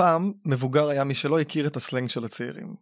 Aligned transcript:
פעם 0.00 0.32
מבוגר 0.44 0.88
היה 0.88 1.04
מי 1.04 1.14
שלא 1.14 1.40
הכיר 1.40 1.66
את 1.66 1.76
הסלנג 1.76 2.10
של 2.10 2.24
הצעירים. 2.24 2.74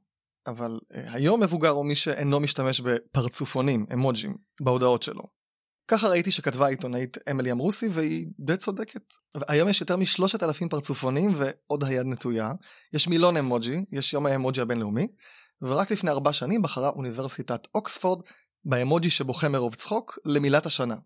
אבל 0.47 0.79
אה, 0.95 1.13
היום 1.13 1.43
מבוגר 1.43 1.69
הוא 1.69 1.87
מי 1.87 1.95
שאינו 1.95 2.41
משתמש 2.41 2.81
בפרצופונים, 2.81 3.87
אמוג'ים, 3.93 4.37
בהודעות 4.61 5.03
שלו. 5.03 5.23
ככה 5.89 6.09
ראיתי 6.09 6.31
שכתבה 6.31 6.67
העיתונאית 6.67 7.17
אמילי 7.31 7.53
אמרוסי 7.53 7.89
והיא 7.89 8.27
די 8.39 8.57
צודקת. 8.57 9.03
היום 9.49 9.69
יש 9.69 9.81
יותר 9.81 9.97
משלושת 9.97 10.43
אלפים 10.43 10.69
פרצופונים 10.69 11.33
ועוד 11.37 11.85
היד 11.85 12.07
נטויה. 12.07 12.53
יש 12.93 13.09
מילון 13.09 13.37
אמוג'י, 13.37 13.85
יש 13.93 14.13
יום 14.13 14.27
האמוג'י 14.27 14.61
הבינלאומי, 14.61 15.07
ורק 15.63 15.91
לפני 15.91 16.11
ארבע 16.11 16.33
שנים 16.33 16.63
בחרה 16.63 16.89
אוניברסיטת 16.89 17.67
אוקספורד 17.75 18.23
באמוג'י 18.65 19.11
שבוכה 19.11 19.49
מרוב 19.49 19.75
צחוק 19.75 20.19
למילת 20.25 20.67
השנה. 20.67 20.97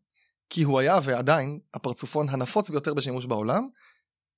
כי 0.50 0.62
הוא 0.62 0.80
היה 0.80 0.98
ועדיין 1.02 1.58
הפרצופון 1.74 2.28
הנפוץ 2.28 2.70
ביותר 2.70 2.94
בשימוש 2.94 3.26
בעולם, 3.26 3.68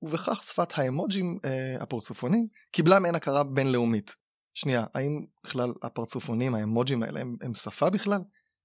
ובכך 0.02 0.42
שפת 0.42 0.78
האמוג'ים, 0.78 1.38
אה, 1.44 1.76
הפרצופונים, 1.80 2.46
קיבלה 2.72 3.00
מעין 3.00 3.14
הכרה 3.14 3.44
בינלאומית. 3.44 4.14
שנייה, 4.54 4.84
האם 4.94 5.24
בכלל 5.44 5.72
הפרצופונים, 5.82 6.54
האמוג'ים 6.54 7.02
האלה, 7.02 7.20
הם, 7.20 7.36
הם 7.42 7.54
שפה 7.54 7.90
בכלל? 7.90 8.20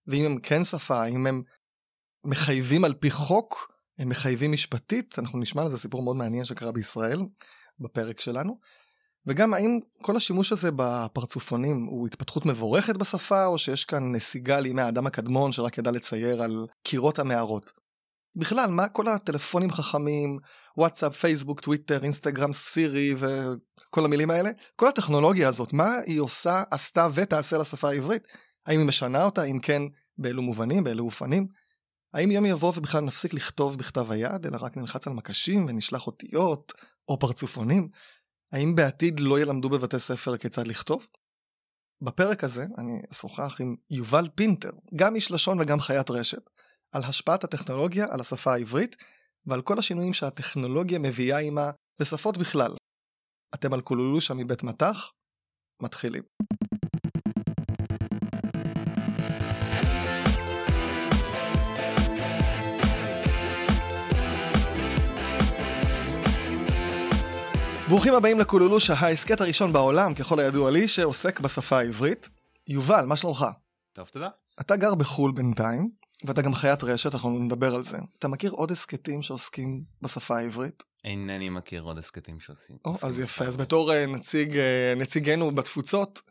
ואם 0.08 0.26
הם 0.26 0.40
כן 0.40 0.64
שפה, 0.64 1.04
האם 1.04 1.28
הם 1.28 1.42
מחייבים 2.26 2.86
על 2.86 2.94
פי 2.94 3.12
חוק? 3.12 3.72
הם 4.00 4.10
מחייבים 4.10 4.52
משפטית? 4.52 5.20
אנחנו 5.20 5.40
נשמע 5.40 5.62
על 5.62 5.70
זה 5.70 5.78
סיפור 5.78 6.04
מאוד 6.04 6.16
מעניין 6.16 6.46
שקרה 6.46 6.72
בישראל, 6.72 7.20
בפרק 7.80 8.20
שלנו. 8.20 8.60
וגם 9.26 9.54
האם 9.54 9.80
כל 10.02 10.18
השימוש 10.18 10.52
הזה 10.52 10.70
בפרצופונים 10.76 11.86
הוא 11.86 12.08
התפתחות 12.08 12.46
מבורכת 12.46 12.98
בשפה, 12.98 13.46
או 13.46 13.58
שיש 13.58 13.86
כאן 13.86 14.16
נסיגה 14.16 14.60
לימי 14.60 14.82
האדם 14.82 15.08
הקדמון 15.08 15.52
שרק 15.52 15.78
ידע 15.78 15.92
לצייר 15.92 16.42
על 16.44 16.68
קירות 16.84 17.20
המערות? 17.20 17.72
בכלל, 18.40 18.70
מה 18.72 18.88
כל 18.88 19.08
הטלפונים 19.08 19.72
חכמים, 19.72 20.40
וואטסאפ, 20.78 21.16
פייסבוק, 21.16 21.60
טוויטר, 21.60 22.04
אינסטגרם, 22.04 22.54
סירי 22.54 23.16
וכל 23.18 24.06
המילים 24.06 24.32
האלה? 24.32 24.50
כל 24.76 24.88
הטכנולוגיה 24.88 25.48
הזאת, 25.48 25.74
מה 25.74 25.92
היא 26.06 26.20
עושה, 26.20 26.64
עשתה 26.72 27.08
ותעשה 27.14 27.58
לשפה 27.58 27.90
העברית? 27.90 28.28
האם 28.66 28.80
היא 28.80 28.88
משנה 28.88 29.24
אותה? 29.24 29.44
אם 29.44 29.60
כן, 29.60 29.82
באילו 30.18 30.42
מובנים, 30.42 30.84
באילו 30.84 31.06
אופנים? 31.06 31.48
האם 32.14 32.32
יום 32.32 32.46
יבוא 32.46 32.74
ובכלל 32.76 33.02
נפסיק 33.02 33.34
לכתוב 33.34 33.78
בכתב 33.78 34.12
היד, 34.12 34.46
אלא 34.46 34.58
רק 34.62 34.78
נלחץ 34.78 35.08
על 35.08 35.14
מקשים 35.14 35.66
ונשלח 35.66 36.08
אותיות 36.08 36.74
או 37.08 37.20
פרצופונים? 37.20 37.90
האם 38.52 38.76
בעתיד 38.76 39.20
לא 39.20 39.40
ילמדו 39.40 39.70
בבתי 39.70 40.00
ספר 40.00 40.38
כיצד 40.38 40.68
לכתוב? 40.68 41.08
בפרק 42.02 42.44
הזה 42.44 42.66
אני 42.78 43.02
אשוחח 43.12 43.62
עם 43.62 43.76
יובל 43.90 44.28
פינטר, 44.36 44.72
גם 44.96 45.16
איש 45.16 45.32
לשון 45.32 45.62
וגם 45.62 45.80
חיית 45.80 46.10
רשת, 46.10 46.50
על 46.92 47.04
השפעת 47.04 47.44
הטכנולוגיה 47.44 48.06
על 48.12 48.22
השפה 48.22 48.54
העברית 48.54 48.96
ועל 49.46 49.62
כל 49.62 49.80
השינויים 49.80 50.14
שהטכנולוגיה 50.14 51.00
מביאה 51.00 51.38
עימה 51.38 51.72
לשפות 52.00 52.38
בכלל. 52.38 52.76
אתם 53.54 53.74
על 53.74 53.82
קולולושה 53.82 54.34
מבית 54.34 54.64
מטח? 54.64 55.12
מתחילים. 55.82 56.24
ברוכים 67.90 68.14
הבאים 68.14 68.40
לקולולושה, 68.40 68.94
ההסכת 68.94 69.42
הראשון 69.42 69.74
בעולם, 69.74 70.14
ככל 70.14 70.40
הידוע 70.40 70.72
לי, 70.72 70.88
שעוסק 70.88 71.40
בשפה 71.40 71.78
העברית. 71.78 72.30
יובל, 72.68 73.06
מה 73.06 73.18
שלומך? 73.18 73.46
טוב, 73.94 74.08
תודה. 74.08 74.30
אתה 74.62 74.76
גר 74.76 74.96
בחו"ל 74.96 75.32
בינתיים, 75.32 76.00
ואתה 76.26 76.42
גם 76.42 76.54
חיית 76.54 76.84
רשת, 76.84 77.14
אנחנו 77.14 77.30
נדבר 77.30 77.76
על 77.76 77.84
זה. 77.84 77.98
אתה 78.20 78.28
מכיר 78.28 78.52
עוד 78.52 78.72
הסכתים 78.72 79.22
שעוסקים 79.22 79.84
בשפה 80.02 80.38
העברית? 80.38 80.84
אינני 81.04 81.50
מכיר 81.50 81.82
עוד 81.82 81.98
הסכתים 81.98 82.40
שעושים. 82.40 82.78
או, 82.86 82.94
אז 83.04 83.20
יפה, 83.20 83.46
אז 83.46 83.58
בתור 83.58 83.92
uh, 83.92 83.94
נציג, 84.08 84.52
uh, 84.52 85.00
נציגנו 85.00 85.56
בתפוצות, 85.56 86.22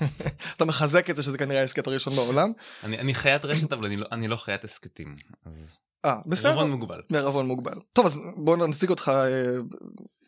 אתה 0.56 0.64
מחזק 0.64 1.10
את 1.10 1.16
זה 1.16 1.22
שזה 1.22 1.38
כנראה 1.38 1.60
ההסכת 1.60 1.86
הראשון 1.86 2.16
בעולם. 2.16 2.52
אני, 2.84 2.98
אני 2.98 3.14
חיית 3.14 3.44
רשת, 3.44 3.72
אבל 3.72 3.86
אני 3.86 3.96
לא, 3.96 4.06
אני 4.12 4.28
לא 4.28 4.36
חיית 4.36 4.64
הסכתים. 4.64 5.14
אז... 5.44 5.78
אה, 6.04 6.20
בסדר. 6.26 6.48
מערבון 6.48 6.70
מוגבל. 6.70 7.02
מערבון 7.10 7.46
מוגבל. 7.46 7.74
טוב, 7.92 8.06
אז 8.06 8.20
בואו 8.36 8.66
נציג 8.66 8.90
אותך 8.90 9.08
uh, 9.08 9.76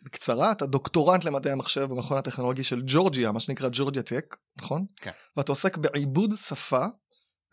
בקצרה. 0.02 0.52
אתה 0.52 0.66
דוקטורנט 0.66 1.24
למדעי 1.24 1.52
המחשב 1.52 1.84
במכון 1.84 2.18
הטכנולוגי 2.18 2.64
של 2.64 2.82
ג'ורג'יה, 2.86 3.32
מה 3.32 3.40
שנקרא 3.40 3.68
ג'ורג'יה 3.72 4.02
טק, 4.02 4.36
נכון? 4.58 4.86
כן. 4.96 5.10
ואתה 5.36 5.52
עוסק 5.52 5.76
בעיבוד 5.76 6.34
שפה 6.34 6.84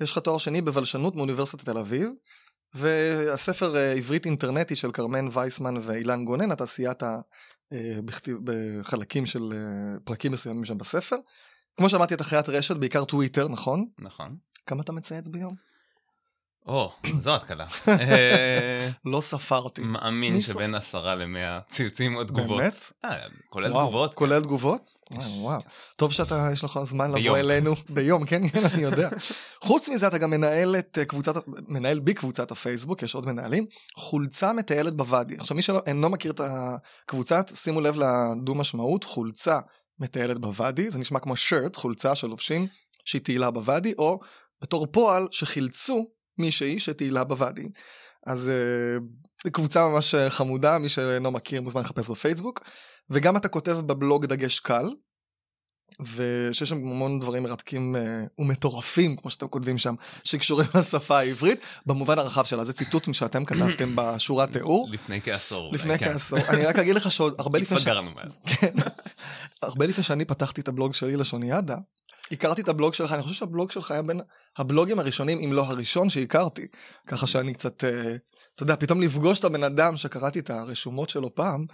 יש 0.02 0.12
לך 0.12 0.18
תואר 0.18 0.38
שני 0.38 0.62
בבלשנות 0.62 1.16
מאוניברסיטת 1.16 1.66
תל 1.66 1.78
אביב, 1.78 2.10
והספר 2.74 3.76
אה, 3.76 3.92
עברית 3.92 4.26
אינטרנטי 4.26 4.76
של 4.76 4.92
כרמן 4.92 5.28
וייסמן 5.32 5.76
ואילן 5.84 6.26
גונן, 6.26 6.52
אתה 6.52 6.66
סייעת 6.66 7.04
אה, 7.04 8.00
בחלקים 8.44 9.26
של 9.26 9.54
אה, 9.54 10.00
פרקים 10.04 10.32
מסוימים 10.32 10.66
שם 10.66 10.78
בספר. 10.78 11.16
כמו 11.78 11.90
שאמרתי, 11.90 12.14
אתה 12.14 12.24
חיית 12.24 12.50
רשת, 12.50 12.76
בעיקר 12.76 13.06
טוויטר, 13.06 13.48
נכון? 13.48 13.86
נכון. 14.00 14.38
כמה 14.66 14.82
אתה 14.82 14.92
מצייץ 14.92 15.28
ביום? 15.28 15.65
או, 16.68 16.92
זו 17.20 17.36
התקלה. 17.36 17.66
לא 19.06 19.22
ספרתי. 19.22 19.82
מאמין 19.82 20.42
שבין 20.42 20.76
עשרה 20.76 21.16
למאה 21.16 21.60
ציוצים 21.70 22.16
או 22.16 22.24
תגובות. 22.24 22.58
באמת? 22.58 22.92
כולל 23.50 23.70
תגובות. 23.70 24.12
כן. 24.12 24.16
כולל 24.16 24.42
תגובות? 24.42 24.92
וואו. 25.12 25.62
טוב 25.96 26.12
שאתה, 26.12 26.50
יש 26.54 26.64
לך 26.64 26.80
זמן 26.84 27.12
לבוא 27.12 27.38
אלינו. 27.38 27.76
ביום, 27.90 28.26
כן, 28.26 28.42
אני 28.74 28.82
יודע. 28.82 29.10
חוץ 29.64 29.90
מזה, 29.90 30.08
אתה 30.08 30.18
גם 30.18 30.30
מנהל 30.30 30.76
את 30.76 31.00
קבוצת, 31.08 31.36
מנהל 31.68 32.00
בקבוצת 32.00 32.52
הפייסבוק, 32.52 33.04
יש 33.04 33.16
עוד 33.16 33.26
מנהלים, 33.26 33.66
חולצה 33.96 34.54
מטיילת 34.54 34.94
בוואדי. 34.94 35.36
עכשיו, 35.40 35.56
מי 35.56 35.62
שאינו 35.62 36.10
מכיר 36.10 36.32
את 36.32 36.42
הקבוצה, 36.44 37.42
שימו 37.54 37.82
לב 37.82 37.96
לדו 37.98 38.56
משמעות, 38.56 39.04
חולצה 39.04 39.60
מטיילת 40.00 40.38
בוואדי, 40.38 40.92
זה 40.92 41.00
נשמע 41.00 41.20
כמו 41.20 41.36
שירט, 41.36 41.76
חולצה 41.76 42.16
שלובשים, 42.16 42.68
שהיא 43.06 43.22
תהילה 43.22 43.52
בוואדי, 43.52 43.94
או 43.98 44.20
בתור 44.62 44.88
פועל 44.92 45.28
שחילצו 45.32 46.15
מישהי 46.38 46.80
שתהילה 46.80 47.24
בוואדי. 47.24 47.70
אז 48.26 48.52
uh, 49.46 49.50
קבוצה 49.50 49.88
ממש 49.88 50.16
חמודה, 50.16 50.78
מי 50.78 50.90
שאינו 50.90 51.32
מכיר 51.32 51.62
מוזמן 51.62 51.82
לחפש 51.82 52.10
בפייסבוק. 52.10 52.60
וגם 53.10 53.38
אתה 53.38 53.48
כותב 53.48 53.72
בבלוג 53.72 54.26
דגש 54.26 54.60
קל, 54.60 54.90
ושיש 56.00 56.70
שם 56.70 56.76
המון 56.76 57.20
דברים 57.20 57.44
מרתקים 57.44 57.96
uh, 57.96 58.42
ומטורפים, 58.42 59.16
כמו 59.16 59.32
שאתם 59.32 59.48
כותבים 59.48 59.78
שם, 59.78 59.96
שקשורים 60.24 60.68
לשפה 60.80 61.18
העברית, 61.18 61.60
במובן 61.86 62.20
הרחב 62.20 62.46
שלה. 62.46 62.64
זה 62.64 62.74
ציטוט 62.74 63.14
שאתם 63.14 63.46
כתבתם 63.46 63.94
בשורת 63.96 64.52
תיאור. 64.52 64.90
לפני 64.92 65.22
כעשור. 65.22 65.74
לפני 65.74 66.00
כן. 66.00 66.14
כעשור. 66.14 66.40
אני 66.50 66.66
רק 66.66 66.76
אגיד 66.76 66.96
לך 66.96 67.12
שעוד 67.12 67.36
הרבה 67.40 67.60
לפני... 67.60 67.78
התבגרנו 67.78 68.12
מאז. 68.12 68.40
כן. 68.46 68.74
הרבה 69.62 69.86
לפני 69.86 70.04
שאני 70.04 70.26
פתחתי 70.26 70.62
את 70.62 70.68
הבלוג 70.68 70.94
שלי 70.94 71.16
לשוניאדה, 71.16 71.78
הכרתי 72.32 72.62
את 72.62 72.70
הבלוג 72.70 72.94
שלך, 72.94 73.12
אני 73.12 73.22
חושב 73.22 73.36
שהבלוג 73.36 73.72
שלך 73.72 73.92
היה 73.92 74.02
בין 74.02 74.22
הבלוגים 74.58 75.00
הראשונים, 75.00 75.40
אם 75.40 75.54
לא 75.54 75.62
הראשון 75.62 76.10
שהכרתי. 76.10 76.68
ככה 77.08 77.28
שאני 77.28 77.54
קצת, 77.54 77.84
אה, 77.84 78.16
אתה 78.54 78.64
יודע, 78.64 78.76
פתאום 78.76 79.02
לפגוש 79.02 79.40
את 79.40 79.44
הבן 79.44 79.64
אדם 79.64 79.98
שקראתי 79.98 80.40
את 80.40 80.50
הרשומות 80.50 81.10
שלו 81.10 81.36
פעם, 81.36 81.66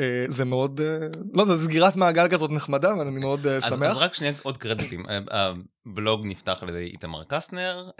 אה, 0.00 0.24
זה 0.28 0.44
מאוד, 0.44 0.80
אה, 0.80 1.06
לא, 1.32 1.44
זה 1.44 1.64
סגירת 1.64 1.96
מעגל 1.96 2.28
כזאת 2.28 2.50
נחמדה, 2.50 2.94
ואני 2.94 3.10
מאוד 3.20 3.46
שמח. 3.60 3.90
אז 3.90 3.96
רק 3.96 4.14
שנייה 4.14 4.32
עוד 4.42 4.56
קרדיטים. 4.56 5.04
הבלוג 5.30 6.26
נפתח 6.26 6.58
על 6.62 6.68
ידי 6.68 6.84
איתמר 6.84 7.24
קסטנר, 7.24 7.90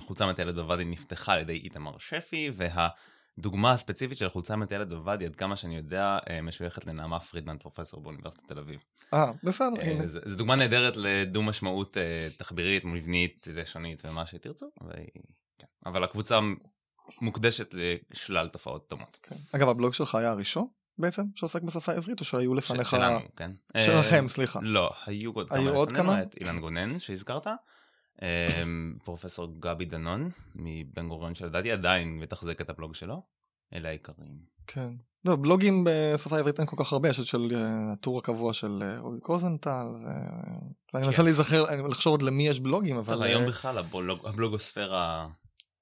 חולצה 0.00 0.26
מטיילת 0.26 0.54
בוואדי 0.54 0.84
נפתחה 0.84 1.32
על 1.32 1.40
ידי 1.40 1.60
איתמר 1.64 1.92
שפי, 1.98 2.50
וה... 2.56 2.88
דוגמה 3.38 3.72
הספציפית 3.72 4.18
של 4.18 4.28
חולצה 4.28 4.56
מטיילת 4.56 4.88
בוואדי, 4.88 5.26
עד 5.26 5.36
כמה 5.36 5.56
שאני 5.56 5.76
יודע, 5.76 6.18
אה, 6.30 6.42
משויכת 6.42 6.86
לנעמה 6.86 7.20
פרידמן, 7.20 7.58
פרופסור 7.58 8.00
באוניברסיטת 8.00 8.48
תל 8.48 8.58
אביב. 8.58 8.84
אה, 9.14 9.32
בסדר, 9.42 9.80
אה, 9.80 9.90
הנה. 9.90 10.06
זו 10.06 10.36
דוגמה 10.36 10.56
נהדרת 10.56 10.96
לדו 10.96 11.42
משמעות 11.42 11.96
אה, 11.96 12.28
תחבירית, 12.38 12.84
מבנית, 12.84 13.48
לשונית 13.54 14.02
ומה 14.04 14.26
שתרצו, 14.26 14.66
כן. 15.58 15.66
אבל 15.86 16.04
הקבוצה 16.04 16.40
מוקדשת 17.20 17.74
לשלל 17.74 18.48
תופעות 18.48 18.86
דומות. 18.90 19.18
כן. 19.22 19.36
אגב, 19.52 19.68
הבלוג 19.68 19.94
שלך 19.94 20.14
היה 20.14 20.30
הראשון 20.30 20.66
בעצם 20.98 21.22
שעוסק 21.34 21.62
בשפה 21.62 21.92
העברית, 21.92 22.20
או 22.20 22.24
שהיו 22.24 22.54
לפניך... 22.54 22.90
שלנו, 22.90 23.18
כן. 23.36 23.50
שלכם, 23.80 24.28
סליחה. 24.28 24.60
לא, 24.62 24.90
היו 25.06 25.32
עוד 25.32 25.48
כמה 25.48 25.58
היו 25.58 25.74
עוד 25.74 25.92
כמה? 25.92 26.22
את 26.22 26.34
אילן 26.40 26.60
גונן 26.60 26.98
שהזכרת. 26.98 27.46
אמ, 28.22 28.96
פרופסור 29.04 29.48
גבי 29.58 29.84
דנון 29.84 30.30
מבן 30.54 31.08
גוריון 31.08 31.34
שלדעתי 31.34 31.72
עדיין 31.72 32.18
מתחזק 32.18 32.60
את 32.60 32.70
הבלוג 32.70 32.94
שלו, 32.94 33.22
אלה 33.74 33.88
העיקריים. 33.88 34.38
כן. 34.66 34.90
לא, 35.24 35.36
בלוגים 35.36 35.84
בשפה 35.86 36.36
העברית 36.36 36.58
אין 36.58 36.66
כל 36.66 36.76
כך 36.78 36.92
הרבה, 36.92 37.08
יש 37.08 37.20
את 37.20 37.26
של 37.26 37.52
אה, 37.54 37.92
הטור 37.92 38.18
הקבוע 38.18 38.52
של 38.52 38.82
אה, 38.82 38.98
רובי 38.98 39.20
קוזנטל, 39.20 39.86
ואני 40.94 41.06
מנסה 41.06 41.16
כן. 41.18 41.24
להיזכר, 41.24 41.86
לחשוב 41.88 42.10
עוד 42.10 42.22
למי 42.22 42.48
יש 42.48 42.60
בלוגים, 42.60 42.96
אבל... 42.96 43.22
היום 43.22 43.42
אה, 43.42 43.48
בכלל 43.48 43.78
הבלוגוספירה 44.24 45.28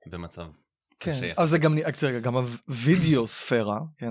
במצב 0.06 0.46
כן, 1.00 1.20
אבל 1.38 1.46
זה 1.46 1.58
גם, 1.58 1.74
תראה, 1.98 2.20
גם 2.20 2.36
הווידאו 2.36 3.26
ספירה, 3.26 3.80
כן, 3.98 4.10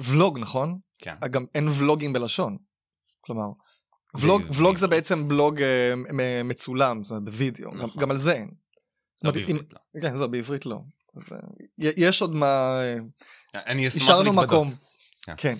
ולוג, 0.00 0.38
נכון? 0.38 0.78
כן. 0.98 1.14
גם 1.30 1.44
אין 1.54 1.68
ולוגים 1.68 2.12
בלשון. 2.12 2.56
כלומר, 3.20 3.48
ולוג, 4.14 4.42
ולוג 4.54 4.76
זה 4.76 4.88
בעצם 4.88 5.28
בלוג 5.28 5.58
uh, 5.58 5.62
מצולם, 6.44 7.04
זאת 7.04 7.10
אומרת 7.10 7.24
בווידאו, 7.24 7.74
נכון. 7.74 8.02
גם, 8.02 8.10
על 8.10 8.18
זה 8.18 8.32
אין. 8.32 8.50
לא 9.24 9.30
בעברית 9.30 9.50
אם, 9.50 9.56
לא. 9.56 10.00
כן, 10.02 10.16
זה 10.16 10.26
בעברית 10.26 10.66
לא. 10.66 10.78
אז, 11.16 11.22
uh, 11.22 11.36
יש 11.78 12.20
עוד 12.20 12.34
מה... 12.34 12.80
אני 13.54 13.86
אשמח 13.86 14.08
להתבדות. 14.08 14.44
מקום. 14.44 14.74
כן. 15.26 15.34
כן, 15.36 15.58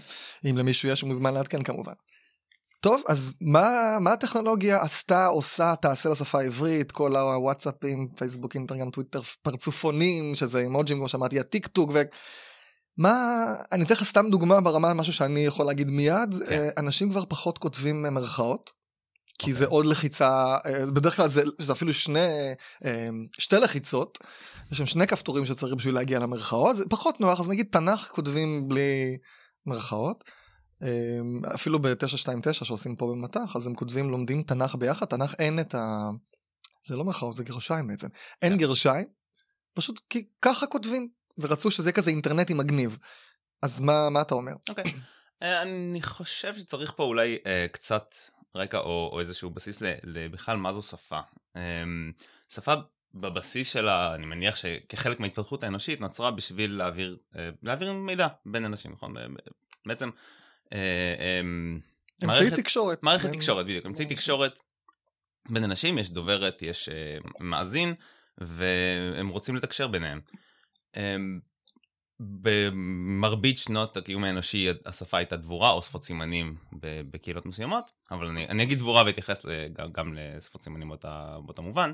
אם 0.50 0.56
למישהו 0.56 0.88
יש, 0.88 1.05
מוזמן 1.05 1.35
לעדכן 1.35 1.62
כמובן. 1.62 1.93
טוב, 2.81 3.02
אז 3.08 3.35
מה, 3.41 3.97
מה 4.00 4.12
הטכנולוגיה 4.12 4.82
עשתה, 4.82 5.26
עושה, 5.26 5.75
תעשה 5.82 6.08
לשפה 6.08 6.41
העברית, 6.41 6.93
כל 6.93 7.17
הוואטסאפים, 7.17 8.08
פייסבוק, 8.17 8.55
אינטרגרם, 8.55 8.91
טוויטר, 8.91 9.20
פרצופונים, 9.43 10.35
שזה 10.35 10.58
אימוג'ים, 10.58 10.96
כמו 10.96 11.08
שאמרתי, 11.08 11.41
הטיק 11.41 11.67
טוק, 11.67 11.91
ומה, 12.98 13.54
אני 13.72 13.84
אתן 13.84 13.94
לך 13.94 14.04
סתם 14.04 14.26
דוגמה 14.31 14.60
ברמה, 14.60 14.94
משהו 14.94 15.12
שאני 15.12 15.40
יכול 15.40 15.66
להגיד 15.66 15.90
מיד, 15.90 16.34
כן. 16.48 16.52
אה, 16.52 16.69
אנשים 16.78 17.10
כבר 17.10 17.25
פחות 17.28 17.58
כותבים 17.58 18.02
מרכאות, 18.02 18.70
כי 19.38 19.50
okay. 19.50 19.54
זה 19.54 19.64
אוקיי. 19.64 19.76
עוד 19.76 19.87
לחיצה, 19.87 20.56
אה, 20.66 20.87
בדרך 20.87 21.16
כלל 21.16 21.28
זה, 21.28 21.42
זה 21.58 21.72
אפילו 21.72 21.92
שני, 21.92 22.28
אה, 22.84 23.08
שתי 23.38 23.56
לחיצות, 23.56 24.19
יש 24.72 24.78
שם 24.78 24.87
שני 24.87 25.06
כפתורים 25.06 25.46
שצריך 25.46 25.75
בשביל 25.75 25.94
להגיע 25.94 26.19
למרכאות, 26.19 26.76
זה 26.76 26.84
פחות 26.90 27.20
נוח, 27.20 27.40
אז 27.40 27.48
נגיד 27.48 27.66
תנ"ך 27.70 28.08
כותבים 28.12 28.69
בלי 28.69 29.16
מרכאות. 29.66 30.25
אפילו 31.54 31.78
ב-929 31.78 32.52
שעושים 32.52 32.96
פה 32.96 33.06
במטח, 33.06 33.56
אז 33.56 33.66
הם 33.66 33.75
כותבים, 33.75 34.10
לומדים 34.10 34.43
תנ"ך 34.43 34.75
ביחד, 34.75 35.06
תנ"ך 35.06 35.34
אין 35.38 35.60
את 35.60 35.75
ה... 35.75 36.10
זה 36.86 36.96
לא 36.96 37.04
מרכאות, 37.04 37.34
זה 37.34 37.44
גרשיים 37.44 37.86
בעצם. 37.86 38.08
אין 38.43 38.52
כן. 38.52 38.58
גרשיים, 38.58 39.06
פשוט 39.75 40.00
כי 40.08 40.25
ככה 40.43 40.66
כותבים, 40.66 41.08
ורצו 41.42 41.70
שזה 41.70 41.92
כזה 41.92 42.10
אינטרנטי 42.10 42.54
מגניב. 42.54 42.98
אז 43.62 43.81
מה, 43.81 44.10
מה 44.10 44.20
אתה 44.20 44.34
אומר? 44.34 44.52
אוקיי. 44.69 44.84
Okay. 44.84 44.96
אה, 45.42 45.62
אני 45.62 46.02
חושב 46.02 46.56
שצריך 46.56 46.92
פה 46.96 47.02
אולי 47.02 47.38
uh, 47.42 47.72
קצת 47.72 48.14
רקע 48.56 48.78
או, 48.78 49.10
או 49.12 49.20
איזשהו 49.20 49.50
בסיס 49.50 49.78
לבכלל 50.04 50.56
מה 50.56 50.72
זו 50.72 50.82
שפה. 50.82 51.20
Um, 51.54 51.58
שפה 52.48 52.75
בבסיס 53.14 53.72
שלה, 53.72 54.14
אני 54.14 54.26
מניח 54.26 54.56
שכחלק 54.56 55.20
מההתפתחות 55.20 55.64
האנושית 55.64 56.00
נוצרה 56.00 56.31
בשביל 56.31 56.76
להעביר, 56.76 57.16
uh, 57.32 57.37
להעביר 57.62 57.93
מידע 57.93 58.28
בין 58.46 58.64
אנשים, 58.64 58.93
נכון? 58.93 59.14
בעצם 59.86 60.10
אה, 60.72 61.40
אמ, 61.40 61.81
אמצעי 62.25 62.50
תקשורת. 62.50 63.02
מערכת 63.02 63.32
תקשורת, 63.32 63.66
בדיוק. 63.66 63.86
אמצעי 63.86 64.06
תקשורת 64.06 64.58
בין 65.48 65.64
אנשים, 65.64 65.98
יש 65.98 66.10
דוברת, 66.10 66.62
יש 66.62 66.88
אה, 66.88 67.12
מאזין, 67.40 67.94
והם 68.38 69.28
רוצים 69.28 69.56
לתקשר 69.56 69.88
ביניהם. 69.88 70.20
אמ, 70.96 71.40
במרבית 72.20 73.58
שנות 73.58 73.96
הקיום 73.96 74.25
האנושי 74.25 74.69
השפה 74.87 75.16
הייתה 75.16 75.37
דבורה 75.37 75.70
או 75.70 75.82
שפות 75.82 76.04
סימנים 76.04 76.56
בקהילות 77.10 77.46
מסוימות, 77.46 77.90
אבל 78.10 78.26
אני, 78.26 78.48
אני 78.48 78.62
אגיד 78.62 78.78
דבורה 78.78 79.02
ואתייחס 79.06 79.46
גם, 79.72 79.92
גם 79.92 80.14
לשפות 80.14 80.62
סימנים 80.62 80.88
באותה, 80.88 81.37
באותה 81.44 81.62
מובן. 81.62 81.92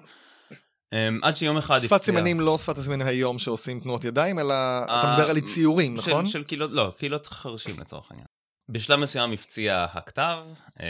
אמ, 0.92 1.20
עד 1.22 1.36
שיום 1.36 1.56
אחד... 1.56 1.78
שפת 1.78 2.02
סימנים 2.02 2.40
לא 2.40 2.58
שפת 2.58 2.78
הסימנים 2.78 3.06
היום 3.06 3.38
שעושים 3.38 3.80
תנועות 3.80 4.04
ידיים, 4.04 4.38
אלא 4.38 4.54
אתה 4.84 5.12
מדבר 5.12 5.30
על 5.30 5.40
ציורים, 5.40 5.94
נכון? 5.94 6.26
של 6.26 6.44
קהילות, 6.44 6.70
לא, 6.70 6.92
קהילות 6.98 7.26
חרשים 7.26 7.80
לצורך 7.80 8.10
העניין. 8.10 8.26
בשלב 8.68 8.98
מסוים 8.98 9.32
הפציע 9.32 9.86
הכתב, 9.92 10.38
אה, 10.80 10.86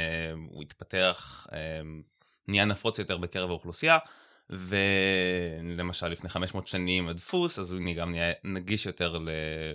הוא 0.51 0.63
התפתח, 0.63 1.47
אה, 1.53 1.59
נהיה 2.49 2.65
נפוץ 2.65 2.99
יותר 2.99 3.17
בקרב 3.17 3.51
האוכלוסייה, 3.51 3.99
ולמשל 4.51 6.09
לפני 6.09 6.31
500 6.31 6.67
שנים 6.67 7.09
הדפוס, 7.09 7.59
אז 7.59 7.73
הוא 7.73 7.81
גם 7.97 8.11
נהיה 8.11 8.33
נגיש 8.45 8.87
יותר 8.87 9.19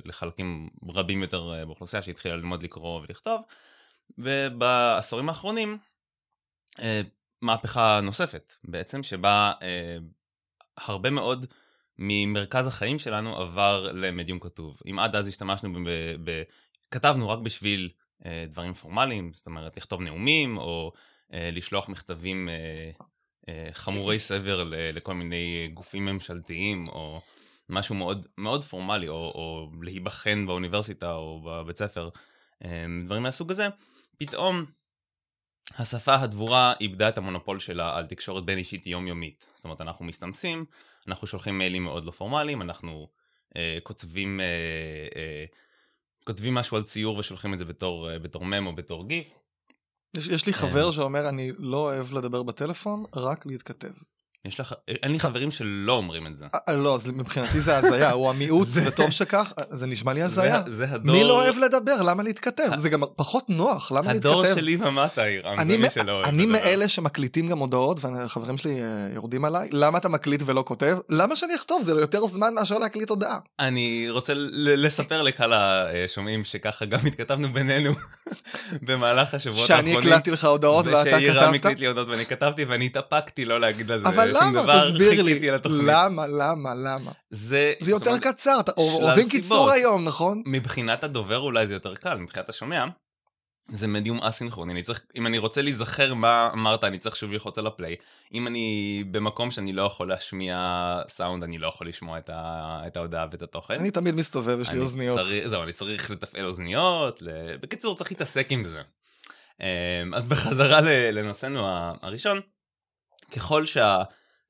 לחלקים 0.06 0.70
רבים 0.90 1.22
יותר 1.22 1.54
אה, 1.54 1.66
באוכלוסייה 1.66 2.02
שהתחילה 2.02 2.36
ללמוד 2.36 2.64
לקרוא 2.64 3.02
ולכתוב, 3.02 3.42
ובעשורים 4.18 5.30
האחרונים 5.30 5.78
מהפכה 7.42 8.00
נוספת 8.04 8.54
בעצם, 8.64 9.04
שבה 9.04 9.52
הרבה 10.78 11.10
מאוד 11.10 11.46
ממרכז 12.00 12.68
החיים 12.68 13.00
שלנו 13.00 13.38
עבר 13.38 13.92
למדיום 13.92 14.40
כתוב. 14.40 14.82
אם 14.90 15.00
עד 15.00 15.16
אז 15.16 15.28
השתמשנו 15.28 15.80
כתבנו 16.92 17.30
רק 17.30 17.40
בשביל 17.40 17.90
אה, 18.26 18.46
דברים 18.50 18.74
פורמליים, 18.74 19.34
זאת 19.34 19.46
אומרת 19.46 19.78
לכתוב 19.78 20.02
נאומים 20.02 20.58
או 20.58 20.92
אה, 21.34 21.50
לשלוח 21.52 21.90
מכתבים 21.90 22.50
אה, 22.50 22.54
אה, 22.54 23.06
חמורי 23.72 24.20
סבר 24.20 24.64
לכל 24.72 25.14
מיני 25.14 25.72
גופים 25.74 26.06
ממשלתיים 26.06 26.88
או 26.88 27.22
משהו 27.70 27.96
מאוד, 27.96 28.26
מאוד 28.38 28.64
פורמלי 28.64 29.08
או, 29.08 29.16
או 29.16 29.70
להיבחן 29.82 30.46
באוניברסיטה 30.48 31.14
או 31.14 31.42
בבית 31.46 31.78
ספר, 31.78 32.10
אה, 32.66 32.86
דברים 33.06 33.24
מהסוג 33.24 33.52
הזה, 33.52 33.68
פתאום 34.18 34.66
השפה 35.78 36.16
הדבורה 36.16 36.74
איבדה 36.82 37.10
את 37.10 37.18
המונופול 37.18 37.60
שלה 37.60 37.98
על 37.98 38.06
תקשורת 38.06 38.46
בין 38.46 38.58
אישית 38.58 38.88
יומיומית. 38.88 39.46
זאת 39.56 39.64
אומרת, 39.64 39.82
אנחנו 39.82 40.06
מסתמסים, 40.06 40.66
אנחנו 41.08 41.28
שולחים 41.28 41.58
מיילים 41.58 41.84
מאוד 41.84 42.06
לא 42.06 42.12
פורמליים, 42.12 42.62
אנחנו 42.62 43.08
אה, 43.56 43.78
כותבים 43.84 44.40
אה, 44.40 44.46
אה, 45.16 45.46
כותבים 46.26 46.54
משהו 46.54 46.78
על 46.78 46.84
ציור 46.84 47.18
ושולחים 47.18 47.54
את 47.54 47.60
זה 47.60 47.66
בתור, 47.66 48.12
אה, 48.12 48.20
בתור 48.20 48.46
מם 48.46 48.68
או 48.68 48.76
בתור 48.76 49.08
גיף. 49.08 49.40
יש, 50.18 50.28
יש 50.28 50.46
לי 50.46 50.54
חבר 50.54 50.88
אה. 50.88 50.94
שאומר, 50.94 51.30
אני 51.30 51.52
לא 51.60 51.78
אוהב 51.78 52.14
לדבר 52.14 52.44
בטלפון, 52.44 53.04
רק 53.16 53.46
להתכתב. 53.46 53.92
יש 54.46 54.60
לך, 54.60 54.74
אין 54.88 55.12
לי 55.12 55.20
חברים 55.20 55.52
שלא 55.52 55.94
אומרים 55.94 56.28
את 56.28 56.38
זה. 56.38 56.46
אה, 56.70 56.76
לא, 56.76 56.96
אז 56.96 57.08
מבחינתי 57.08 57.62
זה 57.62 57.78
הזיה, 57.78 58.12
הוא 58.12 58.30
המיעוט, 58.30 58.68
וטוב 58.86 59.12
שכך, 59.12 59.54
זה 59.70 59.88
נשמע 59.88 60.14
לי 60.14 60.22
הזיה. 60.22 60.62
זה 60.68 60.86
הדור... 60.92 61.16
מי 61.16 61.24
לא 61.24 61.44
אוהב 61.44 61.58
לדבר? 61.58 62.02
למה 62.02 62.24
להתכתב? 62.24 62.70
זה 62.78 62.90
גם 62.90 63.02
פחות 63.16 63.50
נוח, 63.50 63.92
למה 63.92 64.14
להתכתב? 64.14 64.30
הדור 64.30 64.46
שלי 64.46 64.76
ומטה, 64.76 65.26
אירם, 65.26 65.58
זה 65.58 65.78
מי 65.78 65.90
שלא 65.90 66.12
אוהב 66.12 66.26
אני 66.26 66.46
מאלה 66.46 66.88
שמקליטים 66.88 67.48
גם 67.48 67.60
הודעות, 67.60 68.06
והחברים 68.06 68.58
שלי 68.58 68.82
אה, 68.82 69.08
יורדים 69.14 69.46
עליי, 69.46 69.70
למה 69.72 69.98
אתה 69.98 70.10
מקליט 70.10 70.42
ולא 70.46 70.64
כותב? 70.68 70.98
למה 71.10 71.36
שאני 71.36 71.56
אכתוב? 71.56 71.82
זה 71.82 71.92
יותר 71.92 72.28
זמן 72.28 72.54
מאשר 72.54 72.78
להקליט 72.78 73.10
הודעה. 73.10 73.40
אני 73.60 74.10
רוצה 74.10 74.34
לספר 74.58 75.22
לקהל 75.22 75.54
השומעים 75.54 76.44
שככה 76.44 76.86
גם 76.86 77.00
התכתבנו 77.06 77.54
בינינו 77.54 77.94
במהלך 78.88 79.34
השבועות 79.34 79.70
האחרונים. 79.70 79.94
שאני 79.94 80.08
הקלטתי 80.08 80.32
לך 80.32 80.46
הודעות 80.46 80.88
ואתה 80.88 81.00
כתבת? 81.04 81.18
ושאירם 81.18 81.54
הקליט 81.54 81.80
לי 81.80 81.86
הודעות 81.86 82.08
ואני 82.08 82.26
כתבתי, 82.26 82.66
ואני 82.66 82.86
התאפקתי 82.86 83.46
לא 83.46 83.60
להגיד 83.60 83.92
לזה 83.92 84.08
למה? 84.32 84.82
תסביר 84.82 85.24
לי. 85.24 85.50
למה, 85.66 86.28
למה, 86.28 86.74
למה? 86.74 87.12
זה... 87.30 87.74
זה 87.80 87.92
יותר 87.92 88.10
אומרת, 88.10 88.24
קצר, 88.24 88.58
אתה, 88.60 88.72
אוהבים 88.78 89.30
קיצור 89.30 89.72
היום, 89.72 90.06
נכון? 90.06 90.44
מבחינת 90.46 91.04
הדובר 91.04 91.38
אולי 91.38 91.68
זה 91.68 91.74
יותר 91.74 91.96
קל, 91.96 92.18
מבחינת 92.18 92.50
השומע. 92.50 92.86
זה 93.72 93.88
מדיום 93.88 94.20
אסינכרוני, 94.20 94.74
אני 94.74 94.82
צריך, 94.82 95.02
אם 95.16 95.28
אני 95.28 95.38
רוצה 95.38 95.62
להיזכר 95.62 96.14
מה 96.14 96.50
אמרת, 96.54 96.84
אני 96.84 96.98
צריך 96.98 97.16
שוב 97.16 97.32
ללחוץ 97.32 97.58
על 97.58 97.68
הפליי. 97.68 97.96
אם 98.34 98.48
אני 98.48 99.04
במקום 99.12 99.52
שאני 99.52 99.74
לא 99.74 99.82
יכול 99.82 100.10
להשמיע 100.10 100.58
סאונד, 101.08 101.44
אני 101.44 101.58
לא 101.58 101.68
יכול 101.68 101.88
לשמוע 101.88 102.18
את, 102.18 102.30
ה, 102.34 102.82
את 102.88 102.98
ההודעה 102.98 103.28
ואת 103.32 103.42
התוכן. 103.42 103.74
אני 103.74 103.92
תמיד 103.92 104.16
מסתובב, 104.16 104.60
יש 104.62 104.70
לי 104.70 104.80
אוזניות. 104.80 105.20
צריך, 105.20 105.48
זהו, 105.48 105.64
אני 105.64 105.74
צריך 105.74 106.12
לתפעל 106.12 106.46
אוזניות, 106.46 107.22
ל... 107.22 107.58
בקיצור, 107.62 107.96
צריך 107.96 108.12
להתעסק 108.12 108.48
עם 108.50 108.64
זה. 108.64 108.82
אמ, 109.62 110.14
אז 110.14 110.28
בחזרה 110.28 110.82
לנושאנו 111.12 111.68
הראשון, 112.02 112.40
ככל 113.32 113.66
שה... 113.66 114.04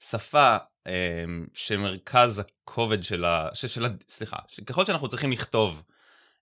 שפה 0.03 0.57
אה, 0.87 1.23
שמרכז 1.53 2.39
הכובד 2.39 3.03
שלה, 3.03 3.49
שלה, 3.53 3.89
סליחה, 4.09 4.37
ככל 4.65 4.85
שאנחנו 4.85 5.07
צריכים 5.07 5.31
לכתוב 5.31 5.83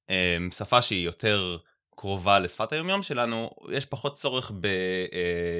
אה, 0.10 0.38
שפה 0.52 0.82
שהיא 0.82 1.06
יותר 1.06 1.58
קרובה 1.96 2.40
לשפת 2.40 2.72
היומיום 2.72 3.04
שלנו, 3.04 3.50
יש 3.72 3.86
פחות 3.86 4.14
צורך 4.14 4.52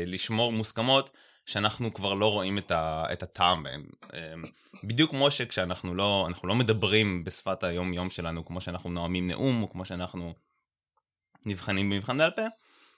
בלשמור 0.06 0.52
אה, 0.52 0.58
מוסכמות 0.58 1.10
שאנחנו 1.46 1.94
כבר 1.94 2.14
לא 2.14 2.32
רואים 2.32 2.58
את, 2.58 2.72
ה, 2.72 3.06
את 3.14 3.24
הטעם 3.24 3.64
בהם. 3.64 3.86
אה, 4.14 4.34
בדיוק 4.84 5.12
כמו 5.12 5.32
שכשאנחנו 5.32 5.96
לא, 5.96 6.28
לא 6.44 6.56
מדברים 6.56 7.24
בשפת 7.24 7.64
היום-יום 7.64 8.10
שלנו, 8.10 8.46
כמו 8.46 8.62
שאנחנו 8.62 8.90
נואמים 8.90 9.28
נאום, 9.28 9.64
או 9.64 9.70
כמו 9.70 9.86
שאנחנו 9.86 10.34
נבחנים 11.46 11.90
במבחן 11.90 12.18
בעל 12.18 12.32
פה, 12.32 12.42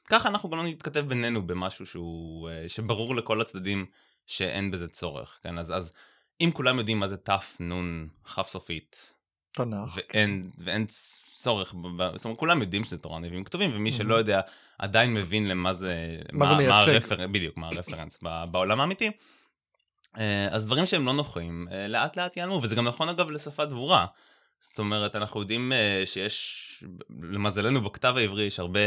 ככה 0.05 0.29
אנחנו 0.29 0.49
גם 0.49 0.57
לא 0.57 0.63
נתכתב 0.63 0.99
בינינו 0.99 1.47
במשהו 1.47 1.85
שהוא, 1.85 2.49
אה, 2.49 2.69
שברור 2.69 3.15
לכל 3.15 3.41
הצדדים 3.41 3.85
שאין 4.27 4.71
בזה 4.71 4.87
צורך, 4.87 5.39
כן? 5.43 5.57
אז, 5.57 5.71
אז 5.71 5.91
אם 6.41 6.51
כולם 6.53 6.79
יודעים 6.79 6.99
מה 6.99 7.07
זה 7.07 7.17
תנ"ך 7.17 8.33
כף 8.35 8.47
סופית, 8.47 9.13
תנ"ך. 9.51 9.95
ואין, 9.95 10.49
ואין 10.57 10.85
צורך, 11.27 11.75
זאת 12.15 12.25
אומרת, 12.25 12.39
כולם 12.39 12.61
יודעים 12.61 12.83
שזה 12.83 12.97
תורה 12.97 13.19
נביאים 13.19 13.43
כתובים, 13.43 13.71
ומי 13.75 13.91
שלא 13.91 14.15
יודע 14.15 14.41
עדיין 14.79 15.13
מבין 15.13 15.47
למה 15.47 15.73
זה, 15.73 16.05
מה, 16.31 16.39
מה 16.45 16.51
זה 16.51 16.55
מייצג. 16.55 16.71
מה 16.71 16.81
הרפר, 16.81 17.27
בדיוק, 17.27 17.57
מה 17.57 17.67
הרפרנס 17.67 18.19
בעולם 18.51 18.79
האמיתי. 18.79 19.11
אה, 20.17 20.47
אז 20.51 20.65
דברים 20.65 20.85
שהם 20.85 21.05
לא 21.05 21.13
נוחים, 21.13 21.67
אה, 21.71 21.87
לאט 21.87 22.17
לאט 22.17 22.37
ייעלמו, 22.37 22.59
וזה 22.63 22.75
גם 22.75 22.87
נכון 22.87 23.09
אגב 23.09 23.31
לשפה 23.31 23.65
דבורה. 23.65 24.05
זאת 24.59 24.79
אומרת, 24.79 25.15
אנחנו 25.15 25.39
יודעים 25.39 25.71
שיש, 26.05 26.83
למזלנו 27.21 27.81
בכתב 27.81 28.13
העברי 28.17 28.43
יש 28.43 28.59
הרבה 28.59 28.79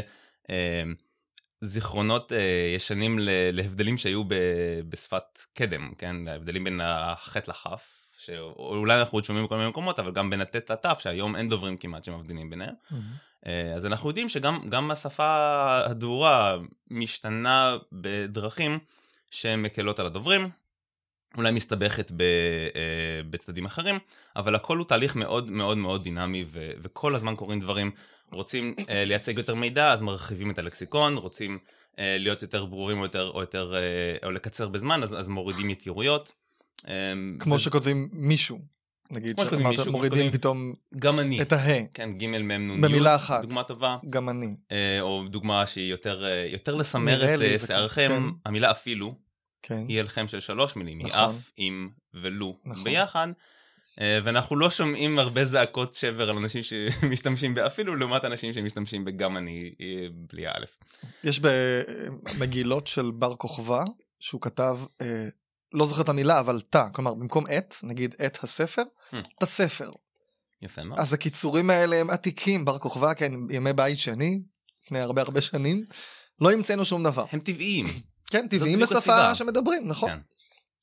זיכרונות 1.60 2.32
אה, 2.32 2.72
ישנים 2.76 3.18
להבדלים 3.52 3.96
שהיו 3.96 4.22
בשפת 4.88 5.38
קדם, 5.54 5.92
כן? 5.98 6.28
ההבדלים 6.28 6.64
בין 6.64 6.80
החטא 6.84 7.50
לכף, 7.50 8.10
שאולי 8.18 9.00
אנחנו 9.00 9.16
עוד 9.16 9.24
שומעים 9.24 9.44
בכל 9.44 9.56
מיני 9.56 9.68
מקומות, 9.68 9.98
אבל 9.98 10.12
גם 10.12 10.30
בין 10.30 10.40
הטט 10.40 10.70
לתף, 10.70 10.98
שהיום 11.00 11.36
אין 11.36 11.48
דוברים 11.48 11.76
כמעט 11.76 12.04
שמבדילים 12.04 12.50
ביניהם. 12.50 12.74
Mm-hmm. 12.92 13.48
אז 13.76 13.86
אנחנו 13.86 14.08
יודעים 14.08 14.28
שגם 14.28 14.90
השפה 14.90 15.80
הדבורה 15.86 16.56
משתנה 16.90 17.76
בדרכים 17.92 18.78
שהן 19.30 19.62
מקלות 19.62 19.98
על 19.98 20.06
הדוברים, 20.06 20.50
אולי 21.36 21.50
מסתבכת 21.50 22.10
ב, 22.10 22.22
אה, 22.22 23.20
בצדדים 23.30 23.64
אחרים, 23.64 23.98
אבל 24.36 24.54
הכל 24.54 24.78
הוא 24.78 24.86
תהליך 24.86 25.16
מאוד 25.16 25.50
מאוד 25.50 25.78
מאוד 25.78 26.02
דינמי, 26.02 26.44
ו, 26.46 26.70
וכל 26.78 27.14
הזמן 27.14 27.36
קורים 27.36 27.60
דברים 27.60 27.90
רוצים 28.32 28.74
אה, 28.88 29.04
לייצג 29.04 29.38
יותר 29.38 29.54
מידע, 29.54 29.92
אז 29.92 30.02
מרחיבים 30.02 30.50
את 30.50 30.58
הלקסיקון, 30.58 31.16
רוצים 31.16 31.58
אה, 31.98 32.16
להיות 32.18 32.42
יותר 32.42 32.64
ברורים 32.64 32.98
או, 32.98 33.02
יותר, 33.02 33.30
או, 33.34 33.40
יותר, 33.40 33.74
אה, 33.74 33.80
או 34.24 34.30
לקצר 34.30 34.68
בזמן, 34.68 35.02
אז, 35.02 35.14
אז 35.20 35.28
מורידים 35.28 35.70
יתירויות. 35.70 36.32
אה, 36.88 37.12
כמו 37.38 37.54
ו- 37.54 37.58
שכותבים 37.58 38.08
מישהו, 38.12 38.58
נגיד, 39.10 39.34
כמו 39.36 39.44
שכותבים 39.44 39.60
שאמרת, 39.62 39.78
מישהו, 39.78 39.92
מורידים 39.92 40.32
פתאום 40.32 40.74
גם 40.96 41.18
אני. 41.20 41.42
את 41.42 41.52
הה, 41.52 41.86
כן, 41.94 42.18
ג' 42.18 42.26
מ' 42.26 42.52
נ'. 42.52 42.80
במילה 42.80 43.16
אחת. 43.16 43.42
דוגמה 43.42 43.62
טובה. 43.62 43.96
גם 44.10 44.28
אני. 44.28 44.56
אה, 44.72 45.00
או 45.00 45.24
דוגמה 45.30 45.66
שהיא 45.66 45.90
יותר, 45.90 46.24
אה, 46.24 46.46
יותר 46.52 46.74
לסמר 46.74 47.34
את 47.34 47.38
זה- 47.38 47.66
שערכם, 47.66 48.08
כן. 48.08 48.22
המילה 48.48 48.70
אפילו, 48.70 49.14
כן. 49.62 49.84
היא 49.88 50.00
הלחם 50.00 50.28
של 50.28 50.40
שלוש 50.40 50.76
מילים, 50.76 50.98
היא 50.98 51.06
נכון. 51.06 51.24
אף, 51.24 51.50
עם 51.56 51.88
ולו 52.14 52.56
נכון. 52.64 52.84
ביחד. 52.84 53.28
אה, 54.00 54.18
ואנחנו 54.24 54.56
לא 54.56 54.70
שומעים 54.70 55.18
הרבה 55.18 55.44
זעקות 55.44 55.94
שבר 55.94 56.30
על 56.30 56.36
אנשים 56.36 56.62
שמשתמשים 56.62 57.54
באפילו, 57.54 57.96
לעומת 57.96 58.24
אנשים 58.24 58.52
שמשתמשים 58.52 59.04
בגם 59.04 59.36
אני 59.36 59.74
אה, 59.80 60.06
בלי 60.32 60.46
האלף. 60.46 60.76
יש 61.24 61.40
במגילות 61.40 62.86
של 62.86 63.10
בר 63.10 63.34
כוכבא, 63.36 63.84
שהוא 64.20 64.40
כתב, 64.40 64.78
אה, 65.00 65.28
לא 65.72 65.86
זוכר 65.86 66.02
את 66.02 66.08
המילה, 66.08 66.40
אבל 66.40 66.60
תא, 66.60 66.84
כלומר, 66.92 67.14
במקום 67.14 67.44
את, 67.58 67.74
נגיד 67.82 68.14
את 68.26 68.44
הספר. 68.44 68.82
את 69.38 69.42
הספר. 69.42 69.90
יפה 70.62 70.84
מאוד. 70.84 70.98
אז 70.98 71.12
הקיצורים 71.12 71.70
האלה 71.70 71.96
הם 71.96 72.10
עתיקים, 72.10 72.64
בר 72.64 72.78
כוכבא, 72.78 73.14
כן, 73.14 73.32
ימי 73.50 73.72
בית 73.72 73.98
שני, 73.98 74.42
לפני 74.84 74.98
הרבה 74.98 75.22
הרבה 75.22 75.40
שנים, 75.40 75.84
לא 76.40 76.52
המצאנו 76.52 76.84
שום 76.84 77.02
דבר. 77.02 77.24
הם 77.32 77.40
טבעיים. 77.40 77.86
כן, 78.30 78.48
טבעיים 78.48 78.80
לשפה. 78.80 79.34
שמדברים, 79.34 79.88
נכון. 79.88 80.10
כן. 80.10 80.18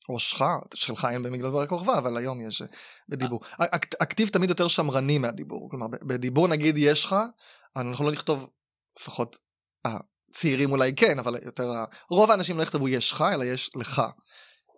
או 0.08 0.18
שלך, 0.18 0.44
שלך 0.74 1.08
אין 1.10 1.22
במגדל 1.22 1.50
בר 1.50 1.66
כוכבא, 1.66 1.98
אבל 1.98 2.16
היום 2.16 2.40
יש 2.40 2.62
אה, 2.62 2.66
בדיבור. 3.08 3.40
הכ- 3.60 3.96
הכתיב 4.00 4.28
תמיד 4.28 4.48
יותר 4.50 4.68
שמרני 4.68 5.18
מהדיבור. 5.18 5.70
כלומר, 5.70 5.86
בדיבור 5.88 6.48
נגיד 6.48 6.74
יש 6.78 7.04
לך, 7.04 7.16
אנחנו 7.76 8.04
לא 8.04 8.12
נכתוב, 8.12 8.48
לפחות 8.98 9.36
הצעירים 9.84 10.72
אולי 10.72 10.92
כן, 10.96 11.18
אבל 11.18 11.34
יותר, 11.44 11.70
רוב 12.10 12.30
האנשים 12.30 12.58
לא 12.58 12.62
יכתבו 12.62 12.88
יש 12.88 13.12
לך, 13.12 13.24
אלא 13.34 13.44
יש 13.44 13.70
לך. 13.76 14.02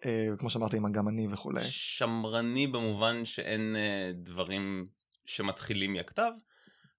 אה, 0.05 0.29
כמו 0.39 0.51
שאמרתי, 0.51 0.77
עם 0.77 0.87
הגם 0.87 1.09
אני 1.09 1.29
וכולי. 1.31 1.61
שמרני 1.65 2.67
במובן 2.67 3.25
שאין 3.25 3.77
אה, 3.77 4.11
דברים 4.15 4.87
שמתחילים 5.27 5.93
מהכתב. 5.93 6.31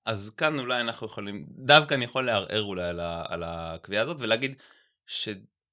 אז 0.06 0.30
כאן 0.38 0.60
אולי 0.60 0.82
אנחנו 0.82 1.08
יכולים, 1.08 1.46
דווקא 1.50 1.94
אני 1.94 2.06
יכול 2.06 2.26
לערער 2.26 2.64
אולי 2.64 2.84
על, 2.90 3.00
ה, 3.00 3.24
על 3.28 3.44
הקביעה 3.46 4.04
הזאת 4.04 4.18
ולהגיד 4.20 4.56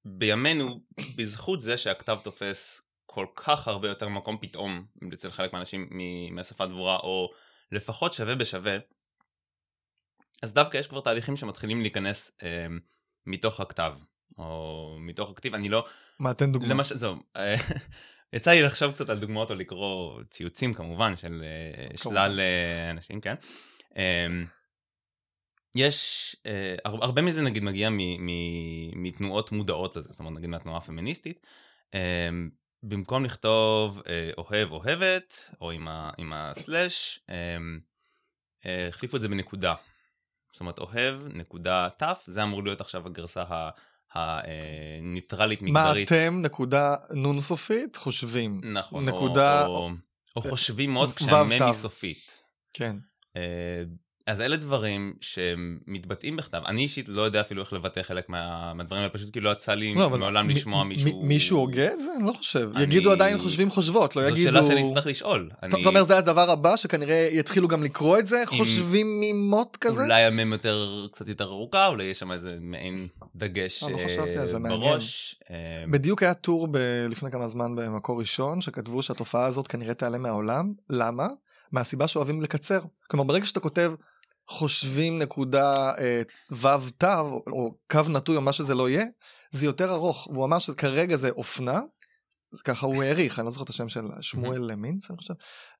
שבימינו, 0.07 0.79
בזכות 1.17 1.61
זה 1.61 1.77
שהכתב 1.77 2.19
תופס 2.23 2.81
כל 3.05 3.25
כך 3.35 3.67
הרבה 3.67 3.87
יותר 3.87 4.07
מקום 4.07 4.37
פתאום 4.41 4.85
אצל 5.13 5.31
חלק 5.31 5.53
מהאנשים 5.53 5.89
מהשפה 6.31 6.65
דבורה, 6.65 6.95
או 6.95 7.29
לפחות 7.71 8.13
שווה 8.13 8.35
בשווה, 8.35 8.77
אז 10.43 10.53
דווקא 10.53 10.77
יש 10.77 10.87
כבר 10.87 11.01
תהליכים 11.01 11.35
שמתחילים 11.35 11.81
להיכנס 11.81 12.31
אה, 12.43 12.67
מתוך 13.25 13.59
הכתב, 13.59 13.93
או 14.37 14.97
מתוך 14.99 15.29
הכתיב, 15.29 15.55
אני 15.55 15.69
לא, 15.69 15.85
מה, 16.19 16.33
תן 16.33 16.51
דוגמא. 16.51 16.67
למשל, 16.67 16.97
זהו, 16.97 17.15
אה, 17.35 17.55
יצא 18.33 18.51
לי 18.51 18.61
לחשוב 18.61 18.91
קצת 18.91 19.09
על 19.09 19.19
דוגמאות 19.19 19.49
או 19.49 19.55
לקרוא 19.55 20.21
ציוצים 20.29 20.73
כמובן 20.73 21.15
של 21.15 21.43
אה, 21.43 21.97
שלל 21.97 22.39
אה, 22.39 22.91
אנשים, 22.91 23.21
כן. 23.21 23.35
אה, 25.77 25.81
יש, 25.81 26.35
אה, 26.45 26.75
הר- 26.85 27.03
הרבה 27.03 27.21
מזה 27.21 27.41
נגיד 27.41 27.63
מגיע 27.63 27.89
מ- 27.89 27.97
מ- 28.25 29.03
מתנועות 29.03 29.51
מודעות 29.51 29.95
לזה, 29.95 30.09
זאת 30.11 30.19
אומרת 30.19 30.33
נגיד 30.33 30.49
מהתנועה 30.49 30.77
הפמיניסטית. 30.77 31.39
אה, 31.93 32.29
במקום 32.83 33.25
לכתוב 33.25 34.01
אה, 34.09 34.29
אוהב 34.37 34.71
אוהבת, 34.71 35.49
או 35.61 35.71
עם, 35.71 35.87
ה, 35.87 36.09
עם 36.17 36.33
הסלאש, 36.33 37.19
אה, 37.29 37.35
אה, 38.65 38.87
החליפו 38.87 39.17
את 39.17 39.21
זה 39.21 39.27
בנקודה. 39.27 39.73
זאת 40.53 40.59
אומרת 40.59 40.79
אוהב, 40.79 41.19
נקודה 41.33 41.87
תף, 41.97 42.23
זה 42.27 42.43
אמור 42.43 42.63
להיות 42.63 42.81
עכשיו 42.81 43.07
הגרסה 43.07 43.43
ה- 43.43 43.69
הניטרלית 44.15 45.61
מה 45.61 45.69
מגדרית. 45.69 46.11
אתם, 46.11 46.39
נקודה 46.41 46.95
נון 47.15 47.39
סופית, 47.39 47.95
חושבים. 47.95 48.61
נכון, 48.63 49.05
נקודה- 49.09 49.65
או, 49.65 49.75
או, 49.75 49.89
או 50.35 50.41
חושבים 50.49 50.93
מאוד 50.93 51.11
כשהמם. 51.11 51.61
היא 51.63 51.73
סופית. 51.73 52.39
כן. 52.73 52.95
אז 54.27 54.41
אלה 54.41 54.57
דברים 54.57 55.13
שמתבטאים 55.21 56.37
בכתב. 56.37 56.61
אני 56.67 56.81
אישית 56.81 57.09
לא 57.09 57.21
יודע 57.21 57.41
אפילו 57.41 57.61
איך 57.61 57.73
לבטא 57.73 58.01
חלק 58.01 58.29
מה, 58.29 58.73
מהדברים 58.73 59.09
פשוט 59.13 59.33
כי 59.33 59.39
לא 59.39 59.49
יצא 59.49 59.73
לי 59.73 59.95
לא, 59.95 60.09
מעולם 60.09 60.47
מ- 60.47 60.49
לשמוע 60.49 60.83
מ- 60.83 60.87
מישהו... 60.87 61.21
מישהו 61.23 61.57
הוגה 61.57 61.93
את 61.93 61.99
זה? 61.99 62.05
אני 62.17 62.27
לא 62.27 62.33
חושב. 62.33 62.69
אני- 62.75 62.83
יגידו 62.83 63.11
עדיין 63.11 63.39
חושבים 63.39 63.69
חושבות, 63.69 64.15
לא 64.15 64.21
זאת 64.21 64.31
יגידו... 64.31 64.49
שאלה 64.53 64.63
שאני 64.63 64.83
אצטרך 64.89 65.05
לשאול. 65.07 65.49
אתה 65.57 65.65
אני... 65.65 65.81
אתה 65.81 65.89
אומר 65.89 66.03
זה 66.03 66.17
הדבר 66.17 66.51
הבא 66.51 66.75
שכנראה 66.77 67.27
יתחילו 67.31 67.67
גם 67.67 67.83
לקרוא 67.83 68.17
את 68.19 68.25
זה? 68.25 68.43
חושבים 68.45 69.21
ממוט 69.21 69.77
כזה? 69.81 70.03
אולי 70.03 70.23
המם 70.23 70.53
יותר, 70.53 71.07
קצת 71.11 71.27
יותר 71.27 71.43
ארוכה, 71.45 71.87
אולי 71.87 72.03
יש 72.03 72.19
שם 72.19 72.31
איזה 72.31 72.57
מעין 72.61 73.07
דגש 73.35 73.83
אה, 73.83 73.89
לא 73.89 73.97
אה. 73.97 74.77
בראש. 74.77 75.35
אה, 75.51 75.55
בדיוק 75.91 76.23
היה 76.23 76.33
טור 76.33 76.67
ב- 76.71 76.77
לפני 77.09 77.31
כמה 77.31 77.47
זמן 77.47 77.75
במקור 77.75 78.19
ראשון, 78.19 78.61
שכתבו 78.61 79.03
שהתופעה 79.03 79.45
הזאת 79.45 79.67
כנראה 79.67 79.93
תיעלם 79.93 80.21
מהעולם. 80.23 80.73
למה? 80.89 81.27
מהסיבה 81.71 82.07
שאוהבים 82.07 82.41
לקצר. 82.41 82.79
כלומר, 83.07 83.23
ברגע 83.25 83.45
שאתה 83.45 83.59
כותב 83.59 83.93
חושבים 84.47 85.19
נקודה 85.19 85.91
אה, 85.97 86.21
ו' 86.51 86.89
תו, 86.97 87.41
או, 87.47 87.77
קו 87.91 88.01
נטוי 88.09 88.35
או 88.35 88.41
מה 88.41 88.53
שזה 88.53 88.75
לא 88.75 88.89
יהיה, 88.89 89.05
זה 89.51 89.65
יותר 89.65 89.93
ארוך. 89.93 90.27
והוא 90.27 90.45
אמר 90.45 90.59
שכרגע 90.59 91.15
זה 91.15 91.29
אופנה, 91.29 91.79
ככה 92.63 92.85
הוא 92.85 93.03
העריך, 93.03 93.39
אני 93.39 93.45
לא 93.45 93.51
זוכר 93.51 93.63
את 93.63 93.69
השם 93.69 93.89
של 93.89 94.01
שמואל 94.21 94.75
מינץ, 94.75 95.09
אני 95.09 95.17
חושב, 95.17 95.33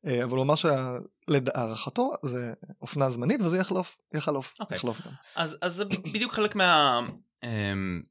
אה, 0.05 0.23
אבל 0.23 0.37
הוא 0.37 0.43
אמר 0.43 0.53
שלהערכתו 0.55 2.13
זה 2.25 2.53
אופנה 2.81 3.09
זמנית 3.09 3.41
וזה 3.41 3.57
יחלוף, 3.57 3.97
יחלוף, 4.13 4.53
אוקיי. 4.59 4.75
יחלוף 4.75 5.01
גם. 5.07 5.11
אז, 5.35 5.57
אז 5.61 5.73
זה 5.73 5.85
בדיוק 5.85 6.33
חלק 6.33 6.55
מה, 6.55 6.99
אמ, 7.43 8.01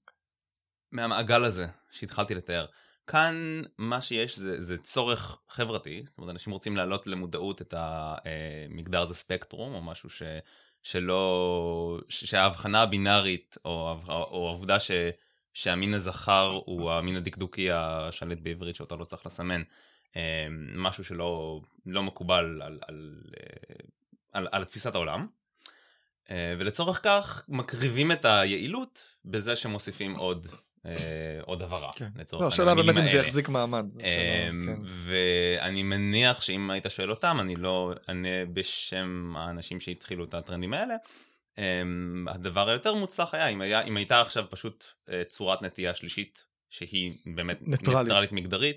מהמעגל 0.93 1.45
הזה 1.45 1.67
שהתחלתי 1.91 2.35
לתאר. 2.35 2.67
כאן 3.07 3.63
מה 3.79 4.01
שיש 4.01 4.39
זה, 4.39 4.63
זה 4.63 4.79
צורך 4.79 5.39
חברתי, 5.49 6.03
זאת 6.09 6.19
אומרת 6.19 6.31
אנשים 6.31 6.53
רוצים 6.53 6.77
להעלות 6.77 7.07
למודעות 7.07 7.63
את 7.63 7.75
המגדר 7.77 9.05
זה 9.05 9.15
ספקטרום 9.15 9.75
או 9.75 9.83
משהו 9.83 10.11
ש, 10.11 10.23
שלא, 10.83 11.99
שההבחנה 12.09 12.83
הבינארית 12.83 13.59
או, 13.65 13.97
או 14.09 14.49
העובדה 14.49 14.81
ש, 14.81 14.91
שהמין 15.53 15.95
הזכר 15.95 16.61
הוא 16.65 16.91
המין 16.91 17.17
הדקדוקי 17.17 17.71
השליט 17.73 18.39
בעברית 18.43 18.77
שאותו 18.77 18.97
לא 18.97 19.05
צריך 19.05 19.27
לסמן, 19.27 19.63
אמ, 20.17 20.23
משהו 20.75 21.05
שלא 21.05 21.61
לא 21.87 22.03
מקובל 22.03 22.63
על, 22.63 22.79
על, 22.89 23.23
אה, 23.37 23.77
על, 24.33 24.49
על 24.53 24.65
תפיסת 24.65 24.95
העולם. 24.95 25.27
אה, 26.31 26.55
ולצורך 26.59 27.01
כך 27.05 27.43
מקריבים 27.49 28.13
את 28.13 28.25
היעילות 28.25 29.17
בזה 29.25 29.57
שמוסיפים 29.57 30.17
עוד, 30.17 30.47
עוד 31.43 31.63
הבהרה. 31.63 31.91
כן. 31.97 32.09
לצורך 32.17 32.43
לא, 32.43 32.47
השאלה 32.47 32.71
המילים 32.71 32.95
באמת 32.95 33.09
אם 33.09 33.13
זה. 33.13 33.19
יחזיק 33.19 33.49
מעמד. 33.49 33.87
אמ, 34.01 34.63
כן. 34.67 34.81
ואני 34.85 35.83
מניח 35.83 36.43
שאם 36.43 36.71
היית 36.71 36.87
שואל 36.89 37.11
אותם, 37.11 37.37
אני 37.41 37.57
לא 37.57 37.93
אענה 38.09 38.47
בשם 38.53 39.35
האנשים 39.37 39.81
שהתחילו 39.81 40.25
את 40.25 40.35
הטרנדים 40.35 40.75
האלה. 40.75 40.95
אמ, 41.59 42.27
הדבר 42.29 42.69
היותר 42.69 42.95
מוצלח 42.95 43.35
היה 43.35 43.49
אם, 43.83 43.97
הייתה 43.97 44.21
עכשיו 44.21 44.45
פשוט 44.51 44.85
אה, 45.09 45.23
צורת 45.29 45.63
נטייה 45.63 45.95
שלישית, 45.95 46.45
שהיא 46.71 47.13
באמת 47.27 47.59
ניטרלית. 47.63 48.33
מגדרית, 48.33 48.77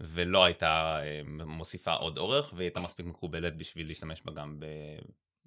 ולא 0.00 0.44
הייתה 0.44 1.00
אה, 1.02 1.20
מוסיפה 1.46 1.92
עוד 1.92 2.18
אורך, 2.18 2.52
והיא 2.56 2.66
הייתה 2.66 2.80
מספיק 2.80 3.06
מקובלת 3.06 3.56
בשביל 3.56 3.86
להשתמש 3.86 4.22
בה 4.24 4.32
גם, 4.32 4.60
ב, 4.60 4.66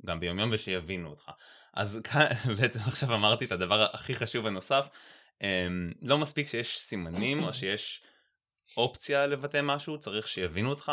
גם 0.05 0.19
ביומיום 0.19 0.50
ושיבינו 0.53 1.10
אותך. 1.10 1.31
אז 1.74 2.01
כאן 2.03 2.27
בעצם 2.60 2.79
עכשיו 2.79 3.13
אמרתי 3.13 3.45
את 3.45 3.51
הדבר 3.51 3.88
הכי 3.93 4.15
חשוב 4.15 4.45
הנוסף, 4.45 4.88
לא 6.02 6.18
מספיק 6.18 6.48
שיש 6.48 6.80
סימנים 6.80 7.44
או 7.44 7.54
שיש 7.54 8.04
אופציה 8.78 9.28
לבטא 9.28 9.62
משהו, 9.63 10.00
צריך 10.00 10.28
שיבינו 10.28 10.70
אותך. 10.70 10.92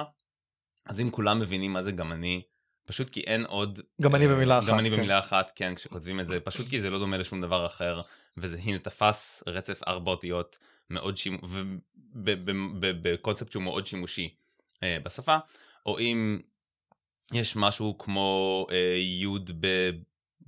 אז 0.86 1.00
אם 1.00 1.10
כולם 1.10 1.38
מבינים 1.38 1.72
מה 1.72 1.82
זה 1.82 1.92
גם 1.92 2.12
אני, 2.12 2.42
פשוט 2.86 3.10
כי 3.10 3.20
אין 3.20 3.44
עוד... 3.44 3.80
גם 4.02 4.14
אני 4.14 4.26
אה, 4.26 4.34
במילה 4.34 4.58
אחת, 4.58 4.68
גם 4.68 4.78
אני 4.78 4.90
כן. 4.90 4.96
במילה 4.96 5.18
אחת, 5.18 5.52
כן, 5.54 5.74
כשכותבים 5.74 6.20
את 6.20 6.26
זה, 6.26 6.40
פשוט 6.40 6.68
כי 6.68 6.80
זה 6.80 6.90
לא 6.90 6.98
דומה 6.98 7.18
לשום 7.18 7.40
דבר 7.40 7.66
אחר, 7.66 8.00
וזה 8.36 8.58
הנה 8.58 8.78
תפס 8.78 9.42
רצף 9.46 9.80
ארבע 9.86 10.10
אותיות 10.10 10.58
מאוד 10.90 11.16
שימושי, 11.16 11.46
ובקונספט 12.14 13.52
שהוא 13.52 13.62
מאוד 13.62 13.86
שימושי 13.86 14.34
אה, 14.82 14.96
בשפה, 15.02 15.38
או 15.86 15.98
אם 15.98 16.40
יש 17.32 17.56
משהו 17.56 17.98
כמו 17.98 18.66
אה, 18.70 18.96
יוד 19.20 19.50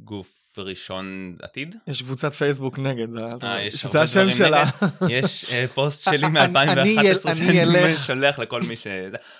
בגוף 0.02 0.58
ראשון 0.58 1.36
עתיד, 1.42 1.76
יש 1.86 2.02
קבוצת 2.02 2.32
פייסבוק 2.32 2.78
נגד, 2.78 3.16
אה, 3.16 3.70
שזה 3.70 3.88
הרבה 3.88 4.02
השם 4.02 4.30
שלה. 4.30 4.64
יש 5.08 5.52
אה, 5.52 5.64
פוסט 5.74 6.04
שלי 6.10 6.26
אני- 6.26 6.40
אני 6.40 6.52
מ-2011 6.96 7.28
אל- 7.28 7.34
שאני. 7.34 7.94
שולח 8.06 8.38
לכל 8.38 8.62
מי 8.62 8.76
ש... 8.76 8.86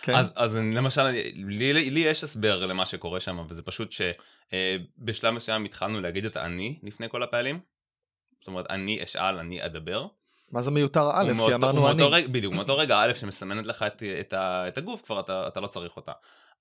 כן. 0.03 0.15
אז, 0.17 0.57
למשל, 0.57 1.03
לי, 1.37 2.01
יש 2.01 2.25
הסבר 2.25 2.67
למה 2.67 2.87
שקורה 2.87 3.21
שם, 3.21 3.45
וזה 3.49 3.63
פשוט 3.63 3.93
שבשלב 3.93 5.35
מסוים 5.35 5.65
התחלנו 5.65 6.01
להגיד 6.01 6.25
את 6.25 6.37
אני 6.37 6.79
לפני 6.83 7.09
כל 7.09 7.23
הפעלים. 7.23 7.61
זאת 8.41 8.47
אומרת, 8.49 8.67
אני 8.71 9.05
אשאל, 9.05 9.39
אני 9.39 9.67
אדבר. 9.67 10.07
מה 10.51 10.63
זה 10.63 10.71
מיותר 10.71 11.11
א', 11.15 11.33
כי 11.49 11.55
אמרנו 11.55 11.91
אני. 11.91 12.29
בדיוק, 12.29 12.55
מאותו 12.55 12.77
רגע 12.77 12.97
א' 13.01 13.13
שמסמנת 13.15 13.67
לך 13.67 13.83
את, 13.83 14.79
הגוף, 14.79 15.03
כבר 15.03 15.21
אתה 15.49 15.61
לא 15.61 15.67
צריך 15.67 15.97
אותה. 15.97 16.13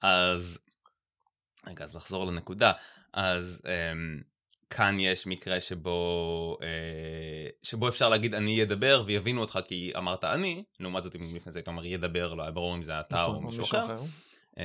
אז, 0.01 0.59
רגע, 1.67 1.83
אז 1.83 1.95
לחזור 1.95 2.27
לנקודה. 2.27 2.71
אז 3.13 3.61
um, 3.63 4.23
כאן 4.69 4.99
יש 4.99 5.27
מקרה 5.27 5.61
שבו, 5.61 6.57
uh, 6.59 6.63
שבו 7.63 7.87
אפשר 7.89 8.09
להגיד 8.09 8.33
אני 8.33 8.63
אדבר 8.63 9.03
ויבינו 9.05 9.41
אותך 9.41 9.59
כי 9.65 9.91
אמרת 9.97 10.23
אני, 10.23 10.63
לעומת 10.79 11.03
זאת 11.03 11.15
אם 11.15 11.35
לפני 11.35 11.51
זה 11.51 11.59
היית 11.59 11.67
אומר 11.67 11.85
ידבר, 11.85 12.35
לא 12.35 12.41
היה 12.43 12.51
ברור 12.51 12.75
אם 12.75 12.81
זה 12.81 12.99
אתה 12.99 13.15
נכון, 13.15 13.35
או 13.35 13.41
מישהו 13.41 13.63
אחר. 13.63 13.97
Um, 14.51 14.59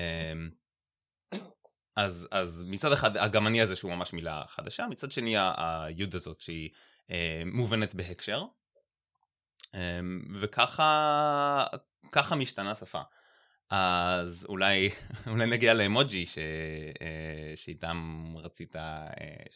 אז, 1.97 2.29
אז 2.31 2.65
מצד 2.67 2.93
אחד 2.93 3.33
גם 3.33 3.47
אני 3.47 3.61
הזה 3.61 3.77
שהוא 3.77 3.93
ממש 3.93 4.13
מילה 4.13 4.43
חדשה, 4.49 4.87
מצד 4.87 5.13
שני 5.13 5.35
היוד 5.39 6.15
הזאת 6.15 6.41
שהיא 6.41 6.71
uh, 7.07 7.11
מובנת 7.45 7.95
בהקשר. 7.95 8.43
Um, 9.73 9.79
וככה 10.41 11.67
משתנה 12.37 12.75
שפה. 12.75 13.01
אז 13.71 14.47
אולי, 14.49 14.91
אולי 15.31 15.47
נגיע 15.47 15.75
לאמוג'י 15.75 16.27
ש... 16.27 16.39
אה, 17.03 17.57
שאיתם 17.57 18.25
רצית... 18.37 18.77
אה, 18.77 19.07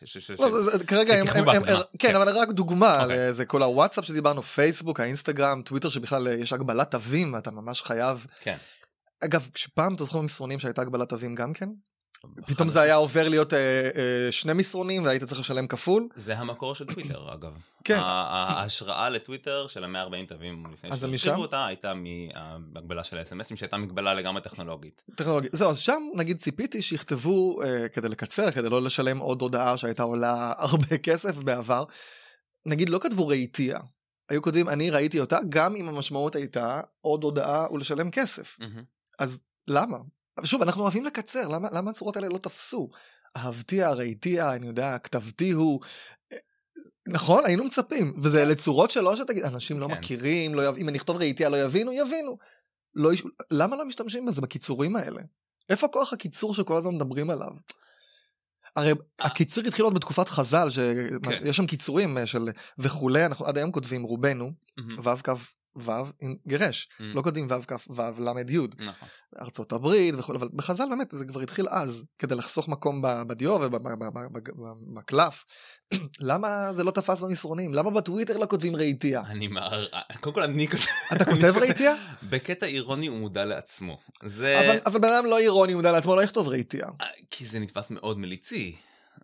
ש... 0.05 0.19
ש... 0.19 0.31
לא, 0.31 0.51
זה, 0.51 0.79
זה, 0.79 0.87
כרגע 0.87 1.15
הם, 1.15 1.27
הם, 1.35 1.49
הם, 1.49 1.63
כן, 1.63 1.75
כן, 1.99 2.17
אבל 2.17 2.29
רק 2.29 2.49
דוגמה, 2.49 3.01
okay. 3.01 3.03
אוקיי. 3.03 3.33
זה 3.33 3.45
כל 3.45 3.63
הוואטסאפ 3.63 4.05
שדיברנו, 4.05 4.43
פייסבוק, 4.43 5.01
האינסטגרם, 5.01 5.63
טוויטר 5.63 5.89
שבכלל 5.89 6.29
אה, 6.29 6.35
יש 6.35 6.53
הגבלת 6.53 6.91
תווים, 6.91 7.37
אתה 7.37 7.51
ממש 7.51 7.83
חייב. 7.83 8.27
כן. 8.41 8.57
אגב, 9.25 9.49
כשפעם 9.55 9.95
אתה 9.95 10.05
זוכר 10.05 10.21
מסרונים 10.21 10.59
שהייתה 10.59 10.83
הגבלת 10.83 11.09
תווים 11.09 11.35
גם 11.35 11.53
כן? 11.53 11.69
פתאום 12.47 12.69
זה 12.69 12.81
היה 12.81 12.95
עובר 12.95 13.29
להיות 13.29 13.55
אה, 13.55 13.59
אה, 13.97 14.33
שני 14.33 14.53
מסרונים 14.53 15.05
והיית 15.05 15.25
צריך 15.25 15.41
לשלם 15.41 15.67
כפול. 15.67 16.09
זה 16.17 16.39
המקור 16.39 16.75
של 16.75 16.87
טוויטר 16.87 17.29
אגב. 17.35 17.53
כן. 17.85 17.99
ההשראה 18.03 19.09
לטוויטר 19.09 19.67
של 19.67 19.85
המאה 19.85 20.01
140 20.01 20.27
תווים 20.27 20.65
לפני 20.73 21.19
שהרחיבו 21.19 21.43
אותה 21.43 21.67
הייתה 21.67 21.93
מהגבלה 21.95 23.05
של 23.05 23.19
האס.אם.אסים 23.19 23.57
שהייתה 23.57 23.77
מגבלה 23.77 24.15
לגמרי 24.15 24.43
טכנולוגית. 24.43 25.03
טכנולוגית. 25.15 25.53
זהו, 25.53 25.71
אז 25.71 25.79
שם 25.79 26.03
נגיד 26.15 26.39
ציפיתי 26.39 26.83
שיכתבו 26.83 27.63
אה, 27.63 27.89
כדי 27.89 28.09
לקצר, 28.09 28.51
כדי 28.51 28.71
לא 28.71 28.83
לשלם 28.83 29.19
עוד 29.19 29.43
הודעה 29.43 29.77
שהייתה 29.77 30.03
עולה 30.03 30.53
הרבה 30.59 30.99
כסף 30.99 31.37
בעבר. 31.37 31.85
נגיד 32.67 32.89
לא 32.89 32.99
כתבו 32.99 33.29
ראיתיה. 33.29 33.79
היו 34.29 34.43
כותבים 34.43 34.69
אני 34.69 34.91
ראיתי 34.91 35.21
אותה 35.21 35.39
גם 35.49 35.77
אם 35.77 35.89
המשמעות 35.89 36.35
הייתה 36.35 36.81
עוד 37.01 37.25
הודעה 37.25 37.73
ולשלם 37.73 38.11
כסף. 38.11 38.59
אז 39.19 39.41
למה? 39.69 39.99
אבל 40.41 40.47
שוב, 40.47 40.63
אנחנו 40.63 40.83
אוהבים 40.83 41.05
לקצר, 41.05 41.49
למה, 41.49 41.69
למה 41.73 41.91
הצורות 41.91 42.17
האלה 42.17 42.29
לא 42.29 42.39
תפסו? 42.39 42.89
אהבתיה, 43.37 43.93
ראיתיה, 43.93 44.55
אני 44.55 44.67
יודע, 44.67 44.99
כתבתי 44.99 45.51
הוא. 45.51 45.81
נכון, 47.09 47.47
היינו 47.47 47.65
מצפים, 47.65 48.15
וזה 48.23 48.45
לצורות 48.45 48.91
שלא 48.91 49.17
שתגיד, 49.17 49.45
אנשים 49.45 49.81
לא 49.81 49.87
כן. 49.87 49.93
מכירים, 49.93 50.55
לא 50.55 50.69
יב... 50.69 50.75
אם 50.77 50.89
אני 50.89 50.99
אכתוב 50.99 51.17
ראיתיה 51.17 51.49
לא 51.49 51.57
יבינו, 51.57 51.93
יבינו. 51.93 52.39
לא 52.95 53.13
יש... 53.13 53.23
למה 53.51 53.77
לא 53.77 53.85
משתמשים 53.85 54.27
בזה, 54.27 54.41
בקיצורים 54.41 54.97
האלה? 54.97 55.21
איפה 55.69 55.89
כוח 55.89 56.13
הקיצור 56.13 56.55
שכל 56.55 56.77
הזמן 56.77 56.95
מדברים 56.95 57.31
עליו? 57.31 57.53
הרי. 58.77 58.93
הקיצור 59.19 59.65
התחיל 59.67 59.85
עוד 59.85 59.95
בתקופת 59.95 60.29
חז"ל, 60.29 60.71
שיש 60.71 61.11
כן. 61.23 61.53
שם 61.53 61.67
קיצורים 61.67 62.19
אה, 62.19 62.27
של 62.27 62.49
וכולי, 62.79 63.27
אנחנו 63.27 63.47
עד 63.47 63.59
היום 63.59 63.73
כותבים 63.73 64.03
רובנו, 64.03 64.53
ו' 65.05 65.23
כ' 65.23 65.31
ו' 65.77 65.91
עם 66.21 66.37
גרש, 66.49 66.89
mm. 66.91 67.03
לא 67.03 67.23
כותבים 67.23 67.47
ו' 67.51 67.67
כ' 67.67 67.91
ו' 67.91 68.21
ל' 68.21 68.53
י', 68.53 68.59
נכון. 68.79 69.09
ארצות 69.41 69.73
הברית 69.73 70.15
וכו', 70.19 70.35
אבל 70.35 70.49
בחז"ל 70.53 70.89
באמת 70.91 71.11
זה 71.11 71.25
כבר 71.25 71.41
התחיל 71.41 71.67
אז, 71.69 72.05
כדי 72.19 72.35
לחסוך 72.35 72.69
מקום 72.69 73.03
בדיו 73.27 73.59
ובקלף. 74.93 75.45
למה 76.31 76.73
זה 76.73 76.85
לא 76.85 76.91
תפס 76.91 77.21
במסרונים? 77.21 77.75
למה 77.75 77.91
בטוויטר 77.91 78.39
לא 78.39 78.47
כותבים 78.47 78.77
ראיתיה? 78.77 79.23
אני 79.27 79.49
מער... 79.49 79.87
קודם 80.21 80.35
כל 80.35 80.43
אני 80.43 80.69
כותב... 80.69 80.83
אתה 81.13 81.25
כותב 81.25 81.55
ראיתיה? 81.63 81.95
בקטע 82.23 82.67
אירוני 82.67 83.07
הוא 83.07 83.19
מודע 83.19 83.45
לעצמו. 83.45 83.99
זה... 84.23 84.81
אבל, 84.87 84.99
בן 84.99 85.09
אדם 85.09 85.27
לא 85.27 85.39
אירוני 85.39 85.75
מודע 85.75 85.93
לעצמו, 85.93 86.17
לא 86.17 86.23
יכתוב 86.23 86.49
ראיתיה. 86.49 86.87
אה, 87.01 87.07
כי 87.31 87.47
זה 87.47 87.59
נתפס 87.59 87.91
מאוד 87.91 88.19
מליצי. 88.19 88.77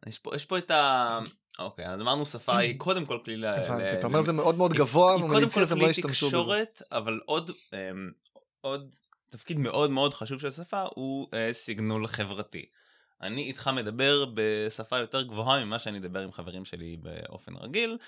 יש 0.07 0.19
פה, 0.19 0.37
יש 0.37 0.45
פה 0.45 0.59
את 0.59 0.71
ה... 0.71 1.19
אוקיי, 1.59 1.89
אז 1.89 2.01
אמרנו 2.01 2.27
שפה 2.27 2.57
היא 2.57 2.79
קודם 2.87 3.07
כל 3.07 3.19
כלי. 3.25 3.47
הבנתי, 3.47 3.95
אתה 3.99 4.07
אומר 4.07 4.23
זה 4.23 4.33
מאוד 4.33 4.57
מאוד 4.57 4.73
גבוה, 4.73 5.15
היא 5.15 5.23
קודם 5.29 5.51
כל 5.51 5.67
כלי 5.67 5.93
תקשורת, 6.03 6.83
אבל 6.93 7.21
עוד, 7.25 7.51
אמ, 7.73 8.11
עוד 8.61 8.95
תפקיד 9.31 9.59
מאוד 9.59 9.91
מאוד 9.91 10.15
חשוב 10.15 10.41
של 10.41 10.51
שפה 10.51 10.85
הוא 10.95 11.29
אה, 11.35 11.53
סיגנול 11.53 12.07
חברתי. 12.07 12.67
אני 13.23 13.43
איתך 13.43 13.71
מדבר 13.75 14.25
בשפה 14.35 14.99
יותר 14.99 15.23
גבוהה 15.23 15.65
ממה 15.65 15.79
שאני 15.79 15.99
אדבר 15.99 16.21
עם 16.21 16.33
חברים 16.33 16.65
שלי 16.65 16.97
באופן 16.97 17.57
רגיל, 17.57 17.99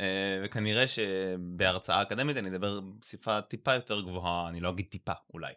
אה, 0.00 0.40
וכנראה 0.44 0.84
שבהרצאה 0.88 2.02
אקדמית 2.02 2.36
אני 2.36 2.48
אדבר 2.48 2.80
בשפה 2.80 3.40
טיפה 3.40 3.74
יותר 3.74 4.00
גבוהה, 4.00 4.48
אני 4.48 4.60
לא 4.60 4.70
אגיד 4.70 4.86
טיפה, 4.90 5.12
אולי. 5.34 5.52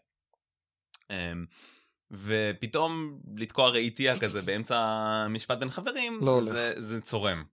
אמ, 2.12 2.18
ופתאום 2.18 3.20
לתקוע 3.36 3.70
ראיתיה 3.70 4.20
כזה 4.20 4.42
באמצע 4.42 5.28
משפט 5.30 5.58
בין 5.58 5.70
חברים, 5.70 6.20
לא 6.22 6.42
זה, 6.42 6.74
זה 6.78 7.02
צורם. 7.02 7.44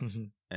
um, 0.00 0.56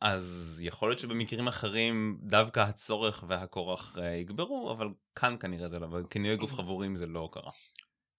אז 0.00 0.58
יכול 0.62 0.90
להיות 0.90 0.98
שבמקרים 0.98 1.48
אחרים 1.48 2.18
דווקא 2.22 2.60
הצורך 2.60 3.24
והכורח 3.28 3.96
uh, 3.96 4.00
יגברו, 4.00 4.72
אבל 4.72 4.88
כאן 5.14 5.36
כנראה 5.40 5.68
זה 5.68 5.78
לא, 5.78 5.86
כינוי 6.10 6.36
גוף 6.36 6.52
חבורים 6.52 6.96
זה 6.96 7.06
לא 7.06 7.28
קרה. 7.32 7.52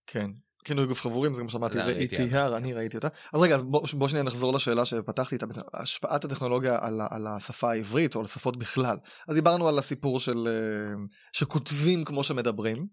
כן. 0.07 0.31
כינוי 0.63 0.87
גוף 0.87 1.01
חבורים 1.01 1.33
זה 1.33 1.41
כמו 1.41 1.49
שאמרתי 1.49 1.77
ראיתי 1.77 2.35
הר 2.35 2.57
אני 2.57 2.73
ראיתי 2.73 2.97
אותה 2.97 3.07
אז 3.33 3.41
רגע 3.41 3.55
אז 3.55 3.63
בוא, 3.63 3.87
בוא 3.93 4.07
שנייה 4.07 4.23
נחזור 4.23 4.53
לשאלה 4.53 4.85
שפתחתי 4.85 5.35
איתה 5.35 5.45
השפעת 5.73 6.25
הטכנולוגיה 6.25 6.77
על, 6.81 7.01
על 7.09 7.27
השפה 7.27 7.71
העברית 7.71 8.15
או 8.15 8.19
על 8.19 8.25
השפות 8.25 8.57
בכלל 8.57 8.97
אז 9.27 9.35
דיברנו 9.35 9.67
על 9.67 9.79
הסיפור 9.79 10.19
של 10.19 10.47
אה, 10.47 11.03
שכותבים 11.31 12.05
כמו 12.05 12.23
שמדברים 12.23 12.87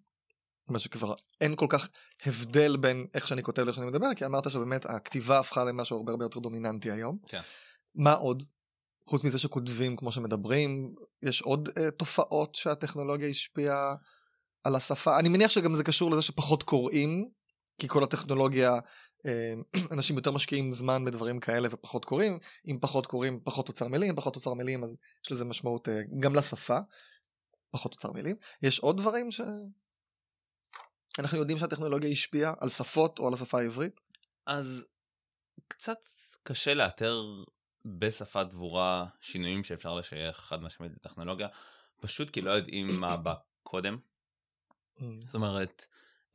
מה 0.68 0.78
שכבר 0.78 1.14
אין 1.40 1.56
כל 1.56 1.66
כך 1.68 1.88
הבדל 2.26 2.76
בין 2.76 3.06
איך 3.14 3.28
שאני 3.28 3.42
כותב 3.42 3.62
לאיך 3.62 3.76
שאני 3.76 3.86
מדבר, 3.86 4.14
כי 4.16 4.26
אמרת 4.26 4.50
שבאמת 4.50 4.86
הכתיבה 4.86 5.38
הפכה 5.38 5.64
למשהו 5.64 5.96
הרבה 5.96 6.12
הרבה 6.12 6.24
יותר 6.24 6.40
דומיננטי 6.40 6.90
היום. 6.90 7.18
כן. 7.28 7.40
מה 7.94 8.12
עוד? 8.12 8.42
חוץ 9.08 9.24
מזה 9.24 9.38
שכותבים 9.38 9.96
כמו 9.96 10.12
שמדברים, 10.12 10.94
יש 11.22 11.42
עוד 11.42 11.68
uh, 11.68 11.90
תופעות 11.90 12.54
שהטכנולוגיה 12.54 13.28
השפיעה 13.28 13.94
על 14.64 14.76
השפה. 14.76 15.18
אני 15.18 15.28
מניח 15.28 15.50
שגם 15.50 15.74
זה 15.74 15.84
קשור 15.84 16.10
לזה 16.10 16.22
שפחות 16.22 16.62
קוראים, 16.62 17.28
כי 17.78 17.88
כל 17.88 18.04
הטכנולוגיה, 18.04 18.78
uh, 18.78 19.78
אנשים 19.94 20.16
יותר 20.16 20.30
משקיעים 20.30 20.72
זמן 20.72 21.04
בדברים 21.04 21.40
כאלה 21.40 21.68
ופחות 21.70 22.04
קוראים. 22.04 22.38
אם 22.66 22.78
פחות 22.80 23.06
קוראים, 23.06 23.40
פחות 23.44 23.68
אוצר 23.68 23.88
מילים, 23.88 24.16
פחות 24.16 24.36
אוצר 24.36 24.54
מילים, 24.54 24.84
אז 24.84 24.96
יש 25.24 25.32
לזה 25.32 25.44
משמעות 25.44 25.88
uh, 25.88 25.90
גם 26.20 26.34
לשפה. 26.34 26.78
פחות 27.70 27.92
אוצר 27.92 28.12
מילים. 28.12 28.36
יש 28.62 28.78
עוד 28.78 28.96
דברים 28.96 29.30
ש... 29.30 29.40
אנחנו 31.18 31.38
יודעים 31.38 31.58
שהטכנולוגיה 31.58 32.10
השפיעה 32.10 32.54
על 32.60 32.68
שפות 32.68 33.18
או 33.18 33.28
על 33.28 33.34
השפה 33.34 33.60
העברית? 33.60 34.00
אז 34.46 34.86
קצת 35.68 35.98
קשה 36.42 36.74
לאתר 36.74 37.22
בשפת 37.84 38.46
דבורה 38.50 39.06
שינויים 39.20 39.64
שאפשר 39.64 39.94
לשייך 39.94 40.36
חד 40.36 40.62
משמעית 40.62 40.92
לטכנולוגיה, 40.92 41.48
פשוט 42.00 42.30
כי 42.30 42.40
לא 42.40 42.50
יודעים 42.50 42.86
מה 43.00 43.16
בא 43.16 43.34
קודם. 43.62 43.98
Mm. 44.98 45.02
זאת 45.26 45.34
אומרת, 45.34 45.86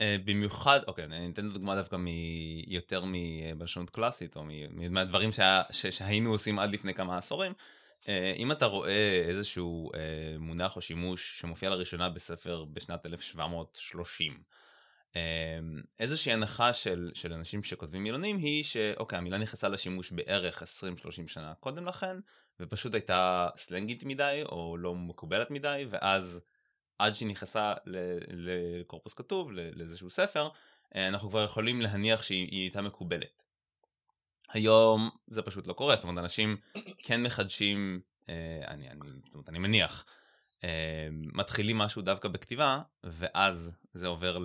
אה, 0.02 0.16
במיוחד, 0.26 0.80
אוקיי, 0.88 1.04
אני 1.06 1.32
אתן 1.34 1.50
דוגמה 1.50 1.76
דווקא 1.76 1.96
מיותר 1.96 3.04
מבלשנות 3.06 3.90
קלאסית, 3.90 4.36
או 4.36 4.46
מהדברים 4.90 5.32
שה, 5.32 5.62
ש, 5.72 5.86
שהיינו 5.86 6.32
עושים 6.32 6.60
עד 6.60 6.72
לפני 6.72 6.94
כמה 6.94 7.18
עשורים. 7.18 7.54
אה, 8.08 8.34
אם 8.38 8.52
אתה 8.52 8.66
רואה 8.66 9.24
איזשהו 9.28 9.92
אה, 9.94 10.00
מונח 10.40 10.76
או 10.76 10.82
שימוש 10.82 11.40
שמופיע 11.40 11.70
לראשונה 11.70 12.10
בספר 12.10 12.66
בשנת 12.74 13.06
1730, 13.06 14.32
אמ, 14.32 14.40
איזושהי 16.00 16.34
הנחה 16.34 16.74
של, 16.74 17.12
של 17.14 17.34
אנשים 17.34 17.64
שכותבים 17.64 18.04
מילונים 18.04 18.38
היא 18.38 18.64
שאוקיי 18.64 19.18
המילה 19.18 19.38
נכנסה 19.38 19.70
לשימוש 19.70 20.12
בערך 20.12 20.64
20-30 20.64 20.66
שנה 21.28 21.54
קודם 21.60 21.86
לכן 21.86 22.18
ופשוט 22.60 22.94
הייתה 22.94 23.50
סלנגית 23.56 24.04
מדי 24.04 24.44
או 24.46 24.78
לא 24.78 24.96
מקובלת 24.96 25.52
מדי 25.52 25.86
ואז 25.90 26.42
עד 27.00 27.14
שהיא 27.14 27.30
נכנסה 27.30 27.74
לקורפוס 28.28 29.14
כתוב 29.14 29.52
לאיזשהו 29.52 30.10
ספר 30.10 30.50
אה, 30.96 31.08
אנחנו 31.08 31.30
כבר 31.30 31.44
יכולים 31.44 31.82
להניח 31.82 32.24
שהיא 32.24 32.62
הייתה 32.62 32.82
מקובלת. 32.82 33.44
היום 34.50 35.10
זה 35.28 35.42
פשוט 35.42 35.68
לא 35.68 35.74
קורה 35.74 35.96
זאת 35.96 36.04
אומרת 36.04 36.24
אנשים 36.24 36.58
כן 36.98 37.24
מחדשים 37.24 38.02
אה, 38.30 38.62
אני, 38.68 38.90
אני, 38.90 39.00
זאת 39.26 39.34
אומרת, 39.34 39.50
אני 39.50 39.60
מניח 39.60 40.06
אמ, 40.06 40.21
מתחילים 41.12 41.78
משהו 41.78 42.02
דווקא 42.02 42.30
בכתיבה, 42.30 42.82
ואז 43.04 43.76
זה 43.94 44.08
עובר 44.08 44.38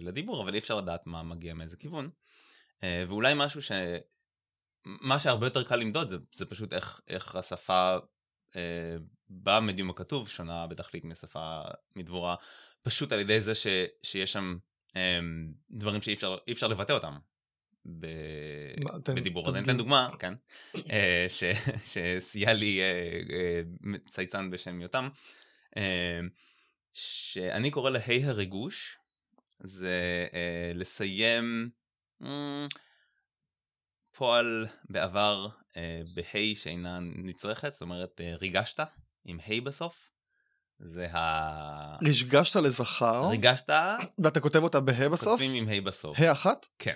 לדיבור, 0.00 0.42
אבל 0.42 0.54
אי 0.54 0.58
אפשר 0.58 0.76
לדעת 0.76 1.06
מה 1.06 1.22
מגיע 1.22 1.54
מאיזה 1.54 1.76
כיוון. 1.76 2.10
אה, 2.82 3.04
ואולי 3.08 3.32
משהו 3.36 3.62
ש... 3.62 3.72
מה 4.84 5.18
שהרבה 5.18 5.46
יותר 5.46 5.62
קל 5.62 5.76
למדוד 5.76 6.08
זה, 6.08 6.16
זה 6.32 6.46
פשוט 6.46 6.72
איך, 6.72 7.00
איך 7.08 7.36
השפה 7.36 7.96
אה, 8.56 8.96
במדיום 9.28 9.90
הכתוב 9.90 10.28
שונה 10.28 10.66
בתכלית 10.66 11.04
משפה 11.04 11.60
מדבורה, 11.96 12.34
פשוט 12.82 13.12
על 13.12 13.20
ידי 13.20 13.40
זה 13.40 13.54
ש, 13.54 13.66
שיש 14.02 14.32
שם 14.32 14.58
אה, 14.96 15.18
דברים 15.70 16.00
שאי 16.00 16.14
אפשר, 16.14 16.36
אפשר 16.50 16.68
לבטא 16.68 16.92
אותם. 16.92 17.18
ב... 17.86 18.06
בדיבור. 19.14 19.48
אז 19.48 19.54
אני 19.56 19.64
אתן 19.64 19.76
דוגמה, 19.76 20.10
כן, 20.18 20.34
אה, 20.90 21.26
שסייע 21.90 22.52
לי 22.52 22.80
אה, 22.80 23.60
צייצן 24.08 24.50
בשם 24.50 24.80
יותם. 24.80 25.08
אמ, 25.76 26.28
שאני 26.92 27.70
קורא 27.70 27.90
להי 27.90 28.24
הריגוש, 28.24 28.98
זה 29.62 30.26
אה, 30.34 30.70
לסיים 30.74 31.70
פועל 34.14 34.66
בעבר 34.90 35.48
אה, 35.76 36.00
בה' 36.14 36.54
שאינה 36.54 36.98
נצרכת, 37.00 37.72
זאת 37.72 37.82
אומרת 37.82 38.20
אה, 38.20 38.36
ריגשת 38.36 38.80
עם 39.24 39.38
ה' 39.40 39.60
בסוף. 39.64 40.10
זה 40.78 41.08
ה... 41.12 41.96
ריגשת 42.02 42.56
לזכר. 42.56 43.28
ריגשת. 43.28 43.70
ואתה 44.18 44.40
כותב 44.40 44.62
אותה 44.62 44.80
בה' 44.80 45.08
בסוף? 45.08 45.40
כותבים 45.40 45.54
עם 45.54 45.68
ה' 45.68 45.80
בסוף. 45.80 46.18
ה' 46.20 46.32
אחת? 46.32 46.66
כן. 46.78 46.94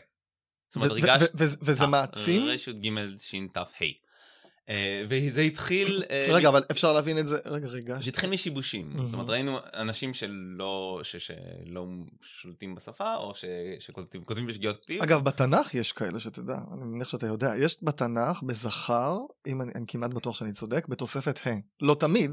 זאת 0.68 0.76
אומרת 0.76 0.90
ריגשת... 0.90 1.30
וזה 1.34 1.86
מעצים? 1.86 2.42
רשות 2.46 2.76
ג' 2.76 3.18
ש' 3.18 3.34
ת' 3.52 3.56
ה'. 3.56 4.03
אה, 4.68 5.04
וזה 5.08 5.40
התחיל... 5.40 6.02
אה, 6.10 6.26
רגע, 6.28 6.48
אבל 6.48 6.62
אפשר 6.70 6.92
להבין 6.92 7.18
את 7.18 7.26
זה, 7.26 7.38
רגע, 7.44 7.66
רגע. 7.68 7.96
זה 8.00 8.10
התחיל 8.10 8.30
משיבושים. 8.30 8.96
זאת 9.04 9.14
אומרת, 9.14 9.28
ראינו 9.28 9.58
אנשים 9.74 10.14
שלא 10.14 11.00
שולטים 12.22 12.74
בשפה, 12.74 13.14
או 13.16 13.32
שכותבים 13.78 14.46
בשגיאות 14.46 14.82
כתיב. 14.82 15.02
אגב, 15.02 15.24
בתנ"ך 15.24 15.74
יש 15.74 15.92
כאלה 15.92 16.20
שתדע, 16.20 16.56
אני 16.72 16.84
מניח 16.84 17.08
שאתה 17.08 17.26
יודע, 17.26 17.52
יש 17.58 17.76
בתנ"ך, 17.82 18.42
בזכר, 18.42 19.18
אם 19.46 19.62
אני 19.62 19.84
כמעט 19.88 20.10
בטוח 20.10 20.36
שאני 20.36 20.52
צודק, 20.52 20.88
בתוספת 20.88 21.46
ה'. 21.46 21.50
לא 21.80 21.96
תמיד, 22.00 22.30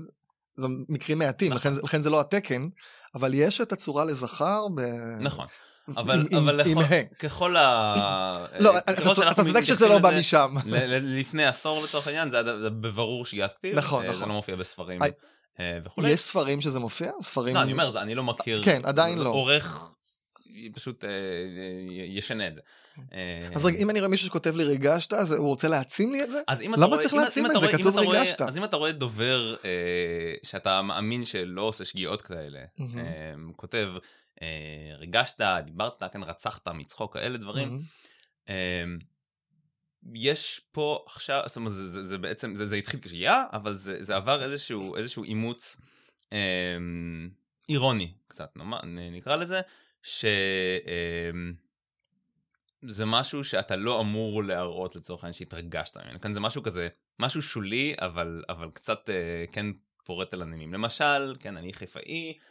זה 0.56 0.68
מקרים 0.90 1.20
מעטים, 1.20 1.54
נכון. 1.54 1.72
לכן 1.84 2.02
זה 2.02 2.10
לא 2.10 2.20
התקן, 2.20 2.68
אבל 3.16 3.34
יש 3.34 3.62
את 3.62 3.72
הצורה 3.72 4.06
לזכר 4.06 4.68
ב... 4.76 4.82
נכון. 5.20 5.48
אבל, 5.98 6.28
עם, 6.32 6.38
אבל 6.38 6.62
עם, 6.62 6.80
לכל, 6.80 6.94
עם 6.96 7.04
ככל 7.20 7.58
ה... 7.58 8.46
לא, 8.60 8.78
אתה 8.78 9.44
צודק 9.44 9.64
שזה 9.64 9.88
לא 9.88 9.98
בא 9.98 10.12
משם. 10.18 10.56
לפני 11.02 11.46
עשור 11.46 11.84
לצורך 11.84 12.08
העניין, 12.08 12.30
זה 12.30 12.38
היה 12.40 12.44
בברור 12.70 13.26
שגיאת 13.26 13.54
כתיב. 13.54 13.78
נכון, 13.78 14.06
נכון. 14.06 14.20
זה 14.20 14.26
לא 14.26 14.34
מופיע 14.34 14.56
בספרים 14.56 15.00
וכולי. 15.84 16.10
יש 16.10 16.20
ספרים 16.20 16.62
שזה 16.62 16.80
מופיע? 16.80 17.12
ספרים... 17.22 17.56
לא, 17.56 17.62
אני 17.62 17.72
אומר, 17.72 18.02
אני 18.02 18.16
לא 18.16 18.24
מכיר... 18.24 18.64
כן, 18.64 18.82
עדיין 18.84 19.20
לא. 19.20 19.30
עורך 19.30 19.88
פשוט 20.76 21.04
ישנה 22.08 22.48
את 22.48 22.56
זה. 22.56 22.62
אז 23.56 23.66
רגע, 23.66 23.78
אם 23.78 23.90
אני 23.90 24.00
רואה 24.00 24.10
מישהו 24.10 24.28
שכותב 24.28 24.56
לי 24.56 24.64
ריגשת, 24.64 25.14
אז 25.14 25.32
הוא 25.32 25.48
רוצה 25.48 25.68
להעצים 25.68 26.12
לי 26.12 26.24
את 26.24 26.30
זה? 26.30 26.42
למה 26.78 26.98
צריך 26.98 27.14
להעצים 27.14 27.46
את 27.46 27.52
זה? 27.60 27.68
כתוב 27.68 27.98
ריגשת. 27.98 28.42
אז 28.42 28.58
אם 28.58 28.64
אתה 28.64 28.76
רואה 28.76 28.92
דובר 28.92 29.56
שאתה 30.44 30.82
מאמין 30.82 31.26
שלא 31.26 31.62
עושה 31.62 31.86
שגיאות 31.86 32.22
כאלה, 32.22 32.60
כותב... 33.56 33.88
אה, 34.42 34.96
ריגשת, 34.98 35.42
דיברת, 35.66 36.04
כן, 36.14 36.24
רצחת 36.24 36.68
מצחוק, 36.68 37.14
כאלה 37.14 37.38
דברים. 37.38 37.80
Mm-hmm. 38.48 38.52
יש 40.14 40.62
פה 40.72 41.06
עכשיו, 41.06 41.44
זאת 41.46 41.56
אומרת, 41.56 41.74
זה, 41.74 41.88
זה, 41.88 42.04
זה 42.04 42.18
בעצם, 42.18 42.56
זה, 42.56 42.66
זה 42.66 42.76
התחיל 42.76 43.00
כשגיאה, 43.00 43.44
אבל 43.54 43.76
זה, 43.76 44.04
זה 44.04 44.16
עבר 44.16 44.44
איזשהו, 44.44 44.96
איזשהו 44.96 45.24
אימוץ 45.24 45.82
אה, 46.34 46.78
אירוני 47.70 48.14
קצת, 48.28 48.58
נקרא 49.12 49.36
לזה, 49.36 49.62
ש... 50.04 50.26
אה, 50.88 51.32
זה 52.88 53.06
משהו 53.06 53.44
שאתה 53.44 53.76
לא 53.76 54.02
אמור 54.02 54.44
להראות 54.44 54.96
לצורך 54.96 55.24
העניין 55.24 55.34
שהתרגשת 55.34 55.98
ממנו, 55.98 56.22
כן, 56.22 56.34
זה 56.34 56.40
משהו 56.40 56.64
כזה, 56.64 56.88
משהו 57.20 57.42
שולי, 57.42 57.94
אבל, 57.98 58.44
אבל 58.50 58.70
קצת 58.74 59.10
אה, 59.10 59.46
כן 59.52 59.66
פורט 60.06 60.34
על 60.34 60.42
עניינים. 60.42 60.74
למשל, 60.74 61.36
כן, 61.40 61.58
אני 61.58 61.74
חיפאי, 61.74 62.34
אה, 62.38 62.44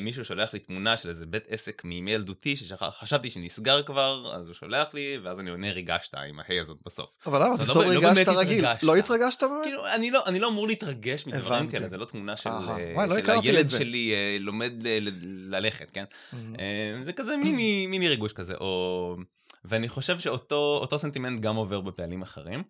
מישהו 0.00 0.24
שולח 0.24 0.52
לי 0.52 0.58
תמונה 0.58 0.96
של 0.96 1.08
איזה 1.08 1.26
בית 1.26 1.44
עסק 1.48 1.84
מימי 1.84 2.10
ילדותי 2.10 2.56
שחשבתי 2.56 3.30
שנסגר 3.30 3.82
כבר 3.82 4.32
אז 4.34 4.46
הוא 4.46 4.54
שולח 4.54 4.94
לי 4.94 5.18
ואז 5.22 5.40
אני 5.40 5.50
עונה 5.50 5.72
ריגשת 5.72 6.14
עם 6.14 6.40
ההי 6.40 6.60
הזאת 6.60 6.76
בסוף. 6.86 7.16
אבל 7.26 7.44
למה? 7.44 7.58
תכתוב 7.58 7.82
לא, 7.82 7.94
לא 7.94 8.08
ריגשת 8.08 8.28
רגיל 8.28 8.64
לא 8.82 8.96
התרגשת 8.96 9.42
באמת? 9.42 9.64
כאילו 9.64 9.86
אני 9.94 10.10
לא 10.10 10.22
אני 10.26 10.40
לא 10.40 10.48
אמור 10.48 10.66
להתרגש 10.66 11.26
מדברים 11.26 11.68
כאלה 11.68 11.88
זה 11.88 11.96
לא 11.96 12.04
תמונה 12.04 12.36
של, 12.36 12.50
אה, 12.50 13.06
לא 13.06 13.20
של 13.20 13.30
הילד 13.30 13.68
שלי 13.68 14.14
אה, 14.14 14.36
לומד 14.40 14.72
ללכת 15.48 15.90
כן? 15.90 16.04
זה 17.02 17.12
כזה 17.12 17.36
מיני 17.36 17.86
מיני 17.90 18.08
ריגוש 18.08 18.32
כזה 18.32 18.54
או 18.54 19.16
ואני 19.64 19.88
חושב 19.88 20.18
שאותו 20.18 20.98
סנטימנט 20.98 21.40
גם 21.40 21.56
עובר 21.56 21.80
בפעלים 21.80 22.22
אחרים. 22.22 22.62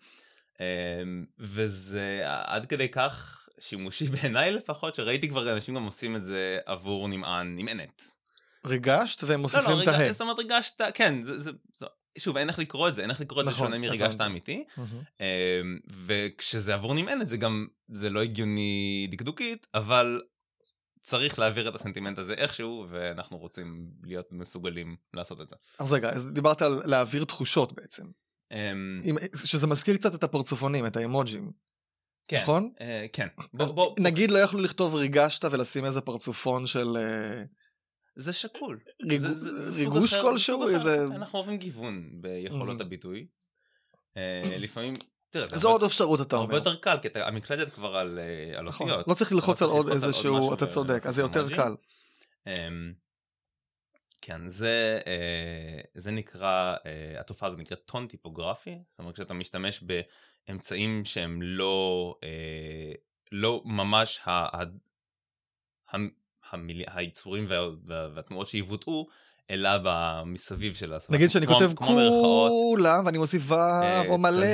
וזה 1.38 2.22
עד 2.24 2.66
כדי 2.66 2.88
כך 2.88 3.47
שימושי 3.60 4.06
בעיניי 4.12 4.50
לפחות, 4.52 4.94
שראיתי 4.94 5.28
כבר 5.28 5.52
אנשים 5.52 5.74
גם 5.74 5.84
עושים 5.84 6.16
את 6.16 6.24
זה 6.24 6.58
עבור 6.66 7.08
נמען, 7.08 7.56
נמענת. 7.56 8.02
ריגשת 8.66 9.24
והם 9.24 9.40
מוסיפים 9.40 9.70
לא, 9.70 9.76
לא, 9.76 9.82
את 9.82 9.88
ההא. 9.88 10.12
זאת 10.12 10.20
אומרת 10.20 10.38
ריגשת, 10.38 10.80
כן, 10.94 11.22
זה, 11.22 11.38
זה, 11.38 11.50
זה, 11.74 11.86
שוב, 12.18 12.36
אין 12.36 12.48
איך 12.48 12.58
לקרוא 12.58 12.88
את 12.88 12.94
זה, 12.94 13.02
אין 13.02 13.10
איך 13.10 13.20
לקרוא 13.20 13.42
את 13.42 13.46
נכון, 13.46 13.58
זה 13.58 13.64
שונה 13.64 13.78
מריגשת 13.78 14.20
אמיתי. 14.20 14.64
Mm-hmm. 14.78 15.22
וכשזה 15.90 16.74
עבור 16.74 16.94
נמענת 16.94 17.28
זה 17.28 17.36
גם, 17.36 17.66
זה 17.88 18.10
לא 18.10 18.22
הגיוני 18.22 19.08
דקדוקית, 19.10 19.66
אבל 19.74 20.20
צריך 21.02 21.38
להעביר 21.38 21.68
את 21.68 21.74
הסנטימנט 21.74 22.18
הזה 22.18 22.34
איכשהו, 22.34 22.86
ואנחנו 22.90 23.38
רוצים 23.38 23.90
להיות 24.04 24.26
מסוגלים 24.30 24.96
לעשות 25.14 25.40
את 25.40 25.48
זה. 25.48 25.56
אז 25.78 25.92
רגע, 25.92 26.10
אז 26.10 26.32
דיברת 26.32 26.62
על 26.62 26.82
להעביר 26.84 27.24
תחושות 27.24 27.72
בעצם. 27.72 28.04
אמ, 28.52 29.00
שזה 29.44 29.66
מזכיר 29.66 29.96
קצת 29.96 30.14
את 30.14 30.24
הפרצופונים, 30.24 30.86
את 30.86 30.96
האמוג'ים. 30.96 31.52
כן, 32.28 32.40
נכון? 32.40 32.72
אה, 32.80 33.06
כן. 33.12 33.28
בוא, 33.54 33.66
בוא, 33.66 33.94
נגיד 33.98 34.30
לא 34.30 34.38
יכלו 34.38 34.60
לכתוב 34.60 34.94
ריגשת 34.94 35.44
ולשים 35.44 35.84
איזה 35.84 36.00
פרצופון 36.00 36.66
של... 36.66 36.96
אה... 36.96 37.42
זה 38.16 38.32
שקול. 38.32 38.80
ריג... 39.10 39.20
זה, 39.20 39.34
זה, 39.34 39.70
זה 39.70 39.82
ריגוש 39.82 40.14
כלשהו? 40.14 40.68
איזה... 40.68 41.04
אנחנו 41.04 41.38
אוהבים 41.38 41.58
גיוון 41.58 42.08
ביכולות 42.12 42.80
mm-hmm. 42.80 42.82
הביטוי. 42.82 43.26
אה, 44.16 44.56
לפעמים... 44.58 44.94
תראה, 45.30 45.46
זה 45.58 45.66
עוד 45.66 45.82
אפשרות 45.82 46.20
אתה 46.20 46.36
אומר. 46.36 46.44
הרבה 46.44 46.56
יותר 46.56 46.76
קל, 46.76 46.98
כי 47.02 47.08
המקלדת 47.14 47.72
כבר 47.72 47.96
על, 47.96 48.18
אה, 48.18 48.58
על 48.58 48.64
נכון, 48.64 48.90
אותיות. 48.90 49.08
לא 49.08 49.14
צריך 49.14 49.32
ללחוץ 49.32 49.62
על 49.62 49.68
עוד 49.68 49.88
איזשהו, 49.88 50.54
אתה 50.54 50.66
צודק, 50.66 51.06
אז 51.06 51.14
זה 51.14 51.20
יותר 51.20 51.56
קל. 51.56 51.74
אמ, 52.46 52.92
כן, 54.20 54.48
זה, 54.48 55.00
אה, 55.06 55.80
זה 55.94 56.10
נקרא, 56.10 56.76
התופעה 57.20 57.46
הזאת 57.46 57.60
נקראת 57.60 57.80
טון 57.84 58.06
טיפוגרפי, 58.06 58.78
זאת 58.90 58.98
אומרת 58.98 59.14
כשאתה 59.14 59.34
משתמש 59.34 59.82
אמצעים 60.50 61.04
שהם 61.04 61.42
לא, 61.42 62.14
אה, 62.22 62.92
לא 63.32 63.62
ממש 63.64 64.20
ה, 64.24 64.30
ה, 64.30 64.62
ה, 65.92 65.96
המיל, 66.50 66.84
היצורים 66.86 67.46
וה, 67.48 67.68
וה, 67.86 68.08
והתנועות 68.14 68.48
שיבוטאו, 68.48 69.06
אלא 69.50 69.70
במסביב 69.82 70.74
של 70.74 70.94
השפה. 70.94 71.14
נגיד 71.14 71.30
שאני 71.30 71.46
כותב 71.46 71.70
כולם 71.74 73.06
ואני 73.06 73.18
מוסיף 73.18 73.50
ו' 73.50 73.54
אה, 73.54 74.06
או 74.08 74.18
מלא 74.18 74.46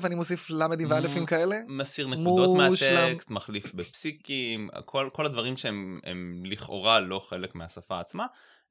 ואני 0.00 0.14
מוסיף 0.14 0.50
למדים 0.50 0.90
ואלפים 0.90 1.26
כאלה. 1.26 1.56
מסיר 1.68 2.08
נקודות 2.08 2.56
מהטקסט, 2.56 3.30
מחליף 3.30 3.74
בפסיקים, 3.74 4.68
כל, 4.84 5.08
כל 5.12 5.26
הדברים 5.26 5.56
שהם 5.56 6.00
לכאורה 6.44 7.00
לא 7.00 7.18
חלק 7.28 7.54
מהשפה 7.54 8.00
עצמה. 8.00 8.26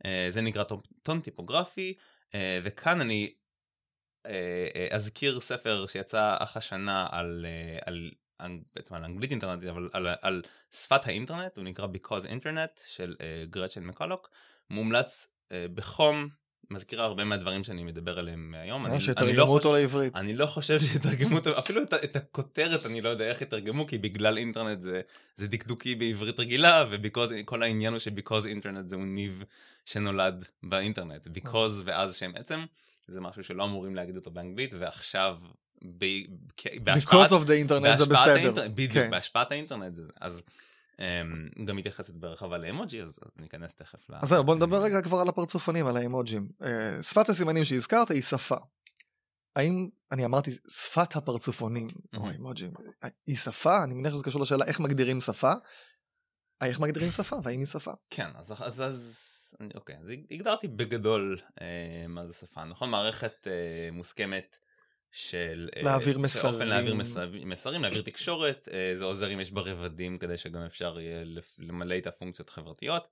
אה, 0.06 0.27
זה 0.30 0.41
נקרא 0.41 0.63
טון 1.04 1.19
טיפוגרפי, 1.19 1.93
אה, 2.36 2.60
וכאן 2.63 3.01
אני 3.01 3.23
אה, 3.23 3.27
אה, 3.27 3.40
אזכיר 4.92 5.40
ספר 5.40 5.86
שיצא 5.88 6.36
אח 6.40 6.58
השנה 6.58 7.08
על, 7.12 7.46
אה, 7.46 7.80
על, 7.86 8.12
בעצם 8.76 8.96
על 8.96 9.04
אנגלית 9.04 9.32
אינטרנטית 9.32 9.70
אבל 9.70 9.90
על, 9.94 10.08
על 10.22 10.42
שפת 10.72 11.08
האינטרנט 11.08 11.58
הוא 11.58 11.64
נקרא 11.64 11.88
Because 11.88 12.26
Internet 12.26 12.82
של 12.86 13.16
גרצ'ן 13.50 13.84
מקולוק 13.84 14.30
מומלץ 14.70 15.28
בחום 15.76 16.30
מזכירה 16.72 17.06
הרבה 17.06 17.24
מהדברים 17.24 17.64
שאני 17.64 17.84
מדבר 17.84 18.20
עליהם 18.20 18.54
היום. 18.58 18.86
אני, 18.86 19.02
שתרגמו 19.02 19.38
לא 19.38 19.44
אותו 19.44 19.70
חושב, 19.70 19.82
לעברית. 19.82 20.16
אני 20.16 20.34
לא 20.34 20.46
חושב 20.46 20.80
שיתרגמו 20.92 21.38
אותו, 21.38 21.60
אפילו 21.60 21.84
את, 21.84 21.94
את 21.94 22.16
הכותרת 22.16 22.86
אני 22.86 23.02
לא 23.02 23.10
יודע 23.10 23.30
איך 23.30 23.42
יתרגמו, 23.42 23.88
כי 23.88 23.98
בגלל 23.98 24.38
אינטרנט 24.38 24.82
זה, 24.82 25.02
זה 25.36 25.48
דקדוקי 25.48 25.96
בעברית 25.96 26.40
רגילה, 26.40 26.86
וכל 26.92 27.64
העניין 27.64 27.94
הוא 27.94 28.00
שביקוז 28.00 28.48
אינטרנט 28.48 28.90
זהו 28.90 29.06
ניב 29.06 29.44
שנולד 29.86 30.46
באינטרנט. 30.64 31.28
ביקוז 31.28 31.84
ואז 31.86 32.16
שם 32.16 32.32
עצם. 32.36 32.66
זה 33.08 33.22
משהו 33.22 33.44
שלא 33.44 33.64
אמורים 33.64 33.96
להגיד 33.96 34.16
אותו 34.16 34.32
באנגלית, 34.32 34.74
ועכשיו, 34.80 35.38
ב, 35.98 36.06
בהשפעת... 36.84 37.14
Because 37.14 37.32
of 37.32 37.46
the 37.46 37.70
internet 37.70 37.96
זה 37.96 38.06
בסדר. 38.06 38.32
האינטרנט, 38.32 38.72
בדיוק, 38.72 38.94
כן. 38.94 39.12
בהשפעת 39.12 39.52
האינטרנט 39.52 39.96
זה, 39.96 40.04
אז... 40.22 40.42
Um, 40.92 41.66
גם 41.66 41.76
מתייחסת 41.76 42.14
בהרחבה 42.14 42.58
לאמוג'י, 42.58 43.02
אז, 43.02 43.20
אז 43.26 43.32
ניכנס 43.40 43.74
תכף 43.74 44.10
ל... 44.10 44.16
אז 44.22 44.30
זהו, 44.30 44.44
בוא 44.44 44.56
נדבר 44.56 44.84
רגע 44.84 45.02
כבר 45.02 45.18
על 45.18 45.30
הפרצופונים, 45.30 45.88
על 45.88 45.98
האמוג'ים. 45.98 46.48
Uh, 46.62 47.04
שפת 47.04 47.30
הסימנים 47.30 47.66
שהזכרת 47.66 48.12
היא 48.12 48.22
שפה. 48.22 48.56
האם, 49.56 49.90
אני 50.12 50.26
אמרתי 50.26 50.52
שפת 50.70 51.16
הפרצופונים. 51.16 51.88
או 52.18 52.30
האמוג'ים, 52.30 52.72
היא 53.28 53.36
שפה? 53.36 53.84
אני 53.84 53.94
מניח 53.94 54.14
שזה 54.14 54.24
קשור 54.24 54.42
לשאלה 54.42 54.66
איך 54.66 54.80
מגדירים 54.80 55.20
שפה. 55.20 55.54
איך 56.62 56.80
מגדירים 56.80 57.12
שפה, 57.12 57.36
והאם 57.44 57.60
היא 57.60 57.68
שפה? 57.68 57.92
כן, 58.10 58.30
אז, 58.36 58.54
אז, 58.60 58.82
אז 58.82 59.31
אוקיי, 59.76 59.98
אז 59.98 60.12
הגדרתי 60.32 60.68
בגדול 60.68 61.40
אה, 61.62 62.06
מה 62.08 62.26
זה 62.26 62.34
שפה, 62.34 62.64
נכון? 62.64 62.90
מערכת 62.90 63.48
אה, 63.48 63.90
מוסכמת 63.92 64.58
של... 65.12 65.70
אה, 65.76 65.82
להעביר 65.82 66.20
מסרים. 66.20 66.54
אופן 66.54 66.68
להעביר 66.68 66.96
מסרים, 67.46 67.82
להעביר 67.82 68.02
תקשורת, 68.02 68.68
אה, 68.72 68.92
זה 68.96 69.06
עוזר 69.06 69.34
אם 69.34 69.40
יש 69.40 69.52
בה 69.52 69.62
רבדים 69.62 70.18
כדי 70.18 70.38
שגם 70.38 70.62
אפשר 70.62 71.00
יהיה 71.00 71.24
למלא 71.58 71.98
את 71.98 72.08
הפונקציות 72.08 72.50
החברתיות. 72.50 73.08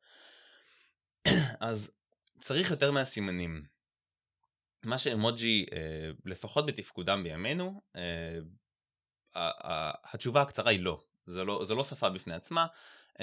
אז 1.59 1.91
צריך 2.39 2.71
יותר 2.71 2.91
מהסימנים. 2.91 3.63
מה 4.83 4.97
שאמוג'י, 4.97 5.65
אה, 5.73 6.11
לפחות 6.25 6.65
בתפקודם 6.65 7.23
בימינו, 7.23 7.81
אה, 7.95 8.39
התשובה 10.13 10.41
הקצרה 10.41 10.71
היא 10.71 10.79
לא. 10.79 11.01
זו 11.25 11.45
לא, 11.45 11.65
זו 11.65 11.75
לא 11.75 11.83
שפה 11.83 12.09
בפני 12.09 12.33
עצמה. 12.33 12.65
Um, 13.13 13.21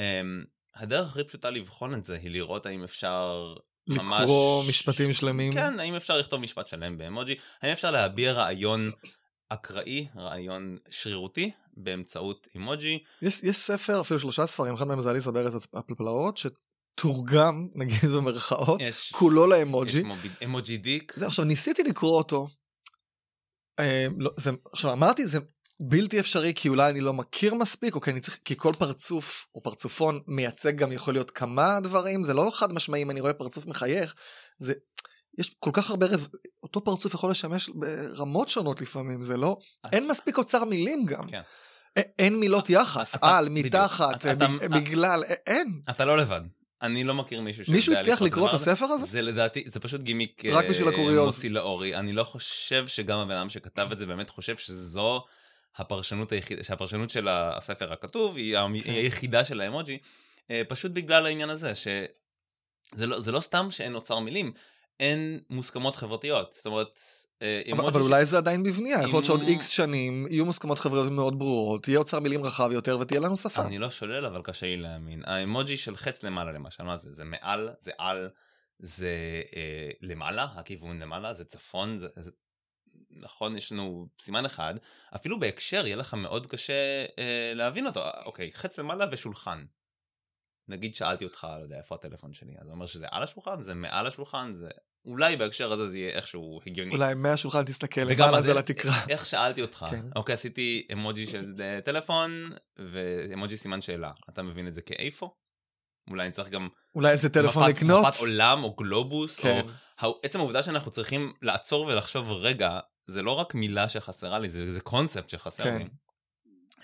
הדרך 0.76 1.10
הכי 1.10 1.24
פשוטה 1.24 1.50
לבחון 1.50 1.94
את 1.94 2.04
זה 2.04 2.18
היא 2.22 2.30
לראות 2.30 2.66
האם 2.66 2.84
אפשר 2.84 3.54
לקרוא 3.86 4.64
משפטים 4.68 5.12
שלמים? 5.12 5.52
כן, 5.52 5.80
האם 5.80 5.94
אפשר 5.94 6.18
לכתוב 6.18 6.40
משפט 6.40 6.68
שלם 6.68 6.98
באמוג'י? 6.98 7.34
האם 7.62 7.72
אפשר 7.72 7.90
להביע 7.90 8.32
רעיון 8.32 8.90
אקראי, 9.48 10.06
רעיון 10.16 10.78
שרירותי, 10.90 11.50
באמצעות 11.76 12.48
אמוג'י? 12.56 12.98
יש, 13.22 13.42
יש 13.42 13.56
ספר, 13.56 14.00
אפילו 14.00 14.20
שלושה 14.20 14.46
ספרים, 14.46 14.74
אחד 14.74 14.86
מהם 14.86 15.00
זה 15.00 15.10
אליסה 15.10 15.30
בארץ 15.30 15.66
הפלפלאות, 15.74 16.36
שתורגם, 16.36 17.68
נגיד 17.74 18.10
במרכאות, 18.16 18.80
יש, 18.80 19.12
כולו 19.12 19.46
לאמוג'י. 19.46 19.98
יש 19.98 20.04
אמוג'י 20.44 20.76
דיק. 20.76 21.12
זה, 21.16 21.26
עכשיו, 21.26 21.44
ניסיתי 21.44 21.82
לקרוא 21.82 22.18
אותו. 22.18 22.48
אה, 23.78 24.06
לא, 24.18 24.30
זה, 24.36 24.50
עכשיו, 24.72 24.92
אמרתי, 24.92 25.26
זה 25.26 25.38
בלתי 25.80 26.20
אפשרי 26.20 26.52
כי 26.54 26.68
אולי 26.68 26.90
אני 26.90 27.00
לא 27.00 27.12
מכיר 27.12 27.54
מספיק, 27.54 27.94
או 27.94 28.00
כי 28.00 28.10
אני 28.10 28.20
צריך, 28.20 28.38
כי 28.44 28.54
כל 28.56 28.72
פרצוף 28.78 29.46
או 29.54 29.62
פרצופון 29.62 30.20
מייצג 30.26 30.76
גם 30.76 30.92
יכול 30.92 31.14
להיות 31.14 31.30
כמה 31.30 31.80
דברים, 31.80 32.24
זה 32.24 32.34
לא 32.34 32.50
חד 32.54 32.72
משמעי 32.72 33.02
אם 33.02 33.10
אני 33.10 33.20
רואה 33.20 33.32
פרצוף 33.32 33.66
מחייך, 33.66 34.14
זה, 34.58 34.72
יש 35.38 35.56
כל 35.58 35.70
כך 35.72 35.90
הרבה, 35.90 36.06
רב... 36.06 36.28
אותו 36.62 36.84
פרצוף 36.84 37.14
יכול 37.14 37.30
לשמש 37.30 37.70
ברמות 37.74 38.48
שונות 38.48 38.80
לפעמים, 38.80 39.22
זה 39.22 39.36
לא, 39.36 39.56
אין 39.92 40.08
מספיק 40.08 40.38
אוצר 40.38 40.64
מילים 40.64 41.06
גם. 41.06 41.28
כן. 41.28 41.40
אין 42.18 42.40
מילות 42.40 42.70
יחס, 42.70 43.16
על, 43.20 43.48
מתחת, 43.48 44.26
בגלל, 44.70 45.24
אין. 45.46 45.80
אתה 45.90 46.04
לא 46.04 46.18
לבד. 46.18 46.40
אני 46.82 47.04
לא 47.04 47.14
מכיר 47.14 47.40
מישהו 47.40 47.64
שיודע 47.64 47.76
מישהו 47.76 47.92
הצליח 47.94 48.22
לקרוא 48.22 48.48
את 48.48 48.52
הספר 48.52 48.84
הזה? 48.84 49.06
זה 49.06 49.22
לדעתי, 49.22 49.64
זה 49.66 49.80
פשוט 49.80 50.00
גימיק 50.00 50.42
רק 50.44 50.64
בשביל 50.64 50.88
הקוריוז. 50.88 51.26
מוסי 51.26 51.48
לאורי. 51.48 51.96
אני 51.96 52.12
לא 52.12 52.24
חושב 52.24 52.88
שגם 52.88 53.18
הבן 53.18 53.34
אדם 53.34 53.50
שכתב 53.50 53.88
את 53.92 53.98
זה 53.98 54.06
באמת 54.06 54.30
חושב 54.30 54.56
שזו 54.56 55.24
הפרשנות 55.78 56.32
היחידה, 56.32 56.64
שהפרשנות 56.64 57.10
של 57.10 57.28
הספר 57.30 57.92
הכתוב 57.92 58.36
היא 58.36 58.56
כן. 58.84 58.90
היחידה 58.90 59.44
של 59.44 59.60
האמוג'י, 59.60 59.98
אה, 60.50 60.62
פשוט 60.68 60.92
בגלל 60.92 61.26
העניין 61.26 61.50
הזה, 61.50 61.72
שזה 61.74 63.06
לא, 63.06 63.18
לא 63.32 63.40
סתם 63.40 63.70
שאין 63.70 63.94
אוצר 63.94 64.18
מילים, 64.18 64.52
אין 65.00 65.40
מוסכמות 65.50 65.96
חברתיות. 65.96 66.52
זאת 66.56 66.66
אומרת, 66.66 66.98
אה, 67.42 67.62
אבל, 67.72 67.86
אבל 67.86 68.00
ש... 68.00 68.04
אולי 68.04 68.24
זה 68.24 68.38
עדיין 68.38 68.62
בבנייה, 68.62 68.98
יכול 69.02 69.12
להיות 69.12 69.24
שעוד 69.24 69.42
איקס 69.42 69.68
שנים 69.68 70.26
יהיו 70.30 70.44
מוסכמות 70.44 70.78
חברתיות 70.78 71.12
מאוד 71.12 71.38
ברורות, 71.38 71.88
יהיה 71.88 71.98
אוצר 71.98 72.20
מילים 72.20 72.44
רחב 72.44 72.70
יותר 72.72 72.98
ותהיה 73.00 73.20
לנו 73.20 73.36
שפה. 73.36 73.64
אני 73.64 73.78
לא 73.78 73.90
שולל, 73.90 74.26
אבל 74.26 74.42
קשה 74.42 74.66
לי 74.66 74.76
להאמין. 74.76 75.22
האמוג'י 75.26 75.76
של 75.76 75.96
חץ 75.96 76.22
למעלה 76.22 76.52
למשל, 76.52 76.82
מה 76.82 76.96
זה? 76.96 77.12
זה 77.12 77.24
מעל, 77.24 77.70
זה 77.80 77.90
על, 77.98 78.28
זה 78.78 79.42
אה, 79.56 79.90
למעלה, 80.02 80.46
הכיוון 80.54 80.98
למעלה, 80.98 81.34
זה 81.34 81.44
צפון, 81.44 81.98
זה, 81.98 82.08
זה... 82.16 82.30
נכון, 83.20 83.56
יש 83.56 83.72
לנו 83.72 84.08
סימן 84.20 84.44
אחד, 84.44 84.74
אפילו 85.16 85.40
בהקשר 85.40 85.86
יהיה 85.86 85.96
לך 85.96 86.14
מאוד 86.14 86.46
קשה 86.46 87.04
אה, 87.18 87.52
להבין 87.54 87.86
אותו. 87.86 88.00
אוקיי, 88.24 88.52
חץ 88.52 88.78
למעלה 88.78 89.06
ושולחן. 89.12 89.64
נגיד 90.68 90.94
שאלתי 90.94 91.24
אותך, 91.24 91.46
לא 91.58 91.62
יודע, 91.62 91.78
איפה 91.78 91.94
הטלפון 91.94 92.34
שלי, 92.34 92.54
אז 92.58 92.66
זה 92.66 92.72
אומר 92.72 92.86
שזה 92.86 93.06
על 93.10 93.22
השולחן, 93.22 93.62
זה 93.62 93.74
מעל 93.74 94.06
השולחן, 94.06 94.54
זה 94.54 94.68
אולי 95.04 95.36
בהקשר 95.36 95.72
הזה 95.72 95.88
זה 95.88 95.98
יהיה 95.98 96.16
איכשהו 96.16 96.60
הגיוני. 96.66 96.94
אולי 96.94 97.14
מהשולחן 97.14 97.64
תסתכל 97.64 98.00
למעלה 98.00 98.42
זה 98.42 98.54
לתקרה. 98.54 98.92
איך 99.08 99.26
שאלתי 99.26 99.62
אותך, 99.62 99.86
כן. 99.90 100.06
אוקיי, 100.16 100.32
עשיתי 100.32 100.86
אמוג'י 100.92 101.26
של 101.26 101.54
אה, 101.60 101.80
טלפון 101.84 102.52
ואמוג'י 102.78 103.56
סימן 103.56 103.80
שאלה, 103.80 104.10
אתה 104.30 104.42
מבין 104.42 104.68
את 104.68 104.74
זה 104.74 104.82
כאיפה? 104.82 105.30
אולי 106.10 106.24
אני 106.24 106.32
צריך 106.32 106.48
גם... 106.48 106.68
אולי 106.94 107.12
איזה 107.12 107.28
טלפון 107.28 107.62
מפת, 107.62 107.76
לקנות? 107.76 108.06
מפת 108.06 108.20
עולם 108.20 108.64
או 108.64 108.74
גלובוס, 108.74 109.40
כן. 109.40 109.66
או 110.02 110.20
עצם 110.22 110.38
העובדה 110.38 110.62
שאנחנו 110.62 110.90
צריכים 110.90 111.32
לעצור 111.42 111.86
ולחשוב 111.86 112.30
רגע, 112.30 112.80
זה 113.06 113.22
לא 113.22 113.32
רק 113.32 113.54
מילה 113.54 113.88
שחסרה 113.88 114.38
לי, 114.38 114.50
זה, 114.50 114.72
זה 114.72 114.80
קונספט 114.80 115.28
שחסר 115.28 115.64
כן. 115.64 115.78
לי. 115.78 115.88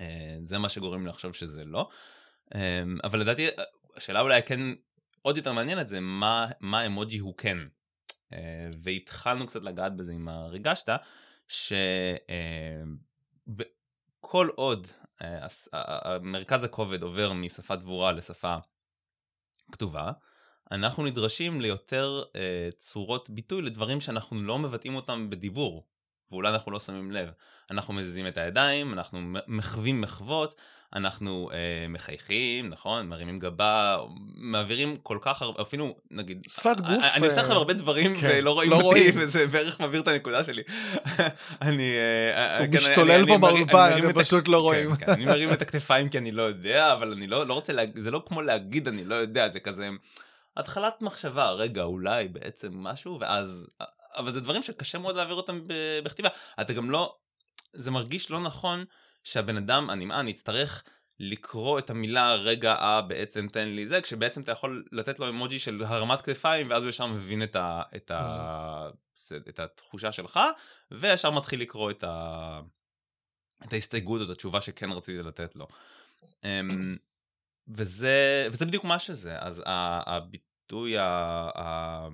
אה, 0.01 0.37
זה 0.45 0.59
מה 0.59 0.69
שגורם 0.69 1.03
לי 1.03 1.09
לחשוב 1.09 1.33
שזה 1.33 1.65
לא. 1.65 1.89
אה, 2.55 2.83
אבל 3.05 3.21
לדעתי, 3.21 3.49
השאלה 3.97 4.21
אולי 4.21 4.43
כן 4.43 4.61
עוד 5.23 5.37
יותר 5.37 5.53
מעניינת 5.53 5.89
זה 5.89 6.01
מה, 6.01 6.47
מה 6.61 6.87
אמוג'י 6.87 7.19
הוא 7.19 7.37
כן. 7.37 7.59
אה, 8.33 8.71
והתחלנו 8.83 9.47
קצת 9.47 9.63
לגעת 9.63 9.97
בזה 9.97 10.13
עם 10.13 10.29
הריגשת, 10.29 10.89
שכל 11.49 11.99
עוד 14.55 14.87
מרכז 16.23 16.65
הכובד 16.65 17.03
עובר 17.03 17.33
משפה 17.33 17.77
דבורה 17.77 18.13
לשפה 18.13 18.57
כתובה, 19.73 20.13
אנחנו 20.71 21.07
נדרשים 21.07 21.61
ליותר 21.61 22.23
צורות 22.77 23.31
ביטוי 23.31 23.63
לדברים 23.63 24.01
שאנחנו 24.01 24.43
לא 24.43 24.59
מבטאים 24.59 24.95
אותם 24.95 25.31
בדיבור. 25.31 25.87
ואולי 26.33 26.49
אנחנו 26.49 26.73
לא 26.73 26.81
שמים 26.81 27.13
לב. 27.13 27.29
אנחנו 27.71 27.95
מזיזים 27.95 28.27
את 28.27 28.37
הידיים, 28.37 28.93
אנחנו 28.93 29.21
מחווים 29.47 30.01
מחוות, 30.01 30.55
אנחנו 30.97 31.51
אה, 31.53 31.87
מחייכים, 31.89 32.69
נכון? 32.69 33.07
מרימים 33.07 33.39
גבה, 33.39 33.99
מעבירים 34.37 34.97
כל 34.97 35.19
כך 35.21 35.43
הרבה, 35.43 35.63
אפילו 35.63 35.95
נגיד... 36.11 36.45
שפת 36.49 36.81
גוף. 36.81 37.05
אני 37.17 37.27
עושה 37.27 37.43
לכם 37.43 37.51
אה, 37.51 37.57
הרבה 37.57 37.73
דברים 37.73 38.17
כן, 38.17 38.29
ולא 38.33 38.53
רואים 38.53 38.71
לא 38.71 38.77
אותי, 38.77 38.87
רואים. 38.87 39.15
וזה 39.17 39.47
בערך 39.47 39.81
מבהיר 39.81 40.03
את 40.03 40.09
הנקודה 40.09 40.45
שלי. 40.45 40.63
אני... 41.63 41.91
אה, 42.37 42.59
הוא 42.59 42.67
כן, 42.73 42.77
משתולל 42.77 43.27
פה 43.27 43.39
באולפן, 43.39 43.91
אתם 43.99 44.13
פשוט 44.13 44.49
לא 44.49 44.61
רואים. 44.61 44.97
כן, 44.97 45.07
כן, 45.07 45.13
אני 45.13 45.25
מרים 45.25 45.53
את 45.53 45.63
הכתפיים 45.63 46.09
כי 46.09 46.19
אני 46.19 46.33
לא 46.33 46.43
יודע, 46.43 46.93
אבל 46.93 47.13
אני 47.13 47.27
לא, 47.27 47.47
לא 47.47 47.55
רוצה, 47.55 47.73
להג... 47.73 47.99
זה 47.99 48.11
לא 48.11 48.23
כמו 48.27 48.43
להגיד 48.43 48.89
אני 48.89 49.05
לא 49.05 49.15
יודע, 49.15 49.49
זה 49.49 49.61
כזה... 49.61 49.89
התחלת 50.57 51.03
מחשבה, 51.03 51.51
רגע, 51.51 51.83
אולי 51.83 52.29
בעצם 52.29 52.71
משהו, 52.75 53.21
ואז 53.21 53.67
אבל 54.17 54.33
זה 54.33 54.41
דברים 54.41 54.63
שקשה 54.63 54.99
מאוד 54.99 55.17
להעביר 55.17 55.35
אותם 55.35 55.61
בכתיבה. 56.05 56.29
אתה 56.61 56.73
גם 56.73 56.91
לא, 56.91 57.17
זה 57.73 57.91
מרגיש 57.91 58.31
לא 58.31 58.41
נכון 58.41 58.85
שהבן 59.25 59.57
אדם 59.57 59.91
הנמען 59.91 60.29
יצטרך 60.29 60.83
לקרוא 61.21 61.79
את 61.79 61.91
המילה 61.91 62.35
רגע 62.35 62.73
אה 62.73 63.03
בעצם 63.03 63.49
תן 63.49 63.69
לי 63.69 63.87
זה, 63.87 64.01
כשבעצם 64.01 64.43
אתה 64.43 64.53
יכול 64.53 64.85
לתת 64.93 65.19
לו 65.19 65.29
אמוג'י 65.29 65.59
של 65.59 65.85
הרמת 65.87 66.23
כתפיים 66.23 66.71
ואז 66.71 66.83
הוא 66.83 66.91
ישר 66.91 67.07
מבין 67.07 67.43
את, 67.43 67.57
ה, 67.57 67.83
את, 67.97 68.11
ה, 68.11 68.89
את 69.49 69.59
התחושה 69.59 70.13
שלך, 70.13 70.41
וישר 70.91 71.31
מתחיל 71.31 71.61
לקרוא 71.61 71.91
את, 71.91 72.05
ה, 72.05 72.61
את 73.65 73.73
ההסתייגות 73.73 74.21
או 74.21 74.27
את 74.27 74.31
התשובה 74.31 74.61
שכן 74.61 74.91
רציתי 74.91 75.23
לתת 75.23 75.57
לו. 75.57 75.67
אמ, 76.45 76.97
וזה, 77.69 78.49
וזה 78.53 78.67
בדיוק 78.67 78.85
מה 78.85 78.99
שזה, 78.99 79.39
אז 79.39 79.63
הביטוי 79.67 80.99
ה... 80.99 82.09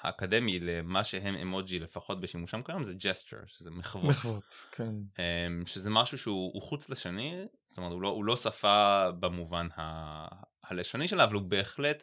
האקדמי 0.00 0.60
למה 0.60 1.04
שהם 1.04 1.36
אמוג'י 1.36 1.78
לפחות 1.78 2.20
בשימושם 2.20 2.62
כיום 2.62 2.84
זה 2.84 2.94
ג'סטר, 2.98 3.36
שזה 3.46 3.70
מחוות. 3.70 4.04
מחוות, 4.08 4.66
כן. 4.72 4.94
אמ, 5.18 5.66
שזה 5.66 5.90
משהו 5.90 6.18
שהוא 6.18 6.62
חוץ 6.62 6.88
לשוני, 6.90 7.34
זאת 7.68 7.78
אומרת 7.78 7.92
הוא 7.92 8.02
לא, 8.02 8.08
הוא 8.08 8.24
לא 8.24 8.36
שפה 8.36 9.06
במובן 9.20 9.68
ה, 9.76 10.26
הלשוני 10.64 11.08
שלה, 11.08 11.24
אבל 11.24 11.34
הוא 11.34 11.42
בהחלט 11.42 12.02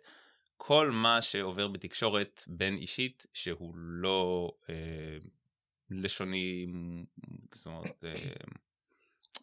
כל 0.58 0.92
מה 0.92 1.22
שעובר 1.22 1.68
בתקשורת 1.68 2.44
בין 2.48 2.76
אישית 2.76 3.26
שהוא 3.34 3.74
לא 3.76 4.52
אה, 4.70 4.76
לשוני, 5.90 6.68
זאת 7.56 7.66
אומרת... 7.66 8.04
אה, 8.04 8.14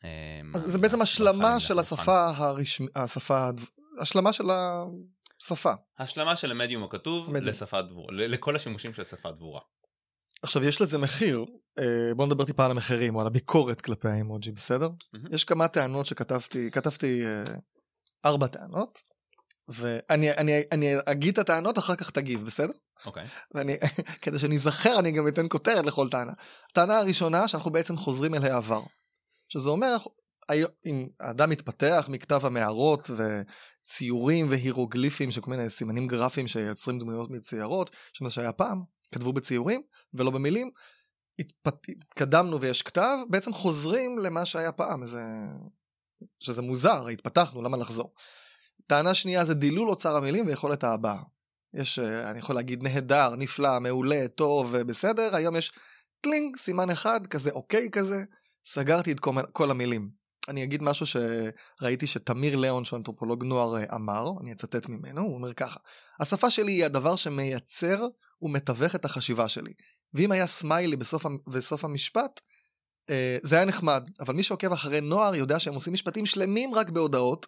אה, 0.04 0.40
אז 0.54 0.62
זה 0.62 0.78
בעצם 0.78 1.02
השלמה 1.02 1.60
של 1.60 1.78
השפה 1.78 2.30
הרשמית, 2.36 2.90
השפה, 2.96 3.50
השלמה 4.00 4.32
של 4.32 4.50
ה... 4.50 4.84
שפה. 5.42 5.72
השלמה 5.98 6.36
של 6.36 6.50
המדיום 6.50 6.84
הכתוב 6.84 7.30
מדיום. 7.30 7.46
לשפת 7.46 7.84
דבורה, 7.88 8.06
לכל 8.12 8.56
השימושים 8.56 8.94
של 8.94 9.04
שפת 9.04 9.34
דבורה. 9.34 9.60
עכשיו 10.42 10.64
יש 10.64 10.80
לזה 10.80 10.98
מחיר, 10.98 11.44
אה, 11.78 12.14
בוא 12.16 12.26
נדבר 12.26 12.44
טיפה 12.44 12.64
על 12.64 12.70
המחירים 12.70 13.14
או 13.14 13.20
על 13.20 13.26
הביקורת 13.26 13.80
כלפי 13.80 14.08
האימוג'י, 14.08 14.50
בסדר? 14.50 14.88
Mm-hmm. 14.88 15.34
יש 15.34 15.44
כמה 15.44 15.68
טענות 15.68 16.06
שכתבתי, 16.06 16.70
כתבתי 16.70 17.26
אה, 17.26 17.44
ארבע 18.24 18.46
טענות, 18.46 19.02
ואני 19.68 20.32
אני, 20.32 20.52
אני 20.72 20.94
אגיד 21.06 21.32
את 21.32 21.38
הטענות 21.38 21.78
אחר 21.78 21.96
כך 21.96 22.10
תגיב, 22.10 22.44
בסדר? 22.44 22.72
אוקיי. 23.06 23.24
Okay. 23.24 23.28
ואני, 23.54 23.76
כדי 24.22 24.38
שאני 24.38 24.56
אזכר 24.56 24.98
אני 24.98 25.12
גם 25.12 25.28
אתן 25.28 25.46
כותרת 25.48 25.86
לכל 25.86 26.08
טענה. 26.10 26.32
הטענה 26.70 26.98
הראשונה 26.98 27.48
שאנחנו 27.48 27.70
בעצם 27.70 27.96
חוזרים 27.96 28.34
אל 28.34 28.44
העבר. 28.44 28.82
שזה 29.48 29.68
אומר, 29.68 29.96
אם 30.86 31.08
האדם 31.20 31.50
מתפתח 31.50 32.06
מכתב 32.08 32.46
המערות 32.46 33.10
ו... 33.10 33.42
ציורים 33.84 34.46
והירוגליפים 34.50 35.30
של 35.30 35.40
כל 35.40 35.50
מיני 35.50 35.70
סימנים 35.70 36.06
גרפיים 36.06 36.48
שיוצרים 36.48 36.98
דמויות 36.98 37.30
מצוירות, 37.30 37.90
שמה 38.12 38.30
שהיה 38.30 38.52
פעם, 38.52 38.82
כתבו 39.12 39.32
בציורים 39.32 39.82
ולא 40.14 40.30
במילים. 40.30 40.70
התקדמנו 41.38 42.60
ויש 42.60 42.82
כתב, 42.82 43.16
בעצם 43.28 43.52
חוזרים 43.52 44.18
למה 44.18 44.46
שהיה 44.46 44.72
פעם, 44.72 45.06
זה... 45.06 45.22
שזה 46.40 46.62
מוזר, 46.62 47.06
התפתחנו, 47.06 47.62
למה 47.62 47.76
לחזור? 47.76 48.14
טענה 48.86 49.14
שנייה 49.14 49.44
זה 49.44 49.54
דילול 49.54 49.90
אוצר 49.90 50.16
המילים 50.16 50.46
ויכולת 50.46 50.84
ההבעה. 50.84 51.22
יש, 51.74 51.98
אה, 51.98 52.30
אני 52.30 52.38
יכול 52.38 52.54
להגיד 52.54 52.82
נהדר, 52.82 53.36
נפלא, 53.36 53.80
מעולה, 53.80 54.28
טוב, 54.28 54.76
בסדר, 54.76 55.36
היום 55.36 55.56
יש 55.56 55.72
טלינג, 56.20 56.56
סימן 56.56 56.90
אחד, 56.90 57.26
כזה 57.26 57.50
אוקיי 57.50 57.88
כזה, 57.92 58.24
סגרתי 58.64 59.12
את 59.12 59.20
כל, 59.20 59.30
כל 59.52 59.70
המילים. 59.70 60.19
אני 60.48 60.64
אגיד 60.64 60.82
משהו 60.82 61.06
שראיתי 61.06 62.06
שתמיר 62.06 62.56
ליאון, 62.56 62.84
שהוא 62.84 62.96
אנתרופולוג 62.96 63.44
נוער, 63.44 63.94
אמר, 63.94 64.30
אני 64.40 64.52
אצטט 64.52 64.88
ממנו, 64.88 65.22
הוא 65.22 65.34
אומר 65.34 65.54
ככה: 65.54 65.80
השפה 66.20 66.50
שלי 66.50 66.72
היא 66.72 66.84
הדבר 66.84 67.16
שמייצר 67.16 68.06
ומתווך 68.42 68.94
את 68.94 69.04
החשיבה 69.04 69.48
שלי. 69.48 69.72
ואם 70.14 70.32
היה 70.32 70.46
סמיילי 70.46 70.96
בסוף, 70.96 71.26
בסוף 71.46 71.84
המשפט, 71.84 72.40
אה, 73.10 73.38
זה 73.42 73.56
היה 73.56 73.64
נחמד, 73.64 74.08
אבל 74.20 74.34
מי 74.34 74.42
שעוקב 74.42 74.72
אחרי 74.72 75.00
נוער 75.00 75.34
יודע 75.34 75.60
שהם 75.60 75.74
עושים 75.74 75.92
משפטים 75.92 76.26
שלמים 76.26 76.74
רק 76.74 76.90
בהודעות. 76.90 77.46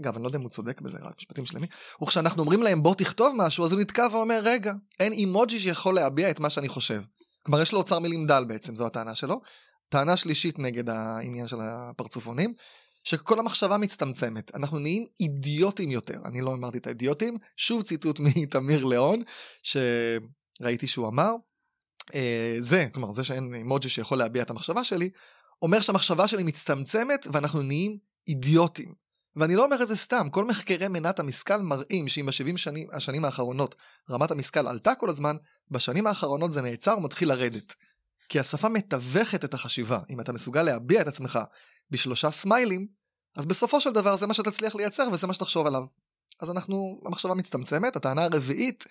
אגב, 0.00 0.14
אני 0.14 0.22
לא 0.22 0.28
יודע 0.28 0.38
אם 0.38 0.42
הוא 0.42 0.50
צודק 0.50 0.80
בזה, 0.80 0.98
רק 1.02 1.14
משפטים 1.18 1.46
שלמים, 1.46 1.68
וכשאנחנו 2.02 2.42
אומרים 2.42 2.62
להם 2.62 2.82
בוא 2.82 2.94
תכתוב 2.94 3.34
משהו, 3.36 3.64
אז 3.64 3.72
הוא 3.72 3.80
נתקע 3.80 4.06
ואומר, 4.12 4.40
רגע, 4.44 4.72
אין 5.00 5.12
אימוג'י 5.12 5.60
שיכול 5.60 5.94
להביע 5.94 6.30
את 6.30 6.40
מה 6.40 6.50
שאני 6.50 6.68
חושב. 6.68 7.02
כלומר, 7.42 7.62
יש 7.62 7.72
לו 7.72 7.78
אוצר 7.78 7.98
מילים 7.98 8.26
דל 8.26 8.44
בעצם, 8.44 8.76
זו 8.76 8.86
הטענה 8.86 9.14
שלו. 9.14 9.40
טענה 9.90 10.16
שלישית 10.16 10.58
נגד 10.58 10.88
העניין 10.90 11.46
של 11.46 11.56
הפרצופונים, 11.60 12.54
שכל 13.04 13.38
המחשבה 13.38 13.78
מצטמצמת. 13.78 14.54
אנחנו 14.54 14.78
נהיים 14.78 15.06
אידיוטים 15.20 15.90
יותר. 15.90 16.20
אני 16.24 16.40
לא 16.40 16.52
אמרתי 16.52 16.78
את 16.78 16.86
האידיוטים, 16.86 17.38
שוב 17.56 17.82
ציטוט 17.82 18.20
מתמיר 18.36 18.84
ליאון, 18.84 19.22
שראיתי 19.62 20.86
שהוא 20.86 21.08
אמר, 21.08 21.30
אה, 22.14 22.56
זה, 22.58 22.86
כלומר 22.92 23.10
זה 23.10 23.24
שאין 23.24 23.54
אימוג'י 23.54 23.88
שיכול 23.88 24.18
להביע 24.18 24.42
את 24.42 24.50
המחשבה 24.50 24.84
שלי, 24.84 25.10
אומר 25.62 25.80
שהמחשבה 25.80 26.28
שלי 26.28 26.42
מצטמצמת 26.42 27.26
ואנחנו 27.32 27.62
נהיים 27.62 27.98
אידיוטים. 28.28 28.94
ואני 29.36 29.56
לא 29.56 29.64
אומר 29.64 29.82
את 29.82 29.88
זה 29.88 29.96
סתם, 29.96 30.28
כל 30.30 30.44
מחקרי 30.44 30.88
מנת 30.88 31.18
המשכל 31.18 31.56
מראים 31.56 32.08
שאם 32.08 32.26
בשבעים 32.26 32.56
שנים, 32.56 32.88
השנים 32.92 33.24
האחרונות 33.24 33.74
רמת 34.10 34.30
המשכל 34.30 34.66
עלתה 34.66 34.94
כל 34.94 35.10
הזמן, 35.10 35.36
בשנים 35.70 36.06
האחרונות 36.06 36.52
זה 36.52 36.62
נעצר 36.62 36.98
ומתחיל 36.98 37.28
לרדת. 37.28 37.74
כי 38.30 38.40
השפה 38.40 38.68
מתווכת 38.68 39.44
את 39.44 39.54
החשיבה. 39.54 40.00
אם 40.10 40.20
אתה 40.20 40.32
מסוגל 40.32 40.62
להביע 40.62 41.02
את 41.02 41.06
עצמך 41.06 41.38
בשלושה 41.90 42.30
סמיילים, 42.30 42.86
אז 43.36 43.46
בסופו 43.46 43.80
של 43.80 43.92
דבר 43.92 44.16
זה 44.16 44.26
מה 44.26 44.34
שתצליח 44.34 44.74
לייצר 44.74 45.08
וזה 45.12 45.26
מה 45.26 45.34
שתחשוב 45.34 45.66
עליו. 45.66 45.82
אז 46.40 46.50
אנחנו, 46.50 47.00
המחשבה 47.04 47.34
מצטמצמת. 47.34 47.96
הטענה 47.96 48.24
הרביעית, 48.24 48.84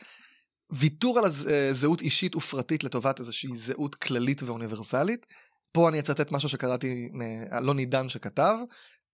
ויתור 0.71 1.19
על 1.19 1.25
הזהות 1.25 2.01
אישית 2.01 2.35
ופרטית 2.35 2.83
לטובת 2.83 3.19
איזושהי 3.19 3.55
זהות 3.55 3.95
כללית 3.95 4.43
ואוניברסלית. 4.43 5.25
פה 5.71 5.89
אני 5.89 5.99
אצטט 5.99 6.31
משהו 6.31 6.49
שקראתי 6.49 7.09
מאלון 7.13 7.77
עידן 7.77 8.09
שכתב, 8.09 8.55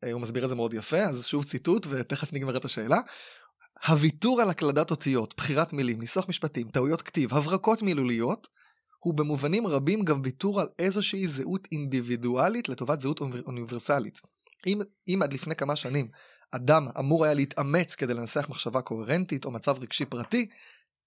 אה, 0.03 0.11
הוא 0.11 0.21
מסביר 0.21 0.43
את 0.43 0.49
זה 0.49 0.55
מאוד 0.55 0.73
יפה, 0.73 1.01
אז 1.01 1.25
שוב 1.25 1.43
ציטוט 1.43 1.87
ותכף 1.89 2.33
נגמרת 2.33 2.65
השאלה. 2.65 2.97
הוויתור 3.87 4.41
על 4.41 4.49
הקלדת 4.49 4.91
אותיות, 4.91 5.33
בחירת 5.37 5.73
מילים, 5.73 5.99
ניסוח 5.99 6.29
משפטים, 6.29 6.69
טעויות 6.69 7.01
כתיב, 7.01 7.33
הברקות 7.33 7.81
מילוליות, 7.81 8.47
הוא 9.05 9.13
במובנים 9.13 9.67
רבים 9.67 10.05
גם 10.05 10.21
ויתור 10.23 10.61
על 10.61 10.67
איזושהי 10.79 11.27
זהות 11.27 11.67
אינדיבידואלית 11.71 12.69
לטובת 12.69 13.01
זהות 13.01 13.19
אוניברסלית. 13.21 14.21
אם, 14.67 14.81
אם 15.07 15.19
עד 15.23 15.33
לפני 15.33 15.55
כמה 15.55 15.75
שנים 15.75 16.07
אדם 16.51 16.87
אמור 16.99 17.25
היה 17.25 17.33
להתאמץ 17.33 17.95
כדי 17.95 18.13
לנסח 18.13 18.49
מחשבה 18.49 18.81
קוהרנטית 18.81 19.45
או 19.45 19.51
מצב 19.51 19.79
רגשי 19.79 20.05
פרטי, 20.05 20.49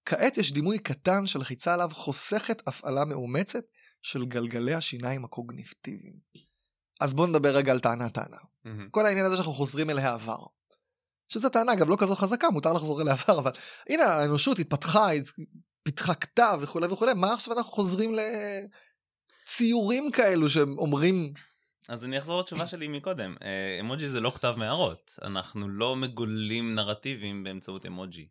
כעת 0.05 0.37
יש 0.37 0.53
דימוי 0.53 0.79
קטן 0.79 1.27
שלחיצה 1.27 1.73
עליו 1.73 1.89
חוסכת 1.93 2.67
הפעלה 2.67 3.05
מאומצת 3.05 3.63
של 4.01 4.25
גלגלי 4.25 4.73
השיניים 4.73 5.25
הקוגניטיביים. 5.25 6.15
אז 7.01 7.13
בואו 7.13 7.27
נדבר 7.27 7.55
רגע 7.55 7.71
על 7.71 7.79
טענה 7.79 8.09
טענה. 8.09 8.37
Mm-hmm. 8.37 8.69
כל 8.91 9.05
העניין 9.05 9.25
הזה 9.25 9.35
שאנחנו 9.35 9.53
חוזרים 9.53 9.89
אל 9.89 9.99
העבר. 9.99 10.43
שזו 11.27 11.49
טענה 11.49 11.75
גם 11.75 11.89
לא 11.89 11.95
כזו 11.99 12.15
חזקה, 12.15 12.49
מותר 12.49 12.73
לחזור 12.73 13.01
אל 13.01 13.07
העבר, 13.07 13.39
אבל 13.39 13.51
הנה 13.89 14.03
האנושות 14.03 14.59
התפתחה, 14.59 15.09
פיתחה 15.83 16.13
כתב 16.13 16.59
וכולי 16.61 16.87
וכולי, 16.87 17.13
מה 17.13 17.33
עכשיו 17.33 17.57
אנחנו 17.57 17.71
חוזרים 17.71 18.15
לציורים 19.45 20.11
כאלו 20.11 20.49
שאומרים... 20.49 21.33
אז 21.89 22.05
אני 22.05 22.17
אחזור 22.17 22.39
לתשובה 22.39 22.67
שלי 22.67 22.87
מקודם, 22.87 23.35
אמוג'י 23.79 24.07
זה 24.07 24.21
לא 24.21 24.31
כתב 24.35 24.53
מערות, 24.57 25.11
אנחנו 25.23 25.69
לא 25.69 25.95
מגולים 25.95 26.75
נרטיבים 26.75 27.43
באמצעות 27.43 27.85
אמוג'י. 27.85 28.27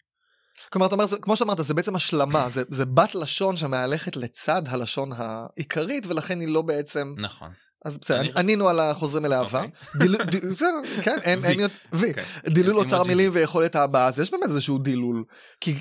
כלומר, 0.72 0.86
אתה 0.86 0.94
אומר, 0.94 1.06
זה, 1.06 1.18
כמו 1.18 1.36
שאמרת, 1.36 1.58
זה 1.64 1.74
בעצם 1.74 1.96
השלמה, 1.96 2.48
זה, 2.48 2.62
זה 2.68 2.84
בת 2.84 3.14
לשון 3.14 3.56
שמהלכת 3.56 4.16
לצד 4.16 4.62
הלשון 4.66 5.10
העיקרית, 5.16 6.06
ולכן 6.06 6.40
היא 6.40 6.48
לא 6.48 6.62
בעצם... 6.62 7.14
נכון. 7.18 7.50
אז 7.84 7.98
בסדר, 7.98 8.38
ענינו 8.38 8.68
על 8.68 8.80
החוזרים 8.80 9.24
אל 9.24 9.32
העבר. 9.32 9.58
אוקיי. 9.58 11.02
כן, 11.02 11.18
אין, 11.22 11.44
אין, 11.44 11.60
וי. 11.92 12.08
אוקיי. 12.08 12.24
דילול 12.46 12.78
אוצר 12.78 13.02
מילים 13.02 13.30
ויכולת 13.32 13.76
הבאה, 13.76 14.06
אז 14.06 14.20
יש 14.20 14.30
באמת 14.30 14.48
איזשהו 14.48 14.78
דילול. 14.78 15.24
כי 15.60 15.74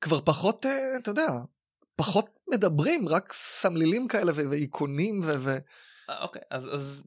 כבר 0.00 0.20
פחות, 0.20 0.66
אה, 0.66 0.96
אתה 1.02 1.10
יודע, 1.10 1.28
פחות 1.96 2.40
מדברים, 2.50 3.08
רק 3.08 3.32
סמלילים 3.32 4.08
כאלה 4.08 4.32
ואיכונים 4.34 5.20
ו... 5.24 5.58
אה, 6.10 6.22
אוקיי, 6.22 6.42
אז 6.50 7.02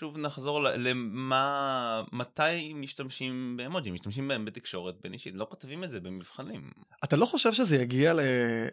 שוב 0.00 0.18
נחזור 0.18 0.62
למה, 0.62 2.02
מתי 2.12 2.72
משתמשים 2.74 3.54
באמוג'י? 3.56 3.90
משתמשים 3.90 4.28
בהם 4.28 4.44
בתקשורת 4.44 4.94
בין 5.02 5.12
אישית, 5.12 5.34
לא 5.34 5.46
כותבים 5.50 5.84
את 5.84 5.90
זה 5.90 6.00
במבחנים. 6.00 6.70
אתה 7.04 7.16
לא 7.16 7.26
חושב 7.26 7.52
שזה 7.52 7.76
יגיע 7.76 8.12
ל... 8.12 8.20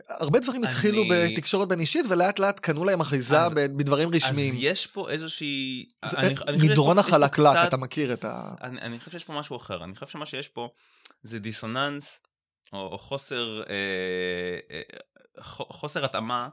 הרבה 0.09 0.39
דברים 0.39 0.63
אני... 0.63 0.71
התחילו 0.71 1.03
בתקשורת 1.11 1.67
בין 1.67 1.79
אישית 1.79 2.05
ולאט 2.09 2.39
לאט 2.39 2.59
קנו 2.59 2.85
להם 2.85 3.01
אחיזה 3.01 3.39
אז, 3.39 3.53
בדברים 3.53 4.09
רשמיים. 4.13 4.53
אז 4.53 4.59
יש 4.59 4.87
פה 4.87 5.09
איזושהי... 5.09 5.85
זה 6.05 6.17
אני, 6.17 6.35
אני 6.47 6.57
מדרון 6.57 6.99
החלקלק, 6.99 7.51
קצת... 7.51 7.67
אתה 7.67 7.77
מכיר 7.77 8.13
את 8.13 8.25
ה... 8.25 8.53
אני, 8.61 8.81
אני 8.81 8.99
חושב 8.99 9.11
שיש 9.11 9.23
פה 9.23 9.33
משהו 9.33 9.55
אחר, 9.55 9.83
אני 9.83 9.93
חושב 9.93 10.07
שמה 10.07 10.25
שיש 10.25 10.47
פה 10.47 10.69
זה 11.23 11.39
דיסוננס 11.39 12.21
או, 12.73 12.79
או 12.79 12.97
חוסר, 12.97 13.63
אה, 13.69 14.59
אה, 14.71 14.81
חוסר 15.69 16.05
התאמה 16.05 16.49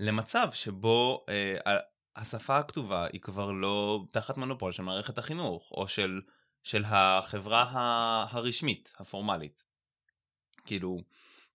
למצב 0.00 0.48
שבו 0.52 1.24
אה, 1.28 1.76
השפה 2.16 2.58
הכתובה 2.58 3.06
היא 3.12 3.20
כבר 3.20 3.50
לא 3.50 4.04
תחת 4.10 4.36
מונופול 4.36 4.72
של 4.72 4.82
מערכת 4.82 5.18
החינוך, 5.18 5.70
או 5.70 5.88
של, 5.88 6.20
של 6.62 6.84
החברה 6.86 7.66
הרשמית, 8.30 8.92
הפורמלית. 8.98 9.64
כאילו, 10.64 11.00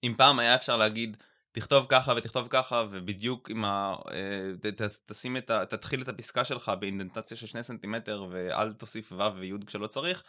אם 0.04 0.14
פעם 0.18 0.40
היה 0.40 0.56
אפשר 0.56 0.78
להגיד, 0.78 1.18
תכתוב 1.52 1.86
ככה 1.90 2.14
ותכתוב 2.18 2.48
ככה, 2.50 2.86
ובדיוק 2.92 3.50
עם 3.50 3.66
ה... 3.66 3.96
אה, 4.12 4.72
ת, 4.72 4.82
תשים 5.06 5.38
את 5.38 5.50
ה... 5.50 5.66
תתחיל 5.66 6.02
את 6.02 6.08
הפסקה 6.08 6.44
שלך 6.44 6.72
באינדנטציה 6.80 7.38
של 7.38 7.48
שני 7.48 7.64
סנטימטר, 7.64 8.26
ואל 8.30 8.74
תוסיף 8.74 9.12
ו' 9.12 9.36
וי' 9.36 9.52
כשלא 9.68 9.88
צריך, 9.88 10.24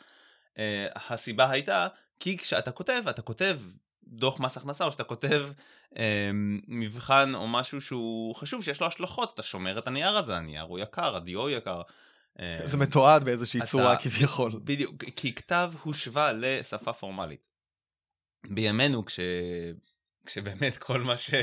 אה, 0.58 0.86
הסיבה 0.94 1.50
הייתה, 1.50 1.88
כי 2.24 2.38
כשאתה 2.38 2.72
כותב, 2.72 3.02
אתה 3.10 3.22
כותב 3.22 3.60
דוח 4.04 4.40
מס 4.40 4.56
הכנסה, 4.56 4.84
או 4.84 4.92
שאתה 4.92 5.04
כותב 5.04 5.48
אה, 5.98 6.30
מבחן 6.68 7.34
או 7.34 7.48
משהו 7.48 7.80
שהוא 7.80 8.34
חשוב, 8.34 8.64
שיש 8.64 8.80
לו 8.80 8.86
השלכות, 8.86 9.34
אתה 9.34 9.42
שומר 9.42 9.78
את 9.78 9.86
הנייר 9.86 10.16
הזה, 10.16 10.36
הנייר 10.36 10.62
הוא 10.62 10.78
יקר, 10.78 11.16
הדיו 11.16 11.50
יקר. 11.50 11.82
אה, 12.40 12.60
זה 12.64 12.78
מתועד 12.78 13.24
באיזושהי 13.24 13.60
אתה, 13.60 13.66
צורה 13.66 13.96
כביכול. 14.02 14.52
בדיוק, 14.64 15.04
כי 15.16 15.34
כתב 15.34 15.72
הושווה 15.82 16.32
לשפה 16.32 16.92
פורמלית. 16.92 17.48
בימינו, 18.46 19.04
כש... 19.04 19.20
כשבאמת 20.26 20.78
כל 20.78 21.00
מה 21.00 21.16
ש... 21.16 21.34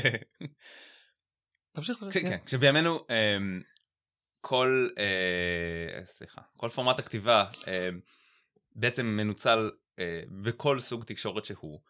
תמשיך, 1.72 2.04
כש... 2.10 2.16
כן, 2.16 2.38
כשבימינו 2.46 3.06
אה, 3.10 3.36
כל, 4.40 4.88
אה, 4.98 6.04
סליחה, 6.04 6.40
כל 6.56 6.68
פורמט 6.68 6.98
הכתיבה 6.98 7.44
אה, 7.68 7.88
בעצם 8.74 9.06
מנוצל 9.06 9.70
בכל 10.42 10.80
סוג 10.80 11.04
תקשורת 11.04 11.44
שהוא. 11.44 11.80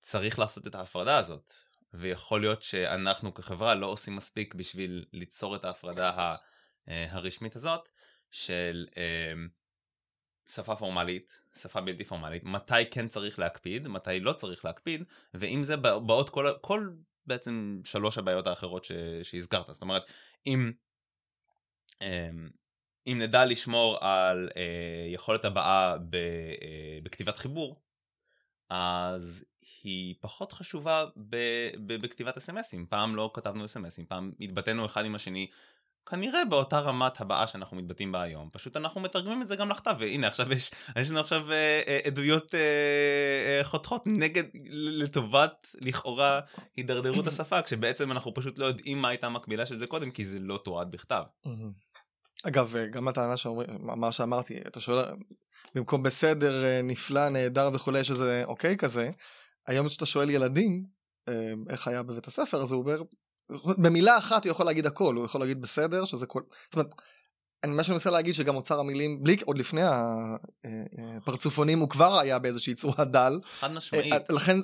צריך 0.00 0.38
לעשות 0.38 0.66
את 0.66 0.74
ההפרדה 0.74 1.18
הזאת. 1.18 1.52
ויכול 1.94 2.40
להיות 2.40 2.62
שאנחנו 2.62 3.34
כחברה 3.34 3.74
לא 3.74 3.86
עושים 3.86 4.16
מספיק 4.16 4.54
בשביל 4.54 5.04
ליצור 5.12 5.56
את 5.56 5.64
ההפרדה 5.64 6.36
אה, 6.88 7.06
הרשמית 7.10 7.56
הזאת 7.56 7.88
של 8.30 8.86
אה, 8.96 9.32
שפה 10.48 10.76
פורמלית, 10.76 11.40
שפה 11.56 11.80
בלתי 11.80 12.04
פורמלית, 12.04 12.44
מתי 12.44 12.90
כן 12.90 13.08
צריך 13.08 13.38
להקפיד, 13.38 13.88
מתי 13.88 14.20
לא 14.20 14.32
צריך 14.32 14.64
להקפיד, 14.64 15.04
ואם 15.34 15.62
זה 15.62 15.76
באות 15.76 16.30
כל, 16.30 16.48
כל 16.60 16.90
בעצם 17.26 17.80
שלוש 17.84 18.18
הבעיות 18.18 18.46
האחרות 18.46 18.84
ש, 18.84 18.92
שהזכרת. 19.22 19.66
זאת 19.66 19.82
אומרת, 19.82 20.02
אם, 20.46 20.72
אה, 22.02 22.30
אם 23.06 23.18
נדע 23.22 23.44
לשמור 23.44 23.98
על 24.00 24.48
יכולת 25.14 25.44
הבעה 25.44 25.96
בכתיבת 27.02 27.36
חיבור, 27.36 27.80
אז 28.70 29.44
היא 29.82 30.14
פחות 30.20 30.52
חשובה 30.52 31.04
ב- 31.16 31.70
ב- 31.86 32.02
בכתיבת 32.02 32.36
אסמסים. 32.36 32.86
פעם 32.86 33.16
לא 33.16 33.30
כתבנו 33.34 33.64
אסמסים, 33.64 34.06
פעם 34.06 34.32
התבטאנו 34.40 34.86
אחד 34.86 35.04
עם 35.04 35.14
השני, 35.14 35.50
כנראה 36.06 36.44
באותה 36.44 36.78
רמת 36.78 37.20
הבעה 37.20 37.46
שאנחנו 37.46 37.76
מתבטאים 37.76 38.12
בה 38.12 38.22
היום. 38.22 38.50
פשוט 38.52 38.76
אנחנו 38.76 39.00
מתרגמים 39.00 39.42
את 39.42 39.48
זה 39.48 39.56
גם 39.56 39.70
לכתב, 39.70 39.96
והנה 39.98 40.26
עכשיו 40.26 40.52
יש, 40.52 40.70
יש 40.98 41.10
לנו 41.10 41.20
עכשיו 41.20 41.52
אה, 41.52 41.82
אה, 41.86 41.98
עדויות 42.04 42.54
אה, 42.54 42.60
אה, 43.58 43.64
חותכות 43.64 44.02
נגד, 44.06 44.44
לטובת 44.70 45.74
לכאורה 45.80 46.40
הידרדרות 46.76 47.26
השפה, 47.26 47.62
כשבעצם 47.62 48.12
אנחנו 48.12 48.34
פשוט 48.34 48.58
לא 48.58 48.64
יודעים 48.64 49.02
מה 49.02 49.08
הייתה 49.08 49.26
המקבילה 49.26 49.66
של 49.66 49.76
זה 49.76 49.86
קודם, 49.86 50.10
כי 50.10 50.24
זה 50.24 50.40
לא 50.40 50.60
תועד 50.64 50.90
בכתב. 50.90 51.22
אגב, 52.44 52.76
אה, 52.76 52.86
גם 52.86 53.08
הטענה 53.08 53.36
שאומרים, 53.36 53.68
מה 53.80 54.12
שאמרתי, 54.12 54.58
אתה 54.58 54.80
שואל, 54.80 55.04
במקום 55.74 56.02
בסדר, 56.02 56.64
אה, 56.64 56.80
נפלא, 56.82 57.28
נהדר 57.28 57.70
וכולי, 57.72 58.04
שזה 58.04 58.42
אוקיי 58.46 58.76
כזה, 58.76 59.10
היום 59.66 59.88
כשאתה 59.88 60.06
שואל 60.06 60.30
ילדים 60.30 60.84
אה, 61.28 61.52
איך 61.70 61.88
היה 61.88 62.02
בבית 62.02 62.26
הספר, 62.26 62.62
אז 62.62 62.72
הוא 62.72 62.82
אומר, 62.82 63.02
במילה 63.78 64.18
אחת 64.18 64.44
הוא 64.44 64.50
יכול 64.50 64.66
להגיד 64.66 64.86
הכל, 64.86 65.14
הוא 65.14 65.24
יכול 65.24 65.40
להגיד 65.40 65.62
בסדר, 65.62 66.04
שזה 66.04 66.26
כל... 66.26 66.42
זאת 66.64 66.74
אומרת, 66.74 66.90
אני 67.64 67.72
מה 67.72 67.82
שאני 67.82 67.94
מנסה 67.94 68.10
להגיד 68.10 68.34
שגם 68.34 68.56
אוצר 68.56 68.80
המילים, 68.80 69.22
בלי, 69.22 69.36
עוד 69.44 69.58
לפני 69.58 69.82
הפרצופונים 71.16 71.78
הוא 71.78 71.88
כבר 71.88 72.18
היה 72.18 72.38
באיזושהי 72.38 72.74
צורה 72.74 73.04
דל. 73.04 73.40
חד 73.60 73.72
משמעית. 73.72 74.30
לכן, 74.30 74.56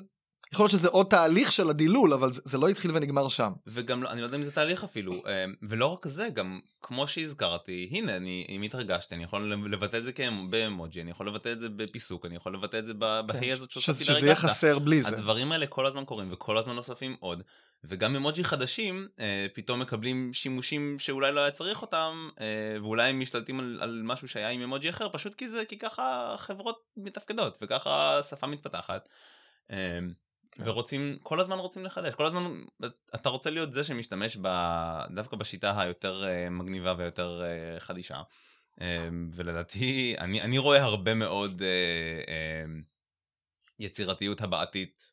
יכול 0.53 0.65
להיות 0.65 0.71
שזה 0.73 0.89
עוד 0.89 1.07
תהליך 1.07 1.53
של 1.53 1.71
הדילול, 1.71 2.13
אבל 2.13 2.33
זה, 2.33 2.43
זה 2.45 2.59
לא 2.59 2.69
התחיל 2.69 2.91
ונגמר 2.95 3.29
שם. 3.29 3.53
וגם, 3.67 4.03
לא- 4.03 4.11
אני 4.11 4.21
לא 4.21 4.27
יודע 4.27 4.37
אם 4.37 4.45
זה 4.45 4.53
תהליך 4.53 4.85
אפילו, 4.85 5.13
אה, 5.27 5.45
ולא 5.63 5.87
רק 5.87 6.09
זה, 6.09 6.29
גם 6.35 6.61
כמו 6.83 7.09
שהזכרתי, 7.09 7.89
הנה, 7.93 8.17
אני, 8.17 8.47
אם 8.49 8.63
התרגשתי, 8.63 9.15
אני 9.15 9.25
יכול 9.25 9.53
לבטא 9.73 9.97
את 9.97 10.05
זה 10.05 10.13
באמוג'י, 10.51 11.03
אני 11.03 11.11
יכול 11.11 11.29
לבטא 11.29 11.53
את 11.53 11.61
זה 11.61 11.69
בפיסוק, 11.69 12.27
אני 12.27 12.37
יכול 12.37 12.55
לבטא 12.55 12.77
את 12.77 12.87
זה 12.87 12.95
ב- 12.99 13.21
כן, 13.21 13.27
בהי 13.27 13.53
הזאת 13.53 13.71
שהוספתי 13.71 14.05
שזה 14.05 14.27
יהיה. 14.27 14.37
חסר 14.37 14.79
בלי 14.79 15.03
זה. 15.03 15.09
הדברים 15.09 15.53
האלה 15.53 15.67
כל 15.67 15.87
הזמן 15.87 16.05
קורים 16.05 16.29
וכל 16.33 16.59
הזמן 16.59 16.75
נוספים 16.75 17.17
עוד 17.21 17.43
וגם 17.85 18.17
אמוג'י 18.17 18.45
חדשים 18.45 19.09
אה, 19.21 19.47
פתאום 19.55 19.81
מקבלים 19.81 20.35
שימושים 20.35 20.99
שאולי 20.99 21.33
לא 21.33 21.41
היה 21.41 21.51
צריך 21.51 21.83
אותם 21.83 22.29
אה, 22.41 22.47
ואולי 22.83 23.11
הם 23.11 23.21
משתלטים 23.21 23.61
על, 23.61 23.79
על 23.83 24.01
משהו 24.05 24.29
שהיה 24.29 24.49
עם 24.49 24.61
אמוג'י 24.63 24.91
אחר 24.91 25.09
פשוט 25.13 25.35
כי 25.35 25.49
זה 25.49 25.65
כי 25.69 25.79
ככה 25.79 26.35
חברות 26.39 26.79
מתפקדות 26.97 27.59
וככה 27.63 28.21
שפה 28.23 28.47
מתפתחת. 28.47 29.09
אה. 29.71 29.99
ורוצים 30.59 31.19
כל 31.23 31.41
הזמן 31.41 31.59
רוצים 31.59 31.85
לחדש 31.85 32.15
כל 32.15 32.27
הזמן 32.27 32.63
אתה 33.15 33.29
רוצה 33.29 33.51
להיות 33.51 33.73
זה 33.73 33.85
שמשתמש 33.85 34.37
ב, 34.43 34.49
דווקא 35.15 35.37
בשיטה 35.37 35.81
היותר 35.81 36.29
אה, 36.29 36.51
מגניבה 36.51 36.95
ויותר 36.99 37.43
אה, 37.45 37.81
חדישה. 37.81 38.23
אה, 38.81 39.09
ולדעתי 39.35 40.15
אני 40.19 40.43
אני 40.43 40.59
רואה 40.59 40.83
הרבה 40.83 41.15
מאוד 41.15 41.63
יצירתיות 43.79 44.41
הבעתית 44.41 45.11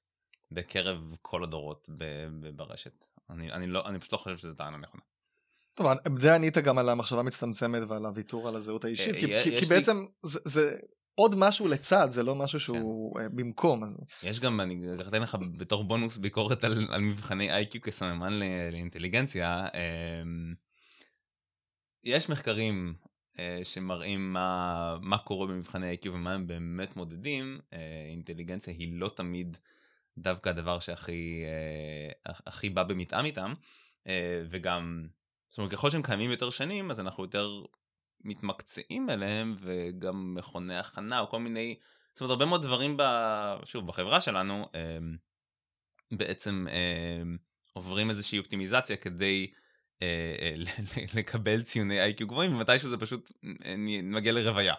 בקרב 0.51 1.15
כל 1.21 1.43
הדורות 1.43 1.89
ברשת. 2.55 3.05
אני, 3.29 3.51
אני, 3.51 3.67
לא, 3.67 3.87
אני 3.87 3.99
פשוט 3.99 4.13
לא 4.13 4.17
חושב 4.17 4.37
שזו 4.37 4.53
טענה 4.53 4.77
נכונה. 4.77 5.01
טוב, 5.73 5.87
זה 6.17 6.35
ענית 6.35 6.57
גם 6.57 6.77
על 6.77 6.89
המחשבה 6.89 7.19
המצטמצמת 7.19 7.81
ועל 7.87 8.05
הוויתור 8.05 8.47
על 8.47 8.55
הזהות 8.55 8.85
האישית, 8.85 9.15
כי, 9.15 9.41
כי, 9.43 9.59
כי 9.59 9.65
בעצם 9.65 9.97
זה, 10.21 10.39
זה 10.43 10.79
עוד 11.20 11.36
משהו 11.38 11.67
לצד, 11.67 12.07
זה 12.11 12.24
לא 12.24 12.36
משהו 12.36 12.59
שהוא 12.59 13.15
כן. 13.15 13.22
אה, 13.22 13.30
במקום. 13.30 13.84
אז... 13.84 13.97
יש 14.24 14.39
גם, 14.39 14.61
אני 14.61 14.82
אתן 15.07 15.22
לך 15.22 15.38
בתור 15.57 15.84
בונוס 15.84 16.17
ביקורת 16.17 16.63
על, 16.63 16.88
על 16.89 17.01
מבחני 17.01 17.51
איי-קיו 17.51 17.82
כסממן 17.82 18.34
ל- 18.34 18.70
לאינטליגנציה. 18.72 19.67
אמ, 19.67 20.53
יש 22.03 22.30
מחקרים 22.30 22.93
אה, 23.39 23.59
שמראים 23.63 24.34
מה, 24.34 24.97
מה 25.01 25.17
קורה 25.17 25.47
במבחני 25.47 25.88
איי-קיו 25.88 26.13
ומה 26.13 26.34
הם 26.34 26.47
באמת 26.47 26.95
מודדים. 26.95 27.59
אה, 27.74 28.05
אינטליגנציה 28.09 28.74
היא 28.74 28.99
לא 28.99 29.09
תמיד 29.09 29.57
דווקא 30.17 30.49
הדבר 30.49 30.80
שהכי 30.80 31.43
הכי 32.26 32.70
בא 32.70 32.84
במתאם 32.84 33.26
איתם, 33.26 33.53
וגם, 34.49 35.07
זאת 35.49 35.57
אומרת, 35.57 35.72
ככל 35.72 35.91
שהם 35.91 36.03
קיימים 36.03 36.32
יותר 36.32 36.49
שנים, 36.49 36.91
אז 36.91 36.99
אנחנו 36.99 37.24
יותר 37.24 37.63
מתמקצעים 38.22 39.09
אליהם, 39.09 39.55
וגם 39.59 40.34
מכוני 40.34 40.78
הכנה, 40.78 41.20
או 41.20 41.30
כל 41.30 41.39
מיני, 41.39 41.76
זאת 42.13 42.22
אומרת, 42.22 42.32
הרבה 42.32 42.45
מאוד 42.45 42.61
דברים, 42.61 42.97
ב, 42.97 43.03
שוב, 43.65 43.88
בחברה 43.88 44.22
שלנו, 44.22 44.70
אה, 44.76 44.97
בעצם 46.11 46.67
אה, 46.70 47.22
עוברים 47.74 48.09
איזושהי 48.09 48.39
אופטימיזציה 48.39 48.97
כדי 48.97 49.51
אה, 50.01 50.36
אה, 50.39 50.53
לקבל 51.20 51.63
ציוני 51.63 52.01
איי-קיו 52.01 52.28
גבוהים, 52.28 52.55
ומתישהו 52.55 52.89
זה 52.89 52.97
פשוט 52.97 53.32
אה, 53.65 53.76
מגיע 54.03 54.32
לרוויה. 54.32 54.74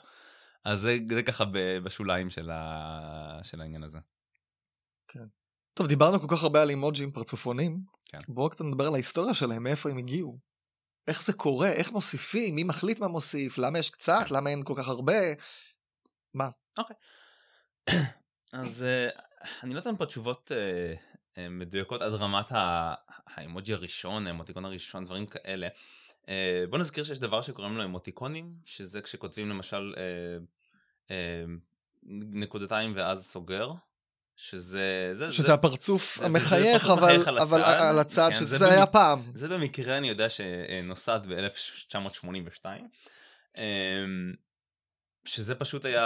אז 0.64 0.80
זה, 0.80 0.98
זה 1.10 1.22
ככה 1.22 1.44
בשוליים 1.84 2.30
של, 2.30 2.50
ה, 2.50 3.40
של 3.42 3.60
העניין 3.60 3.82
הזה. 3.82 3.98
טוב, 5.74 5.86
דיברנו 5.86 6.20
כל 6.20 6.26
כך 6.36 6.42
הרבה 6.42 6.62
על 6.62 6.70
אימוג'ים 6.70 7.10
פרצופונים, 7.10 7.80
כן. 8.04 8.18
בואו 8.28 8.50
קצת 8.50 8.64
נדבר 8.64 8.86
על 8.86 8.94
ההיסטוריה 8.94 9.34
שלהם, 9.34 9.62
מאיפה 9.62 9.90
הם 9.90 9.98
הגיעו. 9.98 10.38
איך 11.10 11.22
זה 11.22 11.32
קורה, 11.32 11.68
איך 11.72 11.92
מוסיפים, 11.92 12.54
מי 12.54 12.64
מחליט 12.64 13.00
מה 13.00 13.08
מוסיף, 13.08 13.58
למה 13.58 13.78
יש 13.78 13.90
קצת. 13.90 14.30
למה 14.30 14.50
אין 14.50 14.64
כל 14.64 14.74
כך 14.76 14.88
הרבה. 14.88 15.14
אז 18.52 18.82
אה, 18.82 19.08
אני 19.62 19.74
לא 19.74 19.78
אתן 19.78 19.96
פה 19.96 20.06
תשובות 20.06 20.52
אה, 20.52 20.94
אה, 21.38 21.48
מדויקות 21.48 22.02
עד 22.02 22.12
רמת 22.12 22.52
ה- 22.52 22.94
האמוג'י 23.26 23.72
הראשון, 23.72 24.26
האמוטיקון 24.26 24.64
הראשון, 24.64 25.04
דברים 25.04 25.26
כאלה. 25.26 25.68
בוא 26.70 26.78
נזכיר 26.78 27.04
שיש 27.04 27.18
דבר 27.18 27.42
שקוראים 27.42 27.76
לו 27.76 27.84
אמוטיקונים, 27.84 28.54
שזה 28.64 29.02
כשכותבים 29.02 29.48
למשל 29.48 29.94
נקודתיים 32.02 32.92
ואז 32.96 33.30
סוגר, 33.30 33.72
שזה... 34.42 35.10
זה, 35.12 35.32
שזה 35.32 35.46
זה, 35.46 35.54
הפרצוף 35.54 36.16
זה- 36.18 36.26
המחייך, 36.26 36.82
פרצוף 36.82 36.98
אבל 36.98 37.08
מחייך 37.12 37.28
על 37.28 37.38
אבל. 37.38 37.62
על 37.62 37.98
הצד 37.98 38.28
כן, 38.28 38.34
זה 38.44 38.56
שזה 38.56 38.68
היה 38.70 38.82
במק- 38.84 38.92
פעם. 38.92 39.22
זה 39.34 39.48
במקרה 39.48 39.96
אני 39.98 40.08
יודע 40.08 40.26
שנוסד 40.30 41.20
ב-1982. 41.28 42.66
שזה 45.24 45.54
פשוט 45.54 45.84
היה 45.84 46.04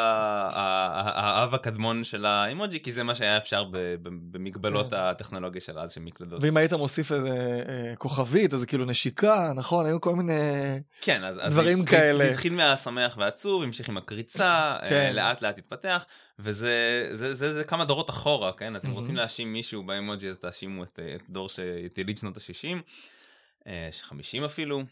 האב 0.54 1.54
הקדמון 1.54 2.04
של 2.04 2.26
האימוג'י, 2.26 2.82
כי 2.82 2.92
זה 2.92 3.02
מה 3.02 3.14
שהיה 3.14 3.36
אפשר 3.36 3.64
במגבלות 4.02 4.90
כן. 4.90 4.96
הטכנולוגיה 4.96 5.60
של 5.60 5.78
אז, 5.78 5.92
של 5.92 6.00
מקלדות. 6.00 6.44
ואם 6.44 6.56
היית 6.56 6.72
מוסיף 6.72 7.12
איזה 7.12 7.64
אה, 7.68 7.96
כוכבית, 7.96 8.54
אז 8.54 8.64
כאילו 8.64 8.84
נשיקה, 8.84 9.52
נכון? 9.56 9.86
היו 9.86 10.00
כל 10.00 10.14
מיני... 10.14 10.32
כן, 11.00 11.24
אז, 11.24 11.40
אז 11.42 11.52
דברים 11.52 11.84
כאלה. 11.84 12.18
זה, 12.18 12.24
זה 12.24 12.30
התחיל 12.30 12.52
מהשמח 12.52 13.16
והעצוב, 13.18 13.62
המשיך 13.62 13.88
עם 13.88 13.96
הקריצה, 13.96 14.76
כן. 14.80 14.88
כן. 14.88 15.12
לאט 15.14 15.42
לאט 15.42 15.58
התפתח, 15.58 16.04
וזה 16.38 17.08
זה, 17.10 17.34
זה, 17.34 17.54
זה 17.54 17.64
כמה 17.64 17.84
דורות 17.84 18.10
אחורה, 18.10 18.52
כן? 18.52 18.76
אז 18.76 18.86
אם. 18.86 18.90
רוצים 18.90 19.16
להאשים 19.16 19.52
מישהו 19.52 19.82
באימוג'י, 19.82 20.28
אז 20.28 20.38
תאשימו 20.38 20.82
את, 20.82 21.00
את 21.14 21.22
דור 21.30 21.48
ש... 21.48 21.58
את 21.58 21.98
יליד 21.98 22.18
שנות 22.18 22.36
ה-60, 22.36 23.68
50 24.02 24.44
אפילו. 24.44 24.82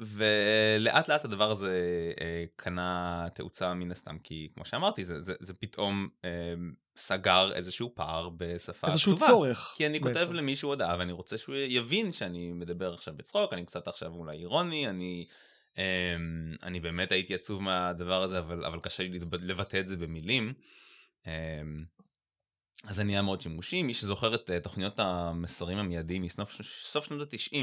אמ, 0.00 0.06
ולאט 0.06 1.08
לאט 1.08 1.24
הדבר 1.24 1.50
הזה 1.50 1.72
אה, 2.20 2.44
קנה 2.56 3.26
תאוצה 3.34 3.74
מן 3.74 3.90
הסתם, 3.90 4.18
כי 4.18 4.48
כמו 4.54 4.64
שאמרתי, 4.64 5.04
זה, 5.04 5.20
זה, 5.20 5.34
זה 5.40 5.54
פתאום 5.54 6.08
אמ, 6.24 6.72
סגר 6.96 7.52
איזשהו 7.52 7.94
פער 7.94 8.28
בשפה 8.36 8.86
איזשהו 8.86 9.16
כתובה. 9.16 9.30
צורך. 9.30 9.74
כי 9.76 9.86
אני 9.86 10.00
כותב 10.00 10.14
בעצם. 10.14 10.32
למישהו 10.32 10.68
הודעה 10.68 10.96
ואני 10.98 11.12
רוצה 11.12 11.38
שהוא 11.38 11.54
יבין 11.56 12.12
שאני 12.12 12.52
מדבר 12.52 12.94
עכשיו 12.94 13.14
בצחוק, 13.16 13.52
אני 13.52 13.66
קצת 13.66 13.88
עכשיו 13.88 14.12
אולי 14.12 14.38
אירוני, 14.38 14.88
אני, 14.88 15.26
אמ, 15.78 15.82
אני 16.62 16.80
באמת 16.80 17.12
הייתי 17.12 17.34
עצוב 17.34 17.62
מהדבר 17.62 18.22
הזה, 18.22 18.38
אבל, 18.38 18.64
אבל 18.64 18.78
קשה 18.78 19.02
לי 19.02 19.18
לבטא 19.32 19.80
את 19.80 19.88
זה 19.88 19.96
במילים. 19.96 20.52
אז 22.86 22.96
זה 22.96 23.04
נהיה 23.04 23.22
מאוד 23.22 23.40
שימושי, 23.40 23.82
מי 23.82 23.94
שזוכר 23.94 24.34
את 24.34 24.50
אה, 24.50 24.60
תוכניות 24.60 24.98
המסרים 24.98 25.78
המיידיים 25.78 26.22
מסוף 26.22 26.62
סוף 26.62 27.04
שנות 27.04 27.32
ה-90, 27.32 27.56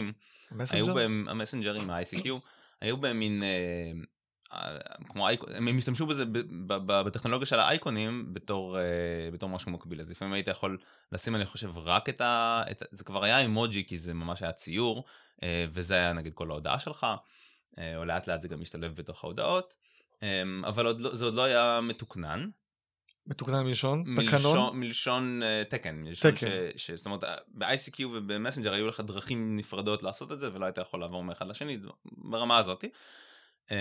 היו? 0.71 0.93
בהם 0.93 1.25
המסנג'רים, 1.29 1.89
ה-ICQ, 1.89 2.27
היו 2.81 2.97
בהם 2.97 3.19
מין, 3.19 3.43
אה, 3.43 3.91
אה, 4.53 4.77
כמו 5.09 5.27
אייקון, 5.27 5.49
הם 5.55 5.77
השתמשו 5.77 6.05
בזה 6.05 6.25
ב- 6.25 6.37
ב- 6.37 6.91
ב- 6.91 7.01
בטכנולוגיה 7.01 7.45
של 7.45 7.59
האייקונים 7.59 8.33
בתור, 8.33 8.79
אה, 8.79 8.83
בתור 9.33 9.49
משהו 9.49 9.71
מקביל, 9.71 10.01
אז 10.01 10.11
לפעמים 10.11 10.33
היית 10.33 10.47
יכול 10.47 10.77
לשים 11.11 11.35
אני 11.35 11.45
חושב 11.45 11.77
רק 11.77 12.09
את 12.09 12.21
ה... 12.21 12.63
את, 12.71 12.83
זה 12.91 13.03
כבר 13.03 13.23
היה 13.23 13.39
אימוג'י 13.39 13.83
כי 13.87 13.97
זה 13.97 14.13
ממש 14.13 14.41
היה 14.41 14.51
ציור, 14.51 15.03
אה, 15.43 15.65
וזה 15.69 15.93
היה 15.93 16.13
נגיד 16.13 16.33
כל 16.33 16.51
ההודעה 16.51 16.79
שלך, 16.79 17.07
או 17.97 18.05
לאט 18.05 18.27
לאט 18.27 18.41
זה 18.41 18.47
גם 18.47 18.61
משתלב 18.61 18.95
בתוך 18.95 19.23
ההודעות, 19.23 19.73
אבל 20.63 20.85
עוד 20.85 21.01
לא, 21.01 21.15
זה 21.15 21.25
עוד 21.25 21.33
לא 21.33 21.43
היה 21.43 21.79
מתוקנן, 21.83 22.49
מתוקנן 23.27 23.65
מלשון? 23.65 24.03
תקנון? 24.15 24.57
מלשון, 24.57 24.79
מלשון 24.79 25.41
uh, 25.43 25.69
תקן, 25.69 25.95
מלשון 25.95 26.31
תקן. 26.31 26.47
ש, 26.75 26.87
ש... 26.87 26.91
זאת 26.91 27.05
אומרת, 27.05 27.23
ב-ICQ 27.47 28.05
ובמסנג'ר 28.05 28.73
היו 28.73 28.87
לך 28.87 28.99
דרכים 28.99 29.55
נפרדות 29.55 30.03
לעשות 30.03 30.31
את 30.31 30.39
זה, 30.39 30.53
ולא 30.53 30.65
היית 30.65 30.77
יכול 30.77 30.99
לעבור 30.99 31.23
מאחד 31.23 31.47
לשני 31.47 31.77
ברמה 32.05 32.57
הזאת. 32.57 32.85
Um, 33.65 33.71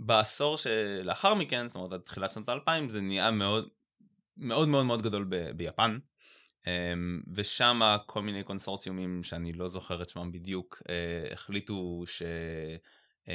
בעשור 0.00 0.58
שלאחר 0.58 1.34
מכן, 1.34 1.66
זאת 1.66 1.76
אומרת, 1.76 1.92
עד 1.92 2.00
תחילת 2.00 2.30
שנות 2.30 2.48
האלפיים, 2.48 2.90
זה 2.90 3.00
נהיה 3.00 3.30
מאוד 3.30 3.68
מאוד 4.36 4.68
מאוד 4.68 4.86
מאוד 4.86 5.02
גדול 5.02 5.26
ב- 5.28 5.50
ביפן. 5.50 5.98
Um, 6.62 6.68
ושם 7.34 7.96
כל 8.06 8.22
מיני 8.22 8.42
קונסורציומים 8.42 9.22
שאני 9.22 9.52
לא 9.52 9.68
זוכר 9.68 10.02
את 10.02 10.08
שמם 10.08 10.28
בדיוק, 10.32 10.82
uh, 10.82 11.32
החליטו 11.32 12.04
ש... 12.06 12.22
Um, 13.26 13.28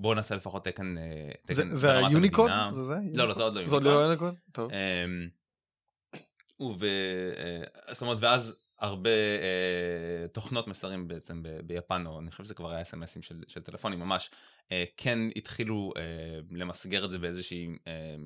בואו 0.00 0.14
נעשה 0.14 0.36
לפחות 0.36 0.64
תקן, 0.64 0.94
uh, 0.98 1.46
תקן 1.46 1.74
זה- 1.74 1.98
היוניקוד? 1.98 2.50
זה 2.70 2.82
זה? 2.82 2.94
לא, 3.14 3.28
לא, 3.28 3.34
זה 3.34 3.42
עוד 3.42 3.54
לא 3.54 3.66
זה 3.66 3.74
עוד 3.74 3.82
יוניקוד. 3.84 4.00
לא 4.02 4.06
יוניקוד? 4.06 4.34
טוב. 4.52 4.70
אמ, 4.72 5.28
וב... 6.60 6.84
אה, 6.84 7.92
זאת 7.94 8.02
אומרת, 8.02 8.18
ואז 8.20 8.56
הרבה 8.78 9.10
אה, 9.10 10.28
תוכנות 10.32 10.68
מסרים 10.68 11.08
בעצם 11.08 11.42
ב- 11.42 11.60
ביפן, 11.66 12.06
או 12.06 12.20
אני 12.20 12.30
חושב 12.30 12.44
שזה 12.44 12.54
כבר 12.54 12.70
היה 12.70 12.82
אס.אם.אסים 12.82 13.22
של, 13.22 13.42
של 13.48 13.60
טלפונים 13.62 13.98
ממש, 14.00 14.30
אה, 14.72 14.84
כן 14.96 15.18
התחילו 15.36 15.92
אה, 15.96 16.02
למסגר 16.50 17.04
את 17.04 17.10
זה 17.10 17.18
באיזושהי 17.18 17.68
אה, 17.86 18.16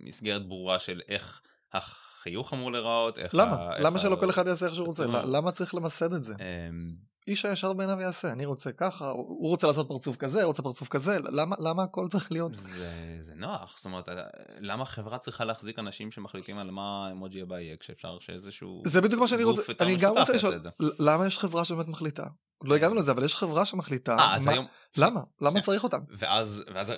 מסגרת 0.00 0.46
ברורה 0.48 0.78
של 0.78 1.00
איך 1.08 1.42
החיוך 1.72 2.52
אמור 2.54 2.72
להיראות, 2.72 3.18
איך 3.18 3.34
למה? 3.34 3.54
ה- 3.54 3.76
איך 3.76 3.84
למה 3.84 3.96
ה- 3.96 4.00
שלא 4.00 4.16
כל 4.20 4.30
אחד 4.30 4.46
יעשה 4.46 4.66
איך 4.66 4.74
שהוא 4.74 4.86
רוצה? 4.86 5.04
למה 5.06 5.52
צריך 5.52 5.74
למסד 5.74 6.12
את 6.12 6.22
זה? 6.24 6.34
אמ, 6.34 6.94
איש 7.28 7.44
הישר 7.44 7.72
בעיניו 7.72 8.00
יעשה, 8.00 8.32
אני 8.32 8.46
רוצה 8.46 8.72
ככה, 8.72 9.10
הוא 9.10 9.48
רוצה 9.48 9.66
לעשות 9.66 9.88
פרצוף 9.88 10.16
כזה, 10.16 10.44
רוצה 10.44 10.62
פרצוף 10.62 10.88
כזה, 10.88 11.18
למה, 11.32 11.56
למה 11.60 11.82
הכל 11.82 12.08
צריך 12.08 12.32
להיות? 12.32 12.54
זה, 12.54 13.18
זה 13.20 13.32
נוח, 13.34 13.74
זאת 13.76 13.84
אומרת, 13.84 14.08
אה, 14.08 14.14
למה 14.60 14.84
חברה 14.84 15.18
צריכה 15.18 15.44
להחזיק 15.44 15.78
אנשים 15.78 16.10
שמחליטים 16.10 16.58
על 16.58 16.70
מה 16.70 17.06
האמוג'י 17.08 17.42
הבא 17.42 17.58
יהיה, 17.58 17.76
כשאפשר 17.76 18.18
שאיזשהו... 18.18 18.82
זה 18.86 19.00
בדיוק 19.00 19.20
מה 19.20 19.28
שאני 19.28 19.44
רוצה, 19.44 19.72
אני 19.80 19.96
גם 19.96 20.18
רוצה 20.18 20.32
לשאול. 20.32 20.54
למה 20.98 21.26
יש 21.26 21.38
חברה 21.38 21.64
שבאמת 21.64 21.88
מחליטה? 21.88 22.24
עוד 22.62 22.68
לא 22.68 22.74
הגענו 22.74 22.94
לזה, 22.94 23.10
אבל 23.10 23.24
יש 23.24 23.34
חברה 23.34 23.64
שמחליטה 23.64 24.16
אה, 24.18 24.36
אז 24.36 24.46
היום... 24.46 24.66
למה? 24.96 25.20
למה 25.40 25.60
צריך 25.60 25.84
אותם? 25.84 25.98
ואז, 26.10 26.64
ואז, 26.74 26.92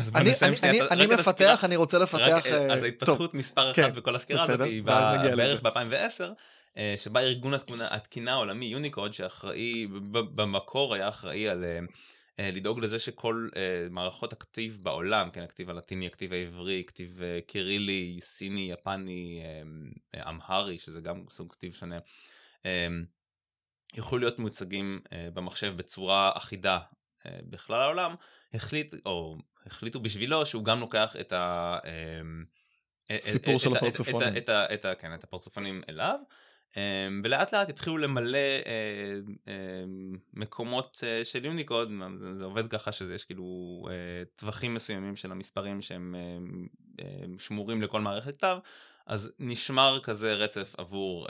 אז, 0.00 0.10
בוא 0.10 0.20
אני, 0.20 0.30
נסיים 0.30 0.54
שנייה. 0.54 0.86
אני. 0.90 1.06
מפתח, 1.06 1.64
אני 1.64 1.76
רוצה 1.76 1.98
לפתח... 1.98 2.46
אה, 2.46 2.72
אז 2.74 2.82
ההתפתחות 2.82 3.34
מספר 3.34 3.72
כן, 3.72 3.84
אחת 3.84 3.96
בכל 3.96 4.16
הסקירה 4.16 4.42
הזאת 4.42 4.60
היא 4.60 4.82
בערך 4.82 5.20
לזה. 5.36 5.56
ב-2010, 5.62 6.22
אה, 6.22 6.28
שבה 6.96 7.20
ארגון 7.20 7.54
התקינה, 7.54 7.88
התקינה 7.94 8.32
העולמי 8.32 8.66
יוניקוד 8.66 9.14
שאחראי, 9.14 9.86
במקור 10.10 10.94
היה 10.94 11.08
אחראי 11.08 11.48
על 11.48 11.64
אה, 11.64 11.78
אה, 12.38 12.50
לדאוג 12.50 12.80
לזה 12.80 12.98
שכל 12.98 13.48
אה, 13.56 13.86
מערכות 13.90 14.32
הכתיב 14.32 14.78
בעולם, 14.82 15.30
כן, 15.30 15.42
הכתיב 15.42 15.70
הלטיני, 15.70 16.06
הכתיב 16.06 16.32
העברי, 16.32 16.84
כתיב 16.86 17.22
אה, 17.22 17.38
קירילי, 17.46 18.18
סיני, 18.22 18.72
יפני, 18.72 19.42
אה, 19.44 19.62
אה, 20.20 20.30
אמהרי, 20.30 20.78
שזה 20.78 21.00
גם 21.00 21.24
סוג 21.30 21.52
כתיב 21.52 21.74
שונה, 21.74 21.98
אה, 22.66 22.86
יוכלו 23.94 24.18
להיות 24.18 24.38
מוצגים 24.38 25.00
אה, 25.12 25.28
במחשב 25.34 25.76
בצורה 25.76 26.30
אחידה 26.34 26.78
אה, 27.26 27.38
בכלל 27.50 27.80
העולם, 27.80 28.14
החליט, 28.54 28.94
או 29.06 29.36
החליטו 29.66 30.00
בשבילו 30.00 30.46
שהוא 30.46 30.64
גם 30.64 30.80
לוקח 30.80 31.16
את 31.20 31.32
ה... 31.32 31.78
אה, 33.10 33.16
סיפור 33.20 33.58
של 33.58 33.72
את- 33.72 33.76
הפרצופונים. 33.76 34.28
את- 34.28 34.36
את 34.36 34.48
ה- 34.48 34.74
את 34.74 34.84
ה- 34.84 34.94
כן, 34.94 35.14
את 35.14 35.24
הפרצופונים 35.24 35.82
אליו. 35.88 36.18
אה, 36.76 37.08
ולאט 37.24 37.54
לאט 37.54 37.68
התחילו 37.68 37.98
למלא 37.98 38.38
אה, 38.38 39.18
אה, 39.48 39.84
מקומות 40.32 41.00
אה, 41.06 41.24
של 41.24 41.44
יוניקוד, 41.44 41.90
זה, 42.16 42.34
זה 42.34 42.44
עובד 42.44 42.68
ככה 42.68 42.92
שיש 42.92 43.24
כאילו 43.24 43.82
אה, 43.90 44.22
טווחים 44.36 44.74
מסוימים 44.74 45.16
של 45.16 45.32
המספרים 45.32 45.82
שהם 45.82 46.14
אה, 46.14 47.04
אה, 47.04 47.24
שמורים 47.38 47.82
לכל 47.82 48.00
מערכת 48.00 48.36
כתב, 48.36 48.58
אז 49.06 49.32
נשמר 49.38 50.00
כזה 50.02 50.34
רצף 50.34 50.74
עבור 50.78 51.26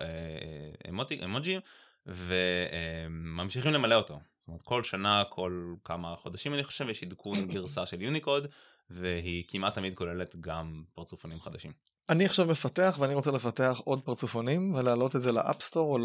אמוג'ים, 1.23 1.61
וממשיכים 2.07 3.73
למלא 3.73 3.95
אותו. 3.95 4.15
זאת 4.15 4.49
אומרת, 4.49 4.63
כל 4.63 4.83
שנה, 4.83 5.23
כל 5.29 5.75
כמה 5.85 6.17
חודשים 6.17 6.55
אני 6.55 6.65
חושב, 6.65 6.89
יש 6.89 7.03
עדכון 7.03 7.49
גרסה 7.49 7.87
של 7.87 8.03
יוניקוד, 8.03 8.47
והיא 8.91 9.45
כמעט 9.49 9.75
תמיד 9.75 9.95
כוללת 9.95 10.37
גם 10.41 10.85
פרצופונים 10.95 11.41
חדשים. 11.41 11.71
אני 12.11 12.25
עכשיו 12.25 12.47
מפתח 12.47 12.97
ואני 13.01 13.15
רוצה 13.15 13.31
לפתח 13.31 13.81
עוד 13.85 14.03
פרצופונים 14.05 14.75
ולהעלות 14.75 15.17
את 15.17 15.21
זה 15.21 15.33
לאפסטור 15.33 15.93
או 15.93 15.99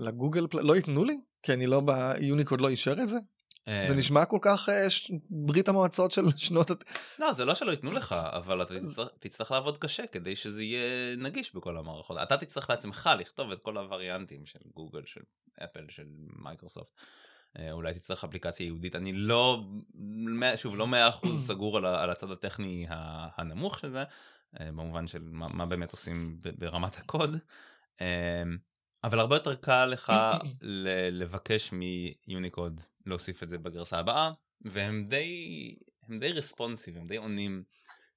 לגוגל 0.00 0.46
פלי, 0.46 0.62
לא 0.62 0.76
ייתנו 0.76 1.04
לי? 1.04 1.20
כי 1.42 1.52
אני 1.52 1.66
לא, 1.66 1.80
ביוניקוד 1.80 2.60
לא 2.60 2.68
אישר 2.68 2.92
את 2.92 3.08
זה? 3.08 3.16
זה 3.66 3.72
אה, 3.72 3.94
נשמע 3.94 4.24
כל 4.24 4.38
כך 4.42 4.68
אה, 4.68 4.90
ש... 4.90 5.10
ברית 5.30 5.68
המועצות 5.68 6.12
של 6.12 6.22
שנות... 6.36 6.70
לא, 7.18 7.32
זה 7.32 7.44
לא 7.44 7.54
שלא 7.54 7.70
ייתנו 7.70 7.90
לך, 7.90 8.12
אבל 8.12 8.62
אתה 8.62 8.80
תצטרך, 8.80 9.08
תצטרך 9.18 9.50
לעבוד 9.50 9.78
קשה 9.78 10.06
כדי 10.06 10.36
שזה 10.36 10.62
יהיה 10.62 11.16
נגיש 11.16 11.54
בכל 11.54 11.76
המערכות. 11.76 12.16
אתה 12.22 12.36
תצטרך 12.36 12.70
בעצמך 12.70 13.10
לכתוב 13.18 13.50
את 13.50 13.60
כל 13.60 13.76
הווריאנטים 13.76 14.46
של 14.46 14.58
גוגל, 14.74 15.02
של 15.04 15.20
אפל, 15.64 15.84
של 15.88 16.04
מיקרוסופט. 16.42 16.92
אה, 17.58 17.72
אולי 17.72 17.94
תצטרך 17.94 18.24
אפליקציה 18.24 18.64
ייעודית. 18.64 18.96
אני 18.96 19.12
לא, 19.12 19.64
שוב, 20.56 20.76
לא 20.76 20.86
מאה 20.86 21.08
אחוז 21.08 21.40
סגור 21.48 21.78
על, 21.78 22.10
הצד 22.10 22.30
הטכני 22.30 22.86
הנמוך 23.36 23.78
של 23.78 23.88
זה, 23.88 24.04
במובן 24.60 25.06
של 25.06 25.22
מה, 25.22 25.48
מה 25.48 25.66
באמת 25.66 25.92
עושים 25.92 26.38
ברמת 26.58 26.98
הקוד. 26.98 27.36
אה, 28.00 28.42
אבל 29.04 29.20
הרבה 29.20 29.36
יותר 29.36 29.54
קל 29.54 29.84
לך 29.84 30.12
לבקש 31.10 31.72
מיוניקוד 31.72 32.80
להוסיף 33.06 33.42
את 33.42 33.48
זה 33.48 33.58
בגרסה 33.58 33.98
הבאה, 33.98 34.30
והם 34.60 35.04
די, 35.04 35.74
הם 36.08 36.18
די 36.18 36.32
רספונסיב, 36.32 36.96
הם 36.96 37.06
די 37.06 37.16
עונים 37.16 37.62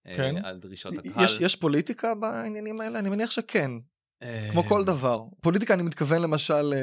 אה, 0.07 0.15
כן? 0.15 0.45
על 0.45 0.59
דרישות 0.59 0.97
הקהל. 0.97 1.25
יש, 1.25 1.37
יש 1.41 1.55
פוליטיקה 1.55 2.15
בעניינים 2.15 2.81
האלה? 2.81 2.99
אני 2.99 3.09
מניח 3.09 3.31
שכן, 3.31 3.71
אה, 4.23 4.49
כמו 4.51 4.63
כל 4.63 4.83
דבר. 4.83 5.23
פוליטיקה 5.41 5.73
אני 5.73 5.83
מתכוון 5.83 6.21
למשל... 6.21 6.73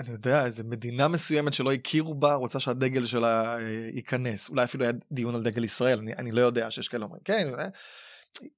אני 0.00 0.10
יודע, 0.10 0.44
איזה 0.44 0.64
מדינה 0.64 1.08
מסוימת 1.08 1.54
שלא 1.54 1.72
הכירו 1.72 2.14
בה, 2.14 2.34
רוצה 2.34 2.60
שהדגל 2.60 3.06
שלה 3.06 3.56
אה, 3.58 3.60
ייכנס. 3.94 4.48
אולי 4.48 4.64
אפילו 4.64 4.84
היה 4.84 4.92
דיון 5.12 5.34
על 5.34 5.42
דגל 5.42 5.64
ישראל, 5.64 5.98
אני, 5.98 6.14
אני 6.14 6.32
לא 6.32 6.40
יודע 6.40 6.70
שיש 6.70 6.88
כאלה 6.88 7.04
אומרים, 7.04 7.22
כן, 7.24 7.48
אה, 7.58 7.68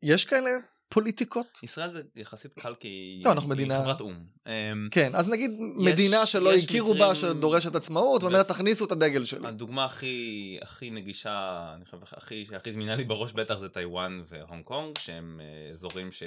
יש 0.03 0.25
כאלה 0.25 0.51
פוליטיקות? 0.89 1.59
ישראל 1.63 1.91
זה 1.93 2.03
יחסית 2.17 2.53
קל 2.61 2.75
כי 2.81 3.21
טוב, 3.23 3.33
אנחנו 3.33 3.49
מדינה- 3.49 3.83
חברת 3.83 4.01
אום. 4.01 4.25
אה, 4.47 4.73
כן, 4.91 5.11
אז 5.15 5.29
נגיד 5.29 5.51
מדינה 5.77 6.27
שלא 6.27 6.55
יש 6.55 6.65
הכירו 6.65 6.95
מקרים- 6.95 7.09
בה, 7.09 7.15
שדורשת 7.15 7.75
עצמאות, 7.75 8.23
ואומרת, 8.23 8.49
תכניסו 8.49 8.85
את 8.85 8.93
הדגל 8.93 9.25
שלי. 9.25 9.49
הדוגמה 9.49 9.85
הכי 9.85 10.59
הכי 10.63 10.91
נגישה, 10.91 11.67
אני 11.77 11.85
חושב, 11.85 11.97
הכי, 12.13 12.47
שהכי 12.51 12.73
זמינה 12.73 12.95
לי 12.95 13.05
בראש 13.05 13.33
בטח 13.33 13.59
זה 13.59 13.69
טיוואן 13.69 14.23
והונג 14.29 14.65
קונג, 14.65 14.99
שהם 14.99 15.41
אה, 15.41 15.71
אזורים 15.73 16.13
ש... 16.13 16.23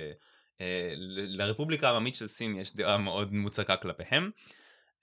לרפובליקה 1.27 1.89
העממית 1.89 2.15
של 2.15 2.27
סין 2.27 2.55
יש 2.55 2.75
דעה 2.75 2.97
מאוד 2.97 3.33
מוצקה 3.33 3.77
כלפיהם. 3.77 4.29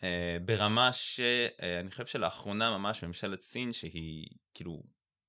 אה, 0.04 0.36
ברמה 0.44 0.92
שאני 0.92 1.90
חושב 1.90 2.06
שלאחרונה 2.06 2.78
ממש 2.78 3.04
ממשלת 3.04 3.40
סין 3.42 3.72
שהיא 3.72 4.26
כאילו 4.54 4.82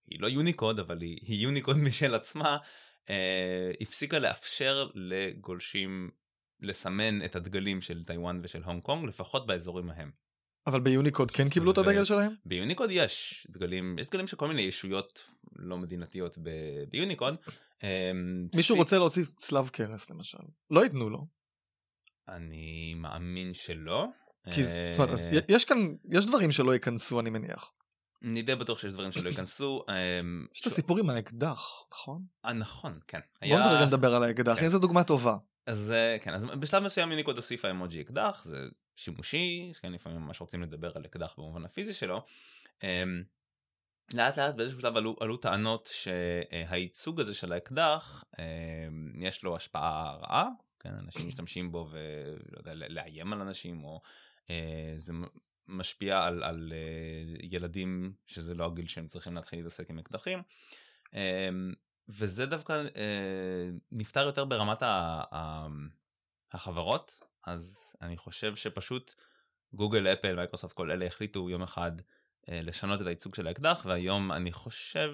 היא 0.07 0.19
לא 0.21 0.27
יוניקוד 0.27 0.79
אבל 0.79 1.01
היא, 1.01 1.17
היא 1.21 1.39
יוניקוד 1.43 1.77
משל 1.87 2.15
עצמה 2.15 2.57
אה, 3.09 3.71
הפסיקה 3.81 4.19
לאפשר 4.19 4.87
לגולשים 4.95 6.09
לסמן 6.59 7.25
את 7.25 7.35
הדגלים 7.35 7.81
של 7.81 8.03
טיוואן 8.03 8.39
ושל 8.43 8.63
הונג 8.63 8.81
קונג 8.83 9.05
לפחות 9.07 9.47
באזורים 9.47 9.89
ההם. 9.89 10.11
אבל 10.67 10.79
ביוניקוד 10.79 11.31
כן 11.31 11.49
קיבלו 11.49 11.71
את 11.71 11.77
ו- 11.77 11.81
הדגל 11.81 12.03
שלהם? 12.03 12.31
ביוניקוד 12.45 12.89
יש 12.91 13.47
דגלים, 13.49 13.99
יש 13.99 14.09
דגלים 14.09 14.27
של 14.27 14.37
כל 14.37 14.47
מיני 14.47 14.61
ישויות 14.61 15.29
לא 15.55 15.77
מדינתיות 15.77 16.37
ב- 16.37 16.83
ביוניקוד. 16.89 17.35
מישהו 18.55 18.75
סי- 18.75 18.79
רוצה 18.81 18.97
להוציא 18.97 19.23
צלב 19.37 19.69
קרס 19.69 20.09
למשל. 20.09 20.37
לא 20.71 20.83
ייתנו 20.83 21.09
לו. 21.09 21.27
אני 22.27 22.93
מאמין 22.93 23.53
שלא. 23.53 24.07
כי 24.51 24.61
אה, 24.61 24.91
זאת 24.91 24.99
אומרת, 24.99 25.09
אז 25.09 25.29
יש 25.49 25.65
כאן, 25.65 25.77
יש 26.11 26.25
דברים 26.25 26.51
שלא 26.51 26.73
ייכנסו 26.73 27.19
אני 27.19 27.29
מניח. 27.29 27.71
אני 28.23 28.41
די 28.41 28.55
בטוח 28.55 28.79
שיש 28.79 28.93
דברים 28.93 29.11
שלא 29.11 29.29
ייכנסו. 29.29 29.85
אמ, 29.89 30.45
יש 30.55 30.61
את 30.61 30.65
הסיפור 30.65 30.99
עם 30.99 31.09
האקדח, 31.09 31.83
נכון? 31.93 32.21
אה, 32.45 32.53
נכון, 32.53 32.91
כן. 33.07 33.19
בוא 33.41 33.57
רגע 33.57 33.85
נדבר 33.85 34.15
על 34.15 34.23
האקדח, 34.23 34.53
כן. 34.53 34.59
הנה 34.59 34.69
זו 34.69 34.79
דוגמה 34.79 35.03
טובה. 35.03 35.37
אז 35.67 35.91
אה, 35.91 36.17
כן, 36.21 36.33
אז 36.33 36.45
בשלב 36.45 36.83
מסוים 36.83 37.11
יוניקוד 37.11 37.37
הוסיפה 37.37 37.69
אמוג'י 37.71 38.01
אקדח, 38.01 38.41
זה 38.45 38.57
שימושי, 38.95 39.71
כן, 39.81 39.91
לפעמים 39.91 40.19
ממש 40.19 40.41
רוצים 40.41 40.61
לדבר 40.61 40.91
על 40.95 41.05
אקדח 41.05 41.35
במובן 41.37 41.65
הפיזי 41.65 41.93
שלו. 41.93 42.25
אמ, 42.83 43.23
לאט 44.13 44.39
לאט 44.39 44.55
באיזשהו 44.55 44.79
שלב 44.79 44.97
עלו, 44.97 45.15
עלו 45.19 45.37
טענות 45.37 45.89
שהייצוג 45.91 47.19
הזה 47.19 47.33
של 47.33 47.53
האקדח, 47.53 48.23
אמ, 48.39 49.11
יש 49.15 49.43
לו 49.43 49.55
השפעה 49.55 50.17
רעה, 50.21 50.47
כן, 50.79 50.93
אנשים 50.99 51.27
משתמשים 51.27 51.71
בו 51.71 51.87
ולא 51.91 52.57
יודע, 52.57 52.73
לאיים 52.73 53.33
על 53.33 53.41
אנשים, 53.41 53.83
או 53.83 54.01
אה, 54.03 54.09
זה 54.97 55.13
מ- 55.13 55.25
משפיע 55.67 56.23
על, 56.23 56.43
על 56.43 56.73
אה, 56.75 57.47
ילדים 57.51 58.13
שזה 58.25 58.53
לא 58.53 58.65
הגיל 58.65 58.87
שהם 58.87 59.07
צריכים 59.07 59.35
להתחיל 59.35 59.59
להתעסק 59.59 59.89
עם 59.89 59.99
אקדחים. 59.99 60.41
אמ, 61.13 61.73
וזה 62.09 62.45
דווקא 62.45 62.73
אה, 62.73 63.65
נפתר 63.91 64.25
יותר 64.25 64.45
ברמת 64.45 64.83
החברות, 66.51 67.19
אז 67.47 67.95
אני 68.01 68.17
חושב 68.17 68.55
שפשוט 68.55 69.13
גוגל, 69.73 70.07
אפל, 70.07 70.35
מייקרוסופט, 70.35 70.73
כל 70.73 70.91
אלה 70.91 71.05
החליטו 71.05 71.49
יום 71.49 71.63
אחד 71.63 71.91
אה, 72.49 72.61
לשנות 72.61 73.01
את 73.01 73.07
הייצוג 73.07 73.35
של 73.35 73.47
האקדח, 73.47 73.85
והיום 73.85 74.31
אני 74.31 74.51
חושב, 74.51 75.09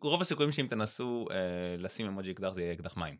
רוב 0.00 0.20
הסיכויים 0.20 0.52
שאם 0.52 0.66
תנסו 0.68 1.26
אה, 1.30 1.76
לשים 1.78 2.06
אמוג'י 2.06 2.32
אקדח 2.32 2.50
זה 2.52 2.62
יהיה 2.62 2.72
אקדח 2.72 2.96
מים. 2.96 3.16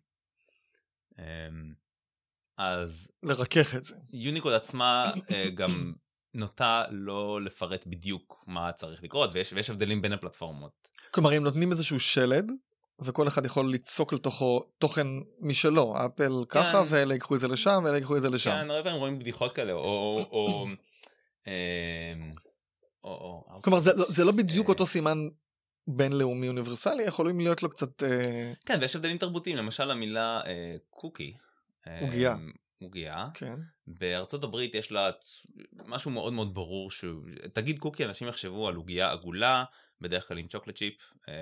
אה, 2.59 2.69
אז 2.69 3.11
לרכך 3.23 3.75
את 3.75 3.85
זה. 3.85 3.95
יוניקוד 4.13 4.53
עצמה 4.53 5.11
אה, 5.31 5.51
גם 5.51 5.93
נוטה 6.35 6.85
לא 6.91 7.43
לפרט 7.43 7.87
בדיוק 7.87 8.45
מה 8.47 8.73
צריך 8.73 9.03
לקרות, 9.03 9.31
ויש, 9.33 9.53
ויש 9.53 9.71
הבדלים 9.71 10.03
בין 10.03 10.13
הפלטפורמות. 10.13 10.89
כלומר, 11.11 11.37
אם 11.37 11.45
נותנים 11.45 11.71
איזשהו 11.71 12.01
שלד, 12.01 12.53
וכל 13.01 13.29
אחד 13.29 13.47
יכול 13.47 13.71
ליצוק 13.71 14.13
לתוכו 14.13 14.65
תוכן 14.79 15.07
משלו, 15.41 15.95
אפל 16.07 16.33
ככה, 16.49 16.83
כן. 16.83 16.87
ואלה 16.89 17.15
ייקחו 17.15 17.35
את 17.35 17.41
זה 17.41 17.49
לשם, 17.49 17.83
ואלה 17.85 17.97
ייקחו 17.97 18.17
את 18.17 18.21
זה 18.23 18.31
לשם. 18.31 18.51
כן, 18.51 18.71
הרבה 18.71 18.83
פעמים 18.85 18.99
רואים 18.99 19.19
בדיחות 19.19 19.53
כאלה, 19.53 19.73
או... 19.73 19.79
או, 19.81 20.27
או, 20.33 20.67
אמ, 21.47 21.53
או, 23.05 23.11
או, 23.51 23.63
כלומר, 23.63 23.79
זה, 23.79 23.91
לא- 23.97 24.07
זה 24.09 24.25
לא 24.25 24.33
בדיוק 24.33 24.67
אה. 24.67 24.73
אותו 24.73 24.87
סימן 24.87 25.19
בינלאומי 25.87 26.49
אוניברסלי, 26.49 27.03
יכולים 27.03 27.41
להיות 27.41 27.63
לו 27.63 27.71
קצת... 27.71 28.03
אה, 28.03 28.53
כן, 28.67 28.79
ויש 28.81 28.97
הבדלים 28.97 29.19
תרבותיים, 29.19 29.57
למשל 29.57 29.91
המילה 29.91 30.41
אה, 30.47 30.77
קוקי. 30.91 31.35
אה, 31.87 32.01
עוגיה. 32.01 32.37
עוגיה. 32.83 33.27
כן. 33.35 33.55
בארצות 33.87 34.45
הברית 34.45 34.75
יש 34.75 34.93
לה 34.93 35.11
משהו 35.87 36.11
מאוד 36.11 36.33
מאוד 36.33 36.55
ברור 36.55 36.91
שהוא, 36.91 37.23
תגיד 37.53 37.79
קוקי 37.79 38.05
אנשים 38.05 38.29
יחשבו 38.29 38.69
על 38.69 38.75
עוגיה 38.75 39.11
עגולה, 39.11 39.65
בדרך 40.01 40.29
כלל 40.29 40.39
עם 40.39 40.47
צ'וקלט 40.49 40.77
צ'יפ, 40.77 40.95
אה, 41.29 41.35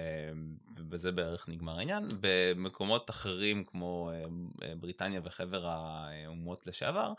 ובזה 0.76 1.12
בערך 1.12 1.48
נגמר 1.48 1.78
העניין. 1.78 2.08
במקומות 2.20 3.10
אחרים 3.10 3.64
כמו 3.64 4.10
אה, 4.12 4.24
אה, 4.68 4.74
בריטניה 4.80 5.20
וחבר 5.24 5.66
האומות 5.66 6.66
לשעבר, 6.66 7.12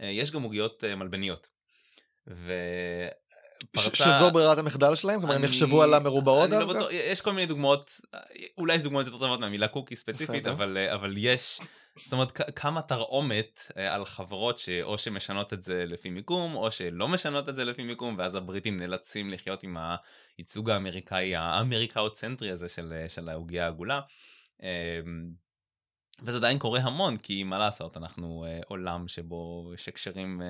אה, 0.00 0.06
יש 0.06 0.30
גם 0.30 0.42
עוגיות 0.42 0.84
אה, 0.84 0.94
מלבניות. 0.94 1.48
ש- 2.28 2.32
ופרצה... 3.70 3.96
שזו 3.96 4.30
ברירת 4.32 4.58
המחדל 4.58 4.94
שלהם? 4.94 5.20
כלומר, 5.20 5.34
הם 5.34 5.44
יחשבו 5.44 5.82
על 5.82 5.94
המרובעות 5.94 6.50
לא? 6.50 6.66
בטוח, 6.66 6.88
יש 6.92 7.20
כל 7.20 7.32
מיני 7.32 7.46
דוגמאות, 7.46 8.00
אולי 8.58 8.74
יש 8.74 8.82
דוגמאות 8.82 9.06
יותר 9.06 9.18
טובות 9.18 9.40
מהמילה 9.40 9.68
קוקי 9.68 9.96
ספציפית. 9.96 10.46
אבל, 10.46 10.78
אבל 10.78 11.14
יש 11.16 11.60
זאת 12.04 12.12
אומרת, 12.12 12.32
כמה 12.56 12.82
תרעומת 12.82 13.72
אה, 13.76 13.94
על 13.94 14.04
חברות 14.04 14.58
שאו 14.58 14.98
שמשנות 14.98 15.52
את 15.52 15.62
זה 15.62 15.86
לפי 15.86 16.10
מיקום, 16.10 16.56
או 16.56 16.70
שלא 16.70 17.08
משנות 17.08 17.48
את 17.48 17.56
זה 17.56 17.64
לפי 17.64 17.84
מיקום, 17.84 18.14
ואז 18.18 18.34
הבריטים 18.34 18.76
נאלצים 18.76 19.30
לחיות 19.30 19.62
עם 19.62 19.76
הייצוג 20.38 20.70
האמריקאי, 20.70 21.36
האמריקאוצנטרי 21.36 22.50
הזה 22.50 22.68
של, 22.68 23.04
של 23.08 23.28
העוגיה 23.28 23.64
העגולה. 23.64 24.00
אמ, 24.62 24.68
וזה 26.22 26.38
עדיין 26.38 26.58
קורה 26.58 26.80
המון, 26.80 27.16
כי 27.16 27.42
מה 27.42 27.58
לעשות, 27.58 27.96
אנחנו 27.96 28.46
uh, 28.46 28.64
עולם 28.68 29.08
שבו 29.08 29.70
יש 29.74 29.88
הקשרים 29.88 30.42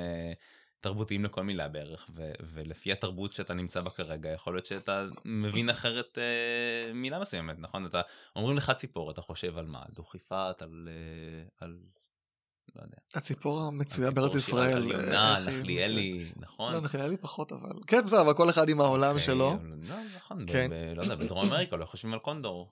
תרבותיים 0.81 1.25
לכל 1.25 1.43
מילה 1.43 1.69
בערך, 1.69 2.11
ו- 2.15 2.33
ולפי 2.55 2.93
התרבות 2.93 3.33
שאתה 3.33 3.55
נמצא 3.55 3.81
בה 3.81 3.91
כרגע, 3.91 4.29
יכול 4.31 4.55
להיות 4.55 4.67
שאתה 4.67 5.07
מבין 5.25 5.71
אחרת 5.71 6.19
uh, 6.19 6.95
מילה 6.95 7.19
מסוימת, 7.19 7.57
נכון? 7.59 7.87
אתה, 7.87 8.01
אומרים 8.37 8.57
לך 8.57 8.71
ציפור, 8.71 9.11
אתה 9.11 9.23
חושב 9.23 9.59
על 9.59 9.67
מה? 9.67 9.79
על 9.79 9.95
דוכיפת, 9.95 10.63
על... 10.63 10.89
Uh, 10.89 11.65
על... 11.65 11.79
לא 12.77 12.83
יודע. 12.83 12.97
הציפור 13.15 13.61
המצויה 13.61 14.11
בארץ 14.11 14.35
ישראל. 14.35 14.73
על 14.73 14.91
יונה, 14.91 15.37
על 15.37 15.45
נחליאלי, 15.47 16.33
נכון? 16.37 16.73
לא, 16.73 16.81
נחליאלי 16.81 17.17
פחות 17.17 17.53
אבל. 17.53 17.73
כן, 17.87 18.05
בסדר, 18.05 18.21
אבל 18.21 18.35
כל 18.35 18.51
אחד 18.51 18.69
עם 18.69 18.81
העולם 18.81 19.09
אוקיי, 19.09 19.21
שלו. 19.21 19.57
לא, 19.89 19.97
נכון, 20.17 20.47
כן. 20.47 20.71
לא 20.97 21.03
יודע, 21.03 21.15
בדרום 21.15 21.45
אמריקה 21.49 21.77
לא 21.77 21.85
חושבים 21.85 22.13
על 22.13 22.19
קונדור. 22.19 22.69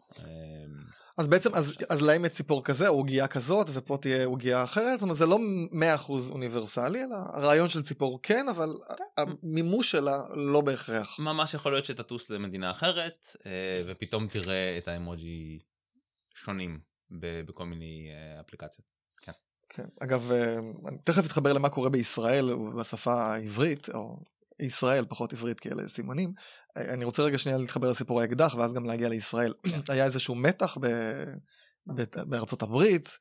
אז 1.18 1.28
בעצם, 1.28 1.54
אז, 1.54 1.74
אז 1.90 2.02
להם 2.02 2.24
יש 2.24 2.30
ציפור 2.30 2.64
כזה, 2.64 2.88
או 2.88 2.94
עוגייה 2.94 3.26
כזאת, 3.26 3.66
ופה 3.72 3.98
תהיה 4.00 4.24
עוגייה 4.24 4.64
אחרת, 4.64 4.98
זאת 4.98 5.02
אומרת, 5.02 5.16
זה 5.16 5.26
לא 5.26 5.38
100% 6.06 6.10
אוניברסלי, 6.30 7.04
אלא 7.04 7.16
הרעיון 7.16 7.68
של 7.68 7.82
ציפור 7.82 8.20
כן, 8.22 8.46
אבל 8.48 8.68
כן. 8.98 9.04
המימוש 9.42 9.90
שלה 9.90 10.22
לא 10.34 10.60
בהכרח. 10.60 11.20
ממש 11.20 11.54
יכול 11.54 11.72
להיות 11.72 11.84
שתטוס 11.84 12.30
למדינה 12.30 12.70
אחרת, 12.70 13.36
אה, 13.46 13.82
ופתאום 13.86 14.28
תראה 14.28 14.78
את 14.78 14.88
האמוג'י 14.88 15.58
שונים 16.34 16.80
בכל 17.10 17.64
מיני 17.64 18.10
אה, 18.10 18.40
אפליקציות. 18.40 18.86
כן. 19.22 19.32
כן. 19.68 19.86
אגב, 20.00 20.32
אה, 20.32 20.58
אני 20.88 20.98
תכף 21.04 21.26
אתחבר 21.26 21.52
למה 21.52 21.68
קורה 21.68 21.90
בישראל 21.90 22.54
בשפה 22.78 23.34
העברית, 23.34 23.88
או 23.94 24.18
ישראל, 24.60 25.04
פחות 25.08 25.32
עברית 25.32 25.60
כי 25.60 25.68
אלה 25.68 25.88
סימנים. 25.88 26.32
אני 26.76 27.04
רוצה 27.04 27.22
רגע 27.22 27.38
שנייה 27.38 27.58
להתחבר 27.58 27.90
לסיפור 27.90 28.20
האקדח 28.20 28.54
ואז 28.58 28.72
גם 28.72 28.84
להגיע 28.84 29.08
לישראל. 29.08 29.54
כן. 29.62 29.80
היה 29.88 30.04
איזשהו 30.04 30.34
מתח 30.34 30.78
ב... 30.80 30.86
ב... 31.94 32.04
בארצות 32.26 32.62
הברית, 32.62 33.18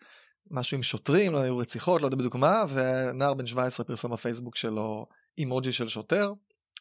משהו 0.51 0.75
עם 0.75 0.83
שוטרים, 0.83 1.33
לא 1.33 1.41
היו 1.41 1.57
רציחות, 1.57 2.01
לא 2.01 2.07
יודע 2.07 2.17
בדיוק 2.17 2.35
מה, 2.35 2.63
ונער 2.69 3.33
בן 3.33 3.45
17 3.45 3.85
פרסם 3.85 4.11
בפייסבוק 4.11 4.55
שלו 4.55 5.05
אימוג'י 5.37 5.71
של 5.71 5.87
שוטר, 5.87 6.33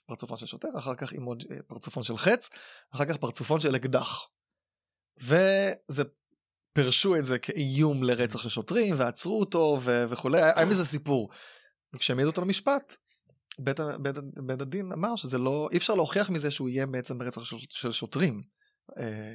פרצופון 0.07 0.39
של 0.39 0.47
שוטר, 0.47 0.69
אחר 0.79 0.95
כך 0.95 1.13
אימוג'י, 1.13 1.47
פרצופון 1.67 2.03
של 2.03 2.17
חץ, 2.17 2.49
אחר 2.95 3.05
כך 3.05 3.17
פרצופון 3.17 3.61
של 3.61 3.77
אקדח. 3.77 4.29
וזה 5.21 6.05
פירשו 6.73 7.17
את 7.17 7.25
זה 7.25 7.39
כאיום 7.39 8.03
לרצח 8.03 8.43
של 8.43 8.49
שוטרים, 8.49 8.95
ועצרו 8.99 9.41
אותו 9.41 9.79
ו... 9.83 10.05
וכולי, 10.09 10.43
היה 10.43 10.67
מזה 10.67 10.85
סיפור. 10.85 11.31
וכשהם 11.95 12.19
העידו 12.19 12.31
אותו 12.31 12.43
למשפט, 12.43 12.97
בית, 13.59 13.81
בית, 13.99 14.15
בית 14.47 14.61
הדין 14.61 14.93
אמר 14.93 15.17
שזה 15.17 15.39
לא, 15.39 15.69
אי 15.73 15.77
אפשר 15.77 15.95
להוכיח 15.95 16.31
מזה 16.31 16.51
שהוא 16.51 16.69
יהיה 16.69 16.87
בעצם 16.87 17.19
ברצח 17.19 17.45
של, 17.45 17.57
של 17.71 17.93
שוטרים. 17.93 18.43
אה, 18.99 19.35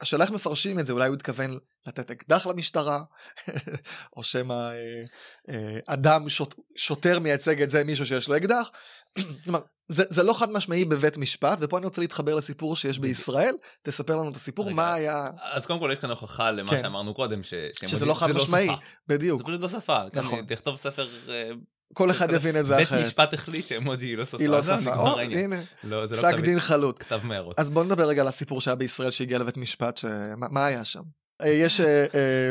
השאלה 0.00 0.24
איך 0.24 0.32
מפרשים 0.32 0.78
את 0.78 0.86
זה, 0.86 0.92
אולי 0.92 1.08
הוא 1.08 1.14
התכוון 1.14 1.58
לתת 1.86 2.10
אקדח 2.10 2.46
למשטרה, 2.46 3.02
או 4.16 4.24
שמא 4.24 4.52
אה, 4.52 5.02
אה, 5.48 5.78
אדם 5.86 6.28
שוט, 6.28 6.54
שוטר 6.76 7.18
מייצג 7.18 7.62
את 7.62 7.70
זה 7.70 7.84
מישהו 7.84 8.06
שיש 8.06 8.28
לו 8.28 8.36
אקדח. 8.36 8.70
כלומר, 9.44 9.60
זה, 9.88 10.02
זה 10.10 10.22
לא 10.22 10.32
חד 10.32 10.50
משמעי 10.50 10.84
בבית 10.84 11.16
משפט, 11.16 11.58
ופה 11.60 11.78
אני 11.78 11.86
רוצה 11.86 12.00
להתחבר 12.00 12.34
לסיפור 12.34 12.76
שיש 12.76 12.98
בישראל, 12.98 13.54
תספר 13.82 14.16
לנו 14.16 14.30
את 14.30 14.36
הסיפור, 14.36 14.66
רגע, 14.66 14.74
מה 14.74 14.94
היה... 14.94 15.30
אז 15.52 15.66
קודם 15.66 15.80
כל 15.80 15.90
יש 15.92 15.98
כאן 15.98 16.10
הוכחה 16.10 16.50
למה 16.50 16.70
כן. 16.70 16.82
שאמרנו 16.82 17.14
קודם, 17.14 17.42
ש... 17.42 17.54
שזה 17.86 18.06
לא 18.06 18.14
חד 18.14 18.32
משמעי, 18.32 18.66
לא 18.66 18.76
בדיוק. 19.08 19.38
זה 19.38 19.44
פשוט 19.44 19.60
לא 19.60 19.68
שפה, 19.68 19.98
נכון. 20.12 20.46
תכתוב 20.46 20.76
ספר 20.76 21.08
אה, 21.28 21.50
כל 21.94 22.10
אחד 22.10 22.32
יבין 22.32 22.56
את 22.56 22.64
זה 22.64 22.82
אחרת. 22.82 22.98
בית 22.98 23.06
משפט 23.06 23.34
החליט 23.34 23.66
שאמוג'י 23.66 24.06
היא 24.06 24.16
לא 24.16 24.26
שפה. 24.26 24.38
היא 24.38 24.48
לא 24.48 24.62
שפה, 24.62 24.96
או 24.96 25.20
הנה, 25.20 25.62
לא, 25.84 26.06
פסק 26.10 26.24
לא 26.24 26.40
דין 26.40 26.60
חלוט. 26.60 27.02
כתב 27.02 27.20
מהרות. 27.22 27.60
אז 27.60 27.70
בוא 27.70 27.84
נדבר 27.84 28.08
רגע 28.08 28.22
על 28.22 28.28
הסיפור 28.28 28.60
שהיה 28.60 28.74
בישראל 28.74 29.10
שהגיע 29.10 29.38
לבית 29.38 29.56
משפט, 29.56 30.00
מה 30.36 30.66
היה 30.66 30.84
שם? 30.84 31.02
אה, 31.40 31.48
יש 31.48 31.80
אה, 31.80 32.06
אה, 32.14 32.50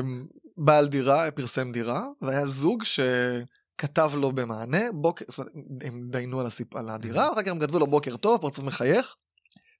בעל 0.58 0.88
דירה, 0.88 1.32
פרסם 1.32 1.72
דירה, 1.72 2.06
והיה 2.22 2.48
זוג 2.48 2.84
שכתב 2.84 4.12
לו 4.16 4.32
במענה, 4.32 4.92
בוקר, 4.94 5.26
זאת 5.28 5.38
אומרת, 5.38 5.52
הם 5.82 6.08
דיינו 6.10 6.40
על, 6.40 6.46
הסיפ... 6.46 6.76
על 6.76 6.90
הדירה, 6.90 7.32
אחר 7.34 7.44
כך 7.44 7.52
הם 7.52 7.60
כתבו 7.60 7.80
לו 7.80 7.88
בוקר 7.88 8.18
טוב, 8.18 8.42
פרצוף 8.42 8.66
מחייך, 8.66 9.16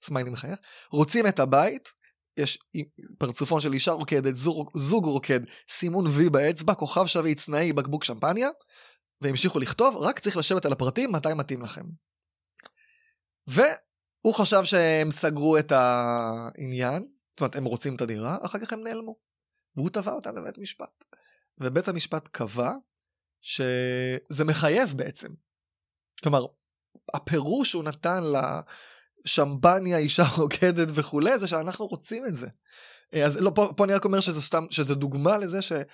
סמיילי 0.04 0.30
מחייך, 0.30 0.58
רוצים 0.90 1.26
את 1.26 1.38
הבית, 1.38 1.88
יש 2.36 2.58
פרצופון 3.18 3.60
של 3.60 3.72
אישה 3.72 3.92
רוקדת, 3.92 4.36
זוג, 4.36 4.70
זוג 4.76 5.04
רוקד, 5.04 5.40
סימון 5.70 6.06
וי 6.06 6.30
באצבע, 6.30 6.74
כוכב 6.74 7.06
שווה 7.06 7.34
צנאי, 7.34 7.72
בקבוק 7.72 8.04
שמפניה, 8.04 8.48
והמשיכו 9.24 9.58
לכתוב, 9.58 9.96
רק 9.96 10.18
צריך 10.18 10.36
לשבת 10.36 10.64
על 10.64 10.72
הפרטים 10.72 11.12
מתי 11.12 11.34
מתאים 11.34 11.62
לכם. 11.62 11.84
והוא 13.46 14.34
חשב 14.34 14.64
שהם 14.64 15.10
סגרו 15.10 15.58
את 15.58 15.72
העניין, 15.72 17.08
זאת 17.30 17.40
אומרת, 17.40 17.56
הם 17.56 17.64
רוצים 17.64 17.96
את 17.96 18.00
הדירה, 18.00 18.38
אחר 18.42 18.58
כך 18.58 18.72
הם 18.72 18.82
נעלמו. 18.82 19.16
והוא 19.76 19.90
תבע 19.90 20.12
אותם 20.12 20.34
בבית 20.34 20.58
משפט. 20.58 21.04
ובית 21.58 21.88
המשפט 21.88 22.28
קבע 22.28 22.72
שזה 23.40 24.44
מחייב 24.44 24.94
בעצם. 24.96 25.28
כלומר, 26.22 26.46
הפירוש 27.14 27.70
שהוא 27.70 27.84
נתן 27.84 28.22
לשמבניה, 29.24 29.98
אישה 29.98 30.24
רוקדת 30.38 30.88
וכולי, 30.94 31.38
זה 31.38 31.48
שאנחנו 31.48 31.86
רוצים 31.86 32.26
את 32.26 32.36
זה. 32.36 32.48
אה, 33.14 33.26
אז 33.26 33.42
לא, 33.42 33.52
פה, 33.54 33.72
פה 33.76 33.84
אני 33.84 33.94
רק 33.94 34.04
אומר 34.04 34.20
שזה 34.20 34.42
סתם, 34.42 34.64
שזה 34.70 34.94
דוגמה 34.94 35.38
לזה 35.38 35.62
שמקרים 35.62 35.88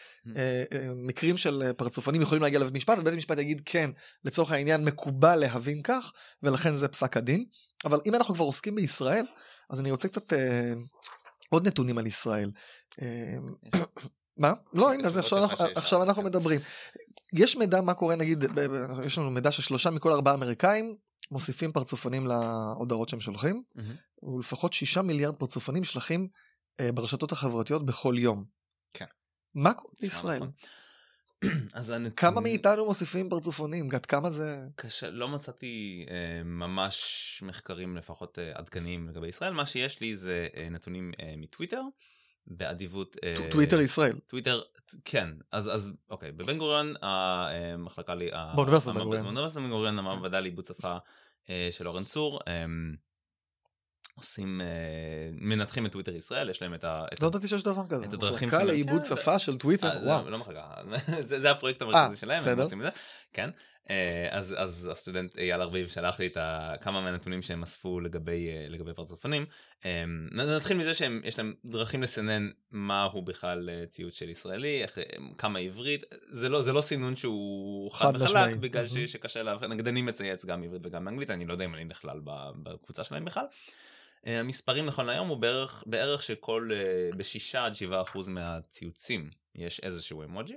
mm. 1.15 1.25
אה, 1.25 1.31
אה, 1.33 1.39
של 1.39 1.73
פרצופנים 1.77 2.23
יכולים 2.23 2.43
להגיע 2.43 2.61
לבית 2.61 2.75
משפט, 2.75 2.99
ובית 2.99 3.15
המשפט 3.15 3.39
יגיד 3.39 3.63
כן, 3.65 3.91
לצורך 4.25 4.51
העניין 4.51 4.85
מקובל 4.85 5.37
להבין 5.37 5.83
כך, 5.83 6.13
ולכן 6.43 6.75
זה 6.75 6.89
פסק 6.89 7.17
הדין. 7.17 7.45
אבל 7.85 8.01
אם 8.07 8.15
אנחנו 8.15 8.35
כבר 8.35 8.45
עוסקים 8.45 8.75
בישראל, 8.75 9.25
אז 9.71 9.81
אני 9.81 9.91
רוצה 9.91 10.09
קצת 10.09 10.33
אה, 10.33 10.73
עוד 11.49 11.67
נתונים 11.67 11.99
על 11.99 12.07
ישראל. 12.07 12.51
מה? 14.37 14.53
לא, 14.73 14.93
הנה, 14.93 15.09
אז 15.09 15.17
עכשיו, 15.17 15.39
אנחנו, 15.39 15.65
עכשיו 15.75 16.03
אנחנו 16.03 16.23
מדברים. 16.23 16.61
יש 17.33 17.57
מידע 17.57 17.81
מה 17.81 17.95
קורה, 17.95 18.17
נגיד, 18.17 18.45
יש 19.05 19.19
לנו 19.19 19.31
מידע 19.31 19.53
ששלושה 19.53 19.91
מכל 19.91 20.13
ארבעה 20.13 20.35
אמריקאים 20.35 20.95
מוסיפים 21.31 21.73
פרצופנים 21.73 22.27
להודעות 22.27 23.09
שהם 23.09 23.21
שולחים, 23.21 23.63
mm-hmm. 23.77 24.27
ולפחות 24.27 24.73
שישה 24.73 25.03
מיליארד 25.03 25.35
פרצופנים 25.35 25.85
שלחים 25.85 26.29
ברשתות 26.95 27.33
החברתיות 27.33 27.87
בכל 27.87 28.15
יום. 28.19 28.45
כן. 28.95 29.05
מה 29.55 29.75
קורה 29.75 29.95
בישראל? 30.01 30.37
נכון. 30.37 30.51
אז 31.75 31.91
הנתונים... 31.91 32.17
כמה 32.17 32.41
מאיתנו 32.41 32.87
מוסיפים 32.87 33.29
פרצופונים? 33.29 33.89
עד 33.95 34.07
כמה 34.07 34.31
זה... 34.31 34.67
קשה, 34.77 35.11
לא 35.11 35.29
מצאתי 35.29 36.07
אה, 36.11 36.45
ממש 36.45 37.43
מחקרים 37.47 37.97
לפחות 37.97 38.39
אה, 38.39 38.53
עדכניים 38.55 39.09
לגבי 39.09 39.29
ישראל, 39.29 39.53
מה 39.53 39.67
שיש 39.67 40.01
לי 40.01 40.17
זה 40.17 40.49
אה, 40.57 40.69
נתונים 40.71 41.13
אה, 41.21 41.35
מטוויטר. 41.37 41.83
באדיבות... 42.47 43.17
אה, 43.25 43.51
טוויטר 43.51 43.81
ישראל. 43.81 44.19
טוויטר, 44.27 44.61
כן. 45.05 45.29
אז, 45.53 45.75
אז 45.75 45.93
אוקיי, 46.11 46.33
בבן 46.33 46.59
גוריון 46.59 46.95
המחלקה 47.03 48.15
לי... 48.15 48.31
באוניברסיטת 48.55 48.95
בן 48.95 49.03
גוריון. 49.03 49.23
באוניברסיטת 49.23 49.61
בן 49.61 49.69
גוריון 49.69 49.99
המעבדה 49.99 50.41
לעיבוד 50.41 50.65
שפה 50.65 50.97
אה, 51.51 51.69
של 51.71 51.89
אורן 51.89 52.05
צור. 52.05 52.41
עושים, 54.21 54.61
אה, 54.61 54.67
מנתחים 55.33 55.87
את 55.87 55.93
טוויטר 55.93 56.17
ישראל, 56.17 56.51
יש 56.51 56.63
להם 56.63 56.75
את 56.75 56.85
ה... 56.85 57.05
לא 57.23 57.27
ידעתי 57.27 57.49
שיש 57.49 57.63
דבר 57.63 57.87
כזה. 57.89 58.05
את 58.05 58.13
הדרכים 58.13 58.49
שלהם. 58.49 58.61
מחלקה 58.61 58.73
לעיבוד 58.73 59.03
כן, 59.03 59.17
שפה 59.17 59.39
של 59.39 59.59
טוויטר, 59.59 59.89
אה, 59.89 60.07
וואו. 60.07 60.31
לא 60.31 60.39
מחלקה, 60.39 60.65
זה 61.21 61.51
הפרויקט 61.51 61.83
המרכזי 61.83 62.13
אה, 62.15 62.17
שלהם, 62.17 62.45
הם 62.47 62.61
עושים 62.61 62.81
את 62.81 62.85
זה, 62.85 62.91
כן. 63.33 63.51
אז, 64.31 64.55
אז 64.59 64.89
הסטודנט 64.93 65.39
אייל 65.39 65.61
ארביב 65.61 65.89
שלח 65.89 66.21
לי 66.21 66.27
את 66.27 66.37
כמה 66.81 67.01
מהנתונים 67.01 67.43
שהם 67.43 67.63
אספו 67.63 68.01
לגבי, 68.01 68.49
לגבי 68.69 68.95
פרצופנים. 68.95 69.47
נתחיל 70.33 70.77
מזה 70.77 70.95
שיש 70.95 71.39
להם 71.39 71.55
דרכים 71.65 72.03
לסנן 72.03 72.51
מהו 72.71 73.23
בכלל 73.23 73.69
ציוץ 73.89 74.15
של 74.15 74.29
ישראלי, 74.29 74.83
כמה 75.39 75.59
עברית, 75.59 76.05
זה 76.23 76.49
לא, 76.49 76.63
זה 76.63 76.73
לא 76.73 76.81
סינון 76.81 77.17
שהוא 77.17 77.91
חד 77.91 78.13
וחלק, 78.21 78.57
בגלל. 78.57 78.87
שקשה 79.07 79.43
להבחין, 79.43 79.73
נגד 79.73 79.89
אני 79.89 80.03
מצייץ 80.03 80.45
גם 80.45 80.63
עברית 80.63 80.83
וגם 80.85 81.09
אנגלית, 81.09 81.31
אני 81.31 81.47
לא 81.47 81.53
יודע 81.53 81.65
אם 81.65 81.75
אני 81.75 81.85
נכלל 81.85 82.21
בקבוצה 82.63 83.05
שלהם 83.05 83.25
בכלל. 83.25 83.45
אה, 84.27 84.41
המספרים 84.41 84.87
נכון 84.87 85.07
להיום 85.07 85.29
הוא 85.29 85.37
בערך, 85.37 85.85
בערך 85.87 86.23
שכל, 86.23 86.71
אה, 86.73 87.11
בשישה 87.17 87.65
עד 87.65 87.75
שבעה 87.75 88.03
אחוז 88.03 88.29
מהציוצים 88.29 89.31
יש 89.55 89.81
איזשהו 89.81 90.23
אמוג'י. 90.23 90.57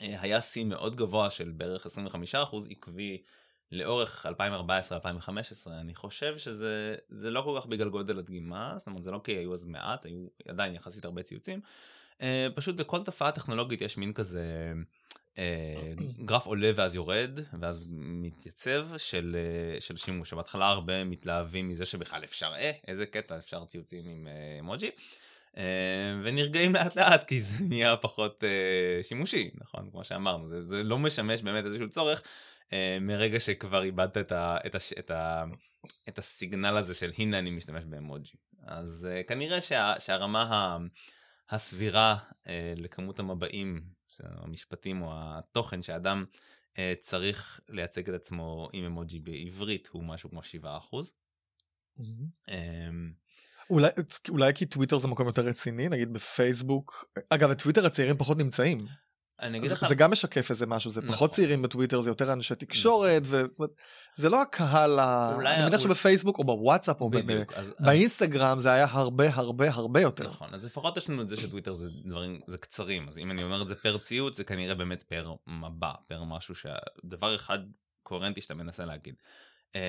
אה, 0.00 0.20
היה 0.20 0.42
שיא 0.42 0.64
מאוד 0.64 0.96
גבוה 0.96 1.30
של 1.30 1.50
בערך 1.50 1.86
25 1.86 2.34
אחוז 2.34 2.68
עקבי 2.70 3.22
לאורך 3.72 4.26
2014-2015, 4.26 5.70
אני 5.70 5.94
חושב 5.94 6.38
שזה 6.38 7.30
לא 7.30 7.42
כל 7.42 7.58
כך 7.60 7.66
בגלל 7.66 7.88
גודל 7.88 8.18
הדגימה, 8.18 8.74
זאת 8.76 8.86
אומרת 8.86 9.02
זה 9.02 9.10
לא 9.10 9.20
כי 9.24 9.32
היו 9.32 9.52
אז 9.52 9.64
מעט, 9.64 10.06
היו 10.06 10.26
עדיין 10.48 10.74
יחסית 10.74 11.04
הרבה 11.04 11.22
ציוצים. 11.22 11.60
פשוט 12.54 12.76
בכל 12.76 13.02
תופעה 13.02 13.32
טכנולוגית 13.32 13.80
יש 13.80 13.96
מין 13.96 14.12
כזה 14.12 14.72
גרף 16.24 16.46
עולה 16.46 16.70
ואז 16.74 16.94
יורד 16.94 17.40
ואז 17.60 17.86
מתייצב 17.90 18.88
של, 18.96 19.36
אה, 19.38 19.80
של 19.80 19.96
שימוש. 19.96 20.32
בהתחלה 20.32 20.68
הרבה 20.68 21.04
מתלהבים 21.04 21.68
מזה 21.68 21.84
שבכלל 21.84 22.24
אפשר, 22.24 22.52
אה, 22.56 22.70
איזה 22.88 23.06
קטע, 23.06 23.38
אפשר 23.38 23.64
ציוצים 23.64 24.08
עם 24.08 24.28
אמוג'י. 24.60 24.90
אה, 25.56 25.62
ונרגעים 26.24 26.74
לאט 26.74 26.96
לאט 26.96 27.28
כי 27.28 27.40
זה 27.40 27.64
נהיה 27.64 27.96
פחות 27.96 28.44
שימושי, 29.02 29.48
נכון? 29.54 29.90
כמו 29.90 30.04
שאמרנו, 30.04 30.48
זה, 30.48 30.62
זה 30.62 30.82
לא 30.82 30.98
משמש 30.98 31.42
באמת 31.42 31.64
איזשהו 31.64 31.88
צורך 31.88 32.22
מרגע 33.00 33.40
שכבר 33.40 33.82
איבדת 33.82 34.16
את, 34.16 34.32
ה, 34.32 34.56
את, 34.66 34.74
ה, 34.74 34.78
את, 34.98 35.10
ה, 35.10 35.44
את 36.08 36.18
הסיגנל 36.18 36.76
הזה 36.76 36.94
של 36.94 37.12
הנה 37.18 37.38
אני 37.38 37.50
משתמש 37.50 37.84
באמוג'י. 37.84 38.32
אז 38.66 39.08
כנראה 39.26 39.60
שה, 39.60 39.94
שהרמה 39.98 40.42
ה, 40.42 40.78
הסבירה 41.50 42.16
לכמות 42.76 43.18
המבעים, 43.18 43.97
המשפטים 44.24 45.02
או 45.02 45.10
התוכן 45.14 45.82
שאדם 45.82 46.24
uh, 46.72 46.78
צריך 47.00 47.60
לייצג 47.68 48.08
את 48.08 48.14
עצמו 48.14 48.68
עם 48.72 48.84
אמוג'י 48.84 49.18
בעברית 49.18 49.88
הוא 49.92 50.04
משהו 50.04 50.30
כמו 50.30 50.40
7%. 50.40 50.44
Mm-hmm. 51.98 52.02
Um, 52.46 52.52
אולי, 53.70 53.88
אולי 54.28 54.54
כי 54.54 54.66
טוויטר 54.66 54.98
זה 54.98 55.08
מקום 55.08 55.26
יותר 55.26 55.42
רציני, 55.42 55.88
נגיד 55.88 56.12
בפייסבוק, 56.12 57.04
אגב, 57.30 57.50
בטוויטר 57.50 57.86
הצעירים 57.86 58.16
פחות 58.16 58.38
נמצאים. 58.38 58.78
אני 59.42 59.58
אגיד 59.58 59.68
זה, 59.68 59.74
לך... 59.74 59.88
זה 59.88 59.94
גם 59.94 60.10
משקף 60.10 60.50
איזה 60.50 60.66
משהו, 60.66 60.90
זה 60.90 61.00
נכון. 61.00 61.14
פחות 61.14 61.30
צעירים 61.30 61.62
בטוויטר, 61.62 62.00
זה 62.00 62.10
יותר 62.10 62.32
אנשי 62.32 62.54
תקשורת, 62.54 63.22
וזה 63.26 64.28
לא 64.28 64.42
הקהל, 64.42 64.98
ה... 64.98 65.36
אני 65.40 65.64
מניח 65.64 65.80
שבפייסבוק 65.80 66.38
או 66.38 66.44
בוואטסאפ 66.44 67.00
או 67.00 67.10
באינסטגרם 67.80 68.60
זה 68.60 68.72
היה 68.72 68.86
הרבה 68.90 69.34
הרבה 69.34 69.70
הרבה 69.70 70.00
יותר. 70.00 70.28
נכון, 70.28 70.54
אז 70.54 70.64
לפחות 70.64 70.96
יש 70.96 71.10
לנו 71.10 71.22
את 71.22 71.28
זה 71.28 71.36
שטוויטר 71.36 71.74
זה 71.74 71.88
דברים, 72.04 72.40
זה 72.46 72.58
קצרים, 72.58 73.08
אז 73.08 73.18
אם 73.18 73.30
אני 73.30 73.42
אומר 73.42 73.62
את 73.62 73.68
זה 73.68 73.74
פר 73.74 73.98
ציוץ, 73.98 74.36
זה 74.36 74.44
כנראה 74.44 74.74
באמת 74.74 75.02
פר 75.02 75.32
מבע, 75.46 75.92
פר 76.08 76.24
משהו 76.24 76.54
שדבר 76.54 77.34
אחד 77.34 77.58
קוהרנטי 78.02 78.40
שאתה 78.40 78.54
מנסה 78.54 78.84
להגיד. 78.84 79.14
אמ, 79.74 79.80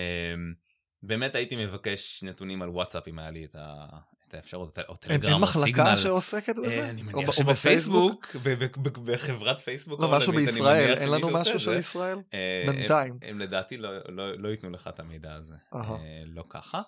באמת 1.03 1.35
הייתי 1.35 1.65
מבקש 1.65 2.23
נתונים 2.23 2.61
על 2.61 2.69
וואטסאפ 2.69 3.07
אם 3.07 3.19
היה 3.19 3.31
לי 3.31 3.45
את, 3.45 3.55
ה, 3.55 3.87
את 4.29 4.33
האפשרות, 4.33 4.79
או 4.79 4.83
אין, 4.83 4.95
טלגרם 4.97 5.25
אין 5.25 5.33
או 5.33 5.39
מחלקה 5.39 5.65
סיגנל. 5.65 5.97
שעוסקת 5.97 6.57
אה, 6.57 6.63
בזה? 6.63 6.89
אני 6.89 7.01
מניח 7.01 7.31
שבפייסבוק, 7.31 8.35
ב- 8.35 8.49
ב- 8.49 8.63
ב- 8.63 9.11
בחברת 9.11 9.59
פייסבוק, 9.59 9.99
לא, 9.99 10.11
משהו 10.11 10.33
בישראל, 10.33 10.93
אין 10.93 11.09
לנו 11.09 11.29
משהו 11.29 11.59
של. 11.59 11.73
ישראל? 11.73 12.17
אה, 12.33 12.63
בינתיים. 12.67 13.17
הם, 13.21 13.39
לדעתי 13.39 13.77
לא, 13.77 13.89
לא, 14.09 14.37
לא 14.37 14.49
ייתנו 14.49 14.69
לך 14.69 14.87
את 14.87 14.99
המידע 14.99 15.33
הזה. 15.33 15.55
אה, 15.75 16.23
לא 16.25 16.43
ככה. 16.49 16.81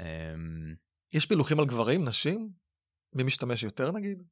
אמ, 0.00 0.74
יש 1.12 1.26
פילוחים 1.26 1.60
על 1.60 1.66
גברים, 1.66 2.04
נשים? 2.04 2.50
מי 3.12 3.22
משתמש 3.22 3.62
יותר 3.62 3.92
נגיד? 3.92 4.22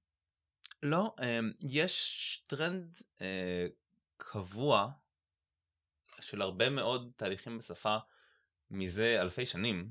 לא, 0.82 1.14
אמ, 1.22 1.52
יש 1.70 2.42
טרנד 2.46 2.98
קבוע 4.16 4.88
של 6.20 6.42
הרבה 6.42 6.70
מאוד 6.70 7.10
תהליכים 7.16 7.58
בשפה 7.58 7.96
מזה 8.70 9.16
אלפי 9.20 9.46
שנים, 9.46 9.90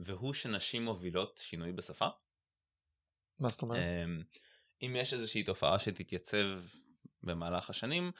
והוא 0.00 0.34
שנשים 0.34 0.84
מובילות 0.84 1.40
שינוי 1.42 1.72
בשפה. 1.72 2.08
מה 3.38 3.48
זאת 3.48 3.62
אומרת? 3.62 3.78
אמ, 3.78 4.22
אם 4.82 4.96
יש 4.98 5.12
איזושהי 5.12 5.42
תופעה 5.42 5.78
שתתייצב 5.78 6.60
במהלך 7.22 7.70
השנים, 7.70 8.10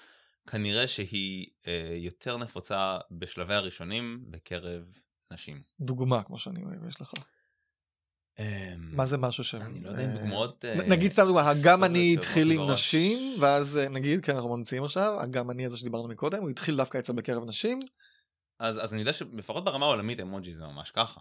כנראה 0.47 0.89
שהיא 0.89 1.47
אה, 1.67 1.95
יותר 1.97 2.37
נפוצה 2.37 2.99
בשלבי 3.11 3.55
הראשונים 3.55 4.25
בקרב 4.31 4.83
נשים. 5.31 5.63
דוגמה, 5.81 6.23
כמו 6.23 6.39
שאני 6.39 6.63
אוהב, 6.63 6.89
יש 6.89 7.01
לך. 7.01 7.13
אמ, 8.39 8.45
מה 8.81 9.07
זה 9.07 9.19
משהו 9.19 9.45
ש... 9.45 9.55
אני 9.55 9.81
לא 9.81 9.91
יודע 9.91 10.05
אם 10.05 10.09
אה, 10.09 10.15
דוגמאות... 10.15 10.65
אה, 10.65 10.75
נגיד 10.89 11.13
סתם 11.13 11.23
דוגמה, 11.27 11.53
גם 11.65 11.79
טובות 11.79 11.91
אני 11.91 12.15
התחיל 12.15 12.51
עם. 12.51 12.71
נשים, 12.71 13.41
ואז 13.41 13.79
נגיד, 13.91 14.25
כן, 14.25 14.35
אנחנו 14.35 14.57
ממציאים 14.57 14.85
עכשיו, 14.85 15.19
גם 15.31 15.51
אני 15.51 15.65
הזה 15.67 15.77
שדיברנו 15.77 16.09
מקודם, 16.09 16.43
הוא 16.43 16.51
התחיל 16.51 16.77
דווקא 16.77 16.99
אצל 16.99 17.13
בקרב 17.13 17.45
נשים, 17.45 17.79
אז, 18.59 18.85
אז 18.85 18.93
אני 18.93 19.01
יודע 19.01 19.13
שלפחות 19.13 19.65
ברמה 19.65 19.87
העולמית 19.87 20.21
אמוג'י 20.21 20.55
זה 20.55 20.65
ממש 20.67 20.91
ככה. 20.91 21.21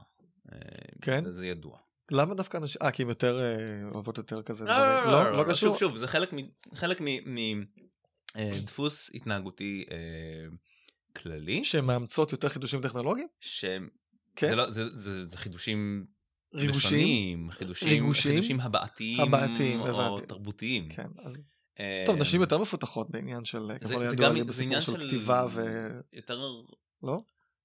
אה, 0.52 0.58
כן? 1.02 1.22
זה, 1.24 1.32
זה 1.32 1.48
ידוע. 1.48 1.78
למה 2.12 2.34
דווקא 2.34 2.58
נשים? 2.58 2.82
אה, 2.82 2.92
כי 2.92 3.04
הם 3.04 3.10
יותר 3.10 3.40
אה, 3.40 3.56
אוהבות 3.94 4.18
יותר 4.18 4.42
כזה 4.42 4.66
לא, 4.66 4.72
דברים. 4.74 5.12
לא, 5.14 5.32
לא, 5.32 5.38
לא 5.38 5.44
קשור? 5.44 5.70
שוב, 5.70 5.78
שוב, 5.80 5.98
זה 5.98 6.08
חלק 6.08 6.34
מ- 6.34 6.76
חלק 6.76 7.02
מדפוס 8.36 9.12
התנהגותי 9.14 9.86
אה, 9.92 9.98
כללי, 11.16 11.64
שמאמצות 11.64 12.32
יותר 12.32 12.50
חידושים 12.50 12.82
טכנולוגיים? 12.82 13.28
שזה 13.42 13.78
כן. 14.36 14.58
לא, 14.58 14.72
זה, 14.72 14.88
זה, 14.88 15.26
זה 15.26 15.38
חידושים 15.38 16.06
ריגושים? 16.54 17.50
חידושים, 17.52 17.90
ריגושים? 17.90 18.32
חידושים 18.32 18.60
הבעתיים, 18.60 19.20
הבעתיים, 19.22 19.82
או. 19.82 20.18
תרבותיים. 20.20 20.90
כן, 20.90 21.08
אז... 21.20 21.48
טוב, 22.06 22.18
נשים 22.18 22.42
יותר 22.42 22.58
מפותחות 22.58 23.10
בעניין 23.10 23.46
של, 23.46 23.68
זה- 23.68 23.80
ככל 23.80 24.02
הידוע 24.04 24.28
גם- 24.30 24.36
לי, 24.36 24.44
בסיפור 24.44 24.80
של- 24.80 25.08
כתיבה 25.08 25.46
ו... 25.50 25.62
יותר 26.14 26.40
לא? 27.04 27.20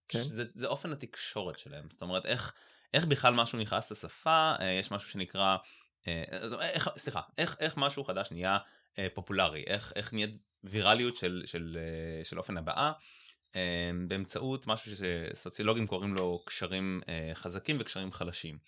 כן. 0.09 0.19
זה, 0.19 0.45
זה 0.51 0.67
אופן 0.67 0.93
התקשורת 0.93 1.59
שלהם, 1.59 1.91
זאת 1.91 2.03
אומרת 2.03 2.27
איך, 2.27 2.53
איך 2.95 3.05
בכלל 3.05 3.35
משהו 3.35 3.59
נכנס 3.59 3.93
לשפה, 3.93 4.55
אה, 4.61 4.67
יש 4.81 4.91
משהו 4.91 5.09
שנקרא, 5.09 5.57
אה, 6.09 6.25
אז 6.31 6.53
איך, 6.53 6.89
סליחה, 6.97 7.21
איך, 7.39 7.57
איך 7.61 7.77
משהו 7.77 8.05
חדש 8.05 8.29
נהיה 8.31 8.59
אה, 8.99 9.07
פופולרי, 9.15 9.65
איך, 9.67 9.93
איך 9.97 10.13
נהיית 10.13 10.37
ויראליות 10.65 11.17
של, 11.17 11.43
של, 11.47 11.79
אה, 11.81 12.25
של 12.25 12.39
אופן 12.39 12.57
הבעה, 12.57 12.93
אה, 13.57 13.91
באמצעות 14.09 14.67
משהו 14.67 14.93
שסוציולוגים 14.97 15.87
קוראים 15.87 16.15
לו 16.15 16.43
קשרים 16.47 17.01
אה, 17.09 17.31
חזקים 17.35 17.77
וקשרים 17.81 18.13
חלשים. 18.13 18.59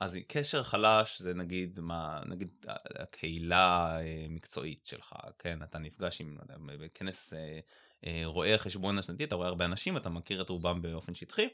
אז 0.00 0.18
קשר 0.28 0.62
חלש 0.62 1.22
זה 1.22 1.34
נגיד 1.34 1.80
מה, 1.80 2.22
נגיד 2.26 2.66
הקהילה 2.98 3.98
אה, 4.00 4.26
מקצועית 4.28 4.86
שלך, 4.86 5.14
כן, 5.38 5.62
אתה 5.62 5.78
נפגש 5.78 6.20
עם, 6.20 6.36
לא 6.36 6.42
יודע, 6.42 6.54
בכנס 6.84 7.34
אה, 7.34 7.38
אה, 7.38 7.60
רואה 8.24 8.58
חשבון 8.58 8.98
השנתי, 8.98 9.24
אתה 9.24 9.34
רואה 9.34 9.48
הרבה 9.48 9.64
אנשים, 9.64 9.96
אתה 9.96 10.08
מכיר 10.08 10.42
את 10.42 10.48
רובם 10.48 10.82
באופן 10.82 11.14
שטחי, 11.14 11.48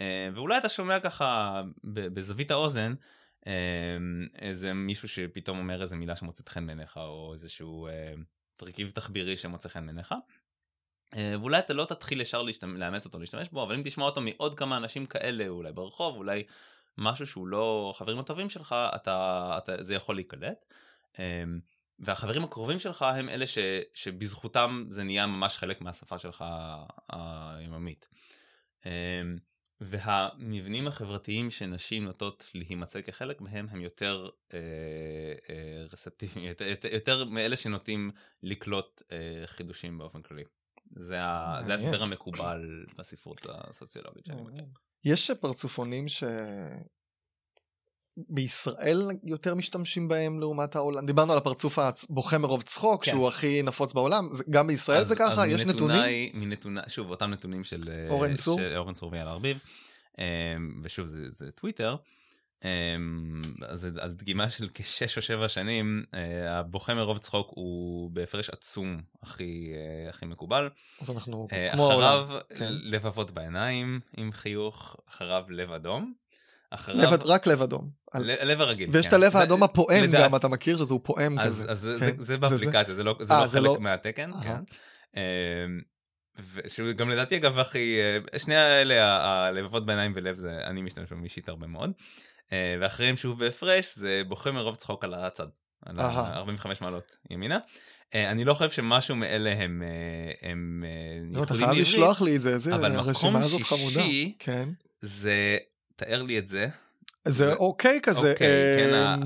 אה, 0.00 0.28
ואולי 0.34 0.58
אתה 0.58 0.68
שומע 0.68 1.00
ככה 1.00 1.62
בזווית 1.84 2.50
האוזן 2.50 2.94
אה, 3.46 3.52
איזה 4.38 4.72
מישהו 4.72 5.08
שפתאום 5.08 5.58
אומר 5.58 5.82
איזה 5.82 5.96
מילה 5.96 6.16
שמוצאת 6.16 6.48
חן 6.48 6.66
בעיניך, 6.66 6.96
או 6.96 7.32
איזשהו 7.32 7.86
אה, 7.86 8.12
תרכיב 8.56 8.90
תחבירי 8.90 9.36
שמוצא 9.36 9.68
חן 9.68 9.86
בעיניך. 9.86 10.14
אה, 11.16 11.34
ואולי 11.40 11.58
אתה 11.58 11.72
לא 11.72 11.84
תתחיל 11.84 12.20
ישר. 12.20 12.42
לאמץ 12.62 13.06
אותו, 13.06 13.18
להשתמש 13.18 13.48
בו, 13.48 13.62
אבל 13.62 13.74
אם 13.74 13.80
תשמע 13.84 14.04
אותו 14.04 14.20
מעוד 14.20 14.54
כמה 14.54 14.76
אנשים 14.76 15.06
כאלה, 15.06 15.48
אולי 15.48 15.72
ברחוב, 15.72 16.16
אולי 16.16 16.44
משהו 16.98 17.26
שהוא 17.26 17.46
לא 17.46 17.92
חברים 17.96 18.18
הטובים 18.18 18.50
שלך, 18.50 18.74
אתה, 18.94 19.54
אתה, 19.58 19.82
זה 19.82 19.94
יכול 19.94 20.14
להיקלט. 20.14 20.64
והחברים 21.98 22.44
הקרובים 22.44 22.78
שלך 22.78 23.02
הם 23.02 23.28
אלה 23.28 23.46
ש, 23.46 23.58
שבזכותם 23.94 24.84
זה 24.88 25.04
נהיה 25.04 25.26
ממש 25.26 25.56
חלק 25.56 25.80
מהשפה 25.80 26.18
שלך 26.18 26.44
היוממית. 27.08 28.08
אמ, 28.86 28.90
והמבנים 29.80 30.86
החברתיים 30.86 31.50
שנשים 31.50 32.04
נוטות 32.04 32.50
להימצא 32.54 33.00
כחלק 33.00 33.40
מהם 33.40 33.66
הם 33.70 33.80
יותר 33.80 34.28
אה, 34.54 34.58
אה, 35.50 35.84
רספטיביים, 35.92 36.46
יותר, 36.46 36.64
יותר, 36.92 37.24
מאלה 37.24 37.56
שנוטים 37.56 38.10
לקלוט 38.42 39.02
אה, 39.12 39.46
חידושים 39.46 39.98
באופן 39.98 40.22
כללי. 40.22 40.44
זה. 40.96 41.20
ההסבר 41.20 42.02
המקובל 42.02 42.86
בספרות 42.96 43.46
הסוציולוגית 43.48 44.26
שאני 44.26 44.42
מכיר. 44.42 44.64
יש 45.04 45.30
פרצופונים 45.30 46.08
ש... 46.08 46.24
בישראל 48.28 49.08
יותר 49.24 49.54
משתמשים 49.54 50.08
בהם 50.08 50.40
לעומת 50.40 50.76
העולם? 50.76 51.06
דיברנו 51.06 51.32
על 51.32 51.38
הפרצוף 51.38 51.78
הבוכה 51.78 52.38
מרוב 52.38 52.62
צחוק, 52.62 53.04
כן. 53.04 53.10
שהוא 53.10 53.28
הכי 53.28 53.62
נפוץ 53.62 53.92
בעולם, 53.92 54.28
גם 54.50 54.66
בישראל 54.66 55.04
זה 55.04 55.16
ככה? 55.16 55.46
יש 55.46 55.62
נתונים? 55.62 56.30
מנתוני, 56.34 56.80
שוב, 56.88 57.10
אותם 57.10 57.30
נתונים 57.30 57.64
של 57.64 57.88
אה, 57.92 58.10
אורן 58.10 58.34
צור? 58.34 58.58
של 58.58 58.76
אורן 58.76 58.94
צור 58.94 59.12
ויאל 59.12 59.28
ארביב, 59.28 59.58
אמ, 60.18 60.24
ושוב, 60.82 61.06
זה, 61.06 61.30
זה 61.30 61.50
טוויטר. 61.52 61.96
אמ, 62.64 63.40
אז 63.68 63.88
על 64.00 64.12
דגימה 64.12 64.50
של 64.50 64.68
כשש 64.74 65.16
או 65.16 65.22
שבע 65.22 65.48
שנים, 65.48 66.04
אה, 66.14 66.58
הבוכה 66.58 66.94
מרוב 66.94 67.18
צחוק 67.18 67.50
הוא 67.54 68.10
בהפרש 68.10 68.50
עצום 68.50 69.00
הכי, 69.22 69.72
אה, 69.74 70.10
הכי 70.10 70.26
מקובל. 70.26 70.68
אז 71.00 71.10
אנחנו 71.10 71.48
כמו 71.72 71.90
העולם. 71.90 72.08
אחריו 72.08 72.40
כן. 72.56 72.68
לבבות 72.70 73.30
בעיניים 73.30 74.00
עם 74.16 74.32
חיוך, 74.32 74.96
אחריו 75.08 75.44
לב 75.48 75.72
אדום. 75.72 76.14
אחריו 76.70 77.12
לב, 77.14 77.22
רק 77.24 77.46
לב 77.46 77.62
אדום. 77.62 77.90
על- 78.12 78.30
לב 78.42 78.60
הרגיל. 78.60 78.90
ויש 78.92 79.06
כן. 79.06 79.08
את 79.08 79.22
הלב 79.22 79.32
זה- 79.32 79.38
האדום 79.38 79.62
הפועם 79.62 80.04
לדעת- 80.04 80.24
גם, 80.30 80.36
אתה 80.36 80.48
מכיר 80.48 80.78
שזה 80.78 80.94
הוא 80.94 81.00
פועם 81.04 81.38
אז, 81.38 81.46
כזה. 81.62 81.72
אז 81.72 81.80
זה, 81.80 81.96
כן. 82.00 82.16
זה, 82.16 82.24
זה 82.24 82.38
באפליקציה, 82.38 82.94
זה 82.94 83.04
לא, 83.04 83.16
זה 83.20 83.34
אה, 83.34 83.40
לא 83.40 83.46
זה 83.46 83.58
חלק 83.58 83.66
לא- 83.66 83.76
מהתקן, 83.80 84.30
אהה. 84.32 84.42
כן. 84.42 84.56
אמ, 85.16 85.80
ושהוא 86.54 86.92
גם 86.92 87.10
לדעתי 87.10 87.36
אגב 87.36 87.58
הכי, 87.58 87.98
אה, 88.32 88.38
שני 88.38 88.56
האלה, 88.56 89.04
הלבבות 89.46 89.86
בעיניים 89.86 90.12
ולב 90.14 90.36
זה, 90.36 90.58
אני 90.64 90.82
משתמש 90.82 91.10
בהם 91.10 91.24
אישית 91.24 91.48
הרבה 91.48 91.66
מאוד. 91.66 91.90
אה, 92.52 92.76
ואחריהם 92.80 93.16
שוב 93.16 93.38
בהפרש 93.40 93.96
זה 93.98 94.22
בוכה 94.28 94.50
מרוב 94.52 94.74
צחוק 94.76 95.04
על 95.04 95.14
הצד, 95.14 95.46
על 95.86 96.00
אהה. 96.00 96.38
ה-45 96.38 96.66
מעלות 96.80 97.16
ימינה. 97.30 97.58
אה, 98.14 98.30
אני 98.30 98.44
לא 98.44 98.54
חושב 98.54 98.70
שמשהו 98.70 99.16
מאלה 99.16 99.52
הם, 99.52 99.82
אה, 99.82 100.48
הם 100.50 100.84
אה, 100.86 100.90
לא, 101.38 101.42
אתה 101.42 101.54
חייב 101.54 101.70
לשלוח 101.70 102.22
לי 102.22 102.36
את 102.36 102.40
זה, 102.40 102.74
אבל 102.74 102.92
מקום 102.92 103.06
הרשימה 103.08 103.38
הזאת 103.38 103.62
חמודה. 103.62 103.84
שישי, 103.84 104.34
כן. 104.38 104.68
זה, 105.00 105.56
תאר 105.98 106.22
לי 106.22 106.38
את 106.38 106.48
זה. 106.48 106.66
זה 107.28 107.54
אוקיי 107.54 108.00
כזה. 108.02 108.30
אוקיי, 108.30 108.76
כן, 108.78 108.94
אמ, 108.94 109.22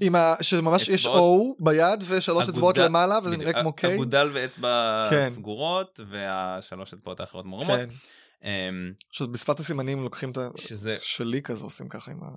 עם 0.00 0.14
ה... 0.14 0.34
שממש 0.40 0.88
יש 0.88 1.06
O 1.06 1.18
ביד 1.58 2.02
ושלוש 2.08 2.48
אצבעות 2.48 2.78
למעלה 2.78 3.18
וזה 3.24 3.36
נראה 3.36 3.52
כמו 3.52 3.72
קיי. 3.72 3.94
אגודל 3.94 4.30
ואצבע 4.32 5.06
כן. 5.10 5.30
סגורות 5.30 6.00
והשלוש 6.10 6.92
אצבעות 6.92 7.20
האחרות 7.20 7.44
מורמות. 7.44 7.78
כן. 7.80 7.88
אמ, 8.44 8.92
שבשפת 9.12 9.60
הסימנים 9.60 10.02
לוקחים 10.02 10.30
את 10.30 10.38
ה... 10.38 10.48
שלי 11.00 11.42
כזה 11.42 11.64
עושים 11.64 11.88
ככה 11.88 12.10
עם 12.10 12.18
ה... 12.22 12.28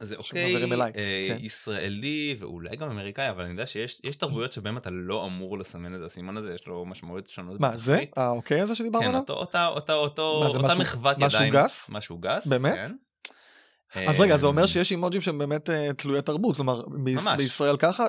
זה 0.00 0.16
אוקיי, 0.16 0.64
אליי, 0.72 0.92
אה, 0.96 1.24
כן. 1.28 1.36
ישראלי 1.40 2.36
ואולי 2.38 2.76
גם 2.76 2.90
אמריקאי, 2.90 3.30
אבל 3.30 3.42
אני 3.42 3.50
יודע 3.50 3.66
שיש 3.66 4.00
יש 4.04 4.16
תרבויות 4.16 4.52
שבהם 4.52 4.76
אתה 4.76 4.90
לא 4.92 5.26
אמור 5.26 5.58
לסמן 5.58 5.94
את 5.94 6.00
הסימן 6.06 6.36
הזה, 6.36 6.54
יש 6.54 6.66
לו 6.66 6.86
משמעויות 6.86 7.26
שונות. 7.26 7.60
מה, 7.60 7.76
זה? 7.76 8.04
האוקיי 8.16 8.60
הזה 8.60 8.74
שדיברנו 8.74 9.04
כן, 9.04 9.08
עליו? 9.08 9.20
אותו, 9.20 9.32
אותה, 9.32 9.66
אותה, 9.66 9.92
אותו, 9.92 10.40
מה, 10.44 10.50
זה 10.50 10.56
אותה 10.56 10.68
משהו- 10.68 10.80
מחוות 10.82 11.18
משהו 11.18 11.38
ידיים. 11.38 11.52
גס? 11.52 11.86
משהו 11.88 12.18
גס, 12.18 12.46
באמת? 12.46 12.74
כן. 12.74 12.94
אז 14.08 14.20
רגע, 14.20 14.36
זה 14.36 14.46
אומר 14.46 14.62
אמ, 14.62 14.66
שיש 14.66 14.90
אימוג'ים 14.90 15.22
שהם 15.22 15.38
באמת 15.38 15.70
אה, 15.70 15.92
תלויי 15.92 16.22
תרבות, 16.22 16.56
כלומר. 16.56 16.82
בישראל 17.36 17.76
ככה, 17.76 18.06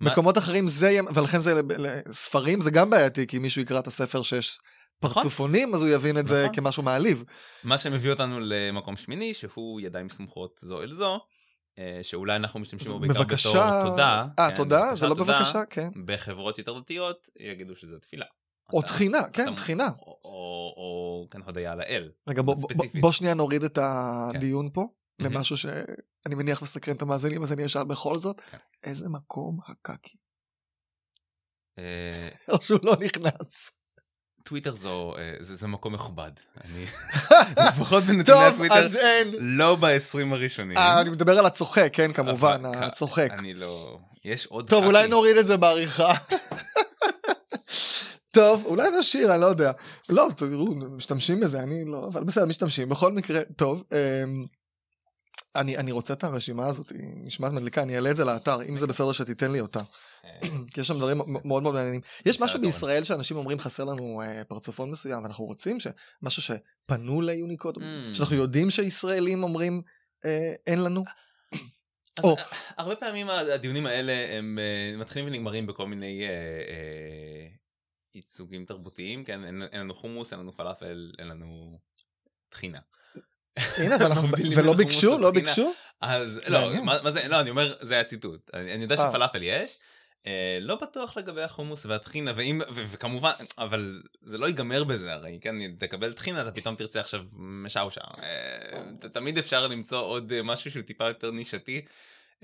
במקומות 0.00 0.38
אחרים 0.38 0.66
זה 0.66 0.90
יהיה, 0.90 1.02
ולכן 1.14 1.40
זה, 1.40 1.54
לב- 1.54 2.12
ספרים 2.12 2.60
זה 2.60 2.70
גם 2.70 2.90
בעייתי, 2.90 3.26
כי 3.26 3.38
מישהו 3.38 3.62
יקרא 3.62 3.78
את 3.78 3.86
הספר 3.86 4.22
שיש 4.22 4.58
נכון. 5.02 5.14
פרצופונים, 5.22 5.74
אז 5.74 5.82
הוא 5.82 5.88
יבין 5.88 6.18
את 6.18 6.26
זה 6.26 6.42
נכון. 6.42 6.54
כמשהו 6.56 6.82
מעליב. 6.82 7.24
מה 7.64 7.78
שמביא 7.78 8.10
אותנו 8.10 8.40
למקום 8.40 8.96
שמיני, 8.96 9.34
שהוא 9.34 9.80
ידיים 9.80 10.08
סמוכות 10.08 10.58
זו 10.60 10.82
אל 10.82 10.92
זו, 10.92 11.18
אה, 11.78 11.98
שאולי 12.02 12.36
אנחנו 12.36 12.60
משתמשים 12.60 12.92
בו 12.92 12.98
בעיקר 12.98 13.22
בבקשה... 13.22 13.48
בתור 13.48 13.90
תודה. 13.90 14.26
אה, 14.38 14.50
כן, 14.50 14.56
תודה? 14.56 14.94
זה 14.94 15.06
לא 15.06 15.14
תודה. 15.14 15.38
בבקשה? 15.38 15.64
כן. 15.70 15.88
בחברות 16.04 16.58
יותר 16.58 16.78
דתיות 16.78 17.28
יגידו 17.40 17.76
שזה 17.76 17.98
תפילה. 17.98 18.24
או 18.72 18.82
תחינה, 18.82 19.22
כן, 19.32 19.54
תחינה. 19.54 19.88
או- 19.98 21.26
כן 21.30 21.40
הודיה 21.46 21.74
לאל. 21.74 22.10
רגע, 22.28 22.42
בוא, 23.00 23.12
שנייה 23.12 23.34
נוריד 23.34 23.64
את 23.64 23.78
הדיון 23.82 24.70
פה. 24.72 24.86
למשהו 25.18 25.56
שאני 25.56 26.34
מניח 26.34 26.62
מסקרן 26.62 26.96
את 26.96 27.02
המאזינים, 27.02 27.42
אז 27.42 27.52
אני 27.52 27.66
אשאל 27.66 27.84
בכל 27.84 28.18
זאת, 28.18 28.40
כן. 28.50 28.56
איזה 28.84 29.08
מקום 29.08 29.58
הקקי? 29.68 30.16
אה, 31.78 32.28
או 32.52 32.60
שהוא 32.62 32.80
לא 32.84 32.96
נכנס. 33.00 33.70
טוויטר 34.44 34.74
זו, 34.74 35.14
אה, 35.18 35.34
זה 35.40 35.54
זה 35.54 35.66
מקום 35.66 35.94
מכובד. 35.94 36.30
אני, 36.64 36.86
לפחות 37.68 38.02
בנתוני 38.04 38.24
טוב, 38.24 38.42
הטוויטר, 38.42 38.74
אז 38.74 38.96
אין. 38.96 39.34
לא 39.38 39.76
ב-20 39.76 40.32
הראשונים. 40.34 40.76
אה, 40.76 41.00
אני 41.00 41.10
מדבר 41.10 41.38
על 41.38 41.46
הצוחק, 41.46 41.90
כן, 41.92 42.12
כמובן, 42.12 42.62
הצוחק. 42.64 43.28
אני 43.30 43.54
לא... 43.54 43.98
יש 44.24 44.46
עוד... 44.46 44.70
טוב, 44.70 44.84
אולי. 44.84 45.08
נוריד 45.08 45.36
את 45.36 45.46
זה 45.46 45.56
בעריכה. 45.56 46.12
טוב, 48.32 48.64
אולי 48.66 48.88
נשאיר, 48.98 49.32
אני 49.32 49.40
לא 49.40 49.46
יודע. 49.46 49.72
לא, 50.08 50.28
תראו, 50.36 50.74
משתמשים 50.74 51.40
בזה, 51.40 51.60
אני 51.60 51.84
לא, 51.84 52.06
אבל 52.06 52.24
בסדר, 52.24 52.46
משתמשים. 52.46 52.88
בכל 52.88 53.12
מקרה, 53.12 53.40
טוב, 53.56 53.84
אמ, 53.92 54.46
אני, 55.56 55.76
אני 55.76 55.92
רוצה 55.92 56.12
את 56.14 56.24
הרשימה 56.24 56.66
הזאת, 56.66 56.90
היא 56.90 57.14
נשמעת 57.16 57.52
מדליקה, 57.52 57.82
אני 57.82 57.96
אעלה 57.96 58.10
את 58.10 58.16
זה 58.16 58.24
לאתר, 58.24 58.62
אם 58.68 58.76
זה 58.76 58.86
בסדר 58.86 59.12
שתיתן 59.12 59.52
לי 59.52 59.60
אותה. 59.60 59.80
אה, 60.24 60.40
כי 60.72 60.80
יש 60.80 60.88
שם 60.88 60.98
דברים 60.98 61.18
מאוד 61.44 61.62
מאוד 61.62 61.74
מעניינים. 61.74 62.00
יש 62.26 62.40
משהו. 62.40 62.60
בישראל 62.60 63.04
שאנשים 63.04 63.36
אומרים 63.36 63.58
חסר 63.58 63.84
לנו 63.84 64.22
אה, 64.22 64.44
פרצופון 64.44 64.90
מסוים, 64.90 65.22
ואנחנו 65.22 65.44
רוצים 65.44 65.78
שמשהו 65.80 66.42
שפנו 66.42 67.20
ליוניקוד, 67.20 67.76
Mm. 67.76 68.14
שאנחנו 68.14 68.36
יודעים 68.36 68.70
שישראלים 68.70 69.42
אומרים 69.42 69.82
אה, 70.24 70.54
אין 70.66 70.82
לנו. 70.82 71.04
אז 72.18 72.24
או. 72.24 72.36
הרבה 72.78 72.96
פעמים 72.96 73.28
הדיונים 73.30 73.86
האלה 73.86 74.38
הם 74.38 74.58
אה, 74.58 74.96
מתחילים 74.98 75.28
ונגמרים 75.28 75.66
בכל 75.66 75.86
מיני 75.86 76.22
אה, 76.22 76.28
אה, 76.68 77.46
ייצוגים 78.14 78.64
תרבותיים, 78.64 79.24
כן? 79.24 79.44
אין 79.44 79.62
אין 79.72 79.80
לנו 79.80 79.94
חומוס, 79.94 80.32
אין 80.32 80.40
לנו 80.40 80.52
פלאפל, 80.52 81.12
אין 81.18 81.28
לנו 81.28 81.78
טחינה. 82.48 82.78
הנה, 83.56 83.96
אבל 83.96 84.04
אנחנו- 84.06 84.28
ולא 84.56 84.72
ביקשו? 84.72 85.18
לא. 85.18 85.30
ביקשו? 85.30 85.72
אז 86.00 86.40
לא. 86.46 86.82
מה 86.84 87.02
מה 87.02 87.10
זה, 87.10 87.28
לא, 87.28 87.40
אני 87.40 87.50
אומר, 87.50 87.74
זה 87.80 87.94
היה 87.94 88.04
ציטוט. 88.04 88.50
אני 88.54 88.74
אני 88.74 88.82
יודע 88.82 88.96
אה. 88.96 89.08
שפלאפל 89.10 89.42
יש. 89.42 89.78
אה, 90.26 90.58
לא 90.60 90.76
בטוח 90.76 91.16
לגבי 91.16 91.42
החומוס 91.42 91.86
והטחינה, 91.86 92.32
ואם, 92.36 92.60
ו- 92.74 92.84
וכמובן, 92.90 93.32
אבל 93.58 94.02
זה 94.20 94.38
לא 94.38 94.46
ייגמר 94.46 94.84
בזה 94.84 95.12
הרי, 95.12 95.38
כן, 95.40 95.56
תקבל 95.78 96.12
טחינה, 96.12 96.42
אתה 96.42 96.52
פתאום 96.52 96.74
תרצה 96.74 97.00
עכשיו 97.00 97.20
משאושה. 97.32 98.00
אה, 98.22 99.08
תמיד 99.12 99.38
אפשר 99.38 99.66
למצוא 99.66 100.00
עוד 100.00 100.42
משהו 100.42 100.70
שהוא 100.70 100.82
טיפה 100.82 101.08
יותר 101.08 101.30
נישתי, 101.30 101.82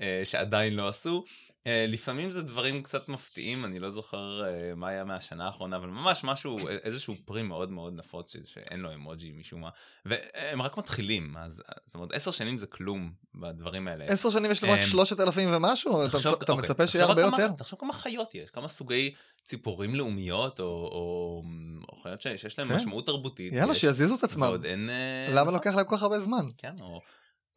אה, 0.01 0.21
שעדיין 0.23 0.75
לא 0.75 0.87
עשו. 0.87 1.23
אה, 1.67 1.85
לפעמים 1.87 2.31
זה 2.31 2.41
דברים 2.41 2.83
קצת 2.83 3.09
מפתיעים, 3.09 3.65
אני 3.65 3.79
לא 3.79 3.89
זוכר 3.91 4.41
אה, 4.45 4.75
מה 4.75 4.87
היה 4.87 5.03
מהשנה 5.03 5.45
האחרונה, 5.45 5.77
אבל 5.77 5.87
ממש 5.87 6.23
משהו, 6.23 6.57
א- 6.59 6.71
איזשהו 6.83 7.15
פרי 7.25 7.43
מאוד 7.43 7.71
מאוד 7.71 7.93
נפוץ 7.95 8.35
שאין 8.45 8.79
לו 8.79 8.93
אמוג'י 8.93 9.31
משום 9.31 9.61
מה, 9.61 9.69
והם 10.05 10.61
רק 10.61 10.77
מתחילים, 10.77 11.37
אז 11.37 11.63
זאת 11.85 11.95
אומרת, 11.95 12.11
עשר 12.13 12.31
שנים 12.31 12.57
זה 12.57 12.67
כלום 12.67 13.11
בדברים 13.35 13.87
האלה. 13.87 14.05
עשר 14.05 14.29
שנים 14.29 14.51
יש 14.51 14.63
לנו 14.63 14.73
רק 14.73 14.81
שלושת 14.81 15.19
אלפים 15.19 15.49
ומשהו? 15.53 16.01
אתה 16.05 16.11
תחשוב- 16.11 16.33
אתה 16.43 16.51
אוקיי, 16.51 16.63
מצפה 16.69 16.87
שיהיה 16.87 17.05
הרבה 17.05 17.21
יותר? 17.21 17.47
תחשוב 17.57 17.79
כמה 17.79 17.93
חיות 17.93 18.35
יש, 18.35 18.49
כמה 18.49 18.67
סוגי 18.67 19.13
ציפורים 19.43 19.95
לאומיות, 19.95 20.59
או, 20.59 20.65
או, 20.65 21.43
או 21.89 21.95
חיות 21.95 22.21
שיש 22.21 22.59
להם 22.59 22.67
כן. 22.67 22.75
משמעות 22.75 23.05
תרבותית. 23.05 23.53
יאללה, 23.53 23.75
שיזיזו 23.75 24.15
את 24.15 24.23
עצמם. 24.23 24.43
אה, 24.43 25.25
למה 25.29 25.41
נכון, 25.41 25.53
לוקח 25.53 25.75
להם 25.75 25.85
כל 25.85 25.95
כך 25.95 26.03
הרבה 26.03 26.19
זמן? 26.19 26.45
כן, 26.57 26.73
או... 26.81 27.01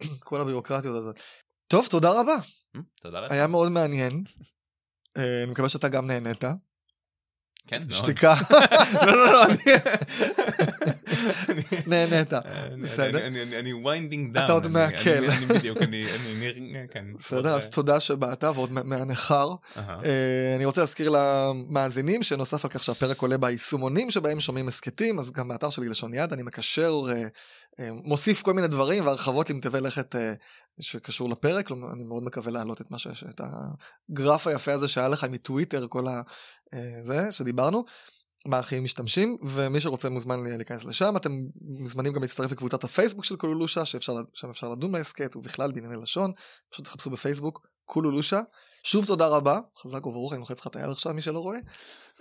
כל 0.29 0.41
הביורוקרטיות 0.41 0.97
הזאת. 0.97 1.21
טוב, 1.73 1.87
תודה 1.91 2.11
רבה. 2.21 2.35
אה, 2.77 2.81
תודה 3.03 3.21
לך. 3.21 3.33
היה 3.33 3.47
מאוד 3.47 3.73
מעניין. 3.73 4.25
אה, 5.17 5.43
אני 5.43 5.51
מקווה 5.51 5.69
שאתה 5.69 5.89
גם 5.89 6.07
נהנית. 6.07 6.45
כן, 7.67 7.81
מאוד. 7.89 7.93
שתיקה. 7.93 8.35
לא, 9.07 9.17
לא, 9.17 9.33
לא, 9.33 9.45
אני... 9.45 9.57
נהנית. 11.87 12.33
אני- 12.33 12.83
בסדר. 12.83 13.27
אני- 13.27 13.73
winding 13.85 14.35
down. 14.35 14.45
אתה 14.45 14.53
עוד. 14.53 14.77
אני 14.77 15.47
בדיוק, 15.47 15.79
אני... 15.83 16.05
כן. 16.93 17.05
בסדר, 17.19 17.55
אז 17.57 17.71
תודה 17.71 18.01
שבאת 18.01 18.45
ועוד 18.45 18.73
מה- 18.73 18.83
מהניכר. 18.83 19.55
אהה. 19.77 19.99
אה, 20.05 20.53
אני 20.57 20.65
רוצה 20.65 20.81
להזכיר 20.81 21.13
למאזינים 21.17 22.23
שנוסף 22.23 22.65
על 22.65 22.71
כך 22.71 22.85
שהפרק 22.85 23.23
עולה 23.23 23.39
ביישומונים 23.39 24.11
שבהם 24.11 24.41
שומעים 24.41 24.69
הסכתים, 24.69 25.19
אז 25.19 25.31
גם 25.31 25.49
באתר 25.49 25.71
שלי 25.71 25.89
לשון 25.89 26.15
יד 26.15 26.33
אני 26.33 26.43
מקשר, 26.43 26.93
אה, 27.11 27.23
אה, 27.81 27.89
מוסיף 27.93 28.43
כל 28.43 28.53
מיני 28.53 28.69
דברים 28.69 29.07
והרחבות 29.07 29.51
עם 29.51 29.61
תווי 29.61 29.81
לכת 29.81 30.17
אה, 30.17 30.33
שקשור 30.81 31.31
לפרק, 31.31 31.67
כלומר, 31.67 31.93
אני 31.93 32.05
מאוד 32.05 32.23
מקווה 32.23 32.53
להעלות 32.53 32.81
את 32.81 32.87
שיש, 32.97 33.25
את 33.25 33.41
הגרף 34.11 34.47
היפה 34.47 34.73
הזה 34.73 34.89
שהיה 34.89 35.09
לך 35.09 35.25
מטוויטר, 35.25 35.87
כל 35.89 36.07
ה... 36.09 36.23
אה, 36.75 37.03
זה 37.03 37.33
שדיברנו. 37.33 37.85
מה 38.47 38.59
הכי 38.59 38.81
משתמשים, 38.81 39.37
ומי 39.43 39.81
שרוצה 39.81 40.11
מוזמן 40.11 40.57
להיכנס 40.57 40.85
לשם, 40.85 41.17
אתם 41.17 41.31
מוזמנים 41.61 42.13
גם 42.13 42.23
להצטרף 42.23 42.53
לקבוצת 42.53 42.85
הפייסבוק 42.85 43.25
של 43.25 43.37
קולולושה, 43.37 43.85
שאפשר, 43.85 44.13
שם 44.35 44.51
אפשר 44.51 44.69
לדון 44.69 44.93
בהסכת, 44.93 45.37
ובכלל 45.37 45.73
בענייני 45.73 45.97
לשון, 46.03 46.33
פשוט 46.71 46.85
תחפשו 46.85 47.11
בפייסבוק, 47.11 47.67
קולולושה. 47.85 48.41
שוב 48.85 49.07
תודה 49.07 49.27
רבה, 49.27 49.59
חזק 49.79 50.07
וברוך, 50.07 50.33
אני 50.33 50.41
לוחץ 50.41 50.61
לך 50.61 50.67
את 50.67 50.77
היד 50.77 50.91
עכשיו, 50.91 51.15
מי 51.15 51.23
שלא 51.23 51.39
רואה. 51.39 51.59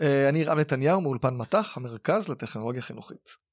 אה, 0.01 0.29
אני 0.29 0.43
רם 0.43 0.59
נתניהו 0.59 1.01
מאולפן 1.01 1.33
מט"ח, 1.33 1.77
המרכז 1.77 2.29
לטכנולוגיה 2.29 2.81
חינוכית. 2.81 3.50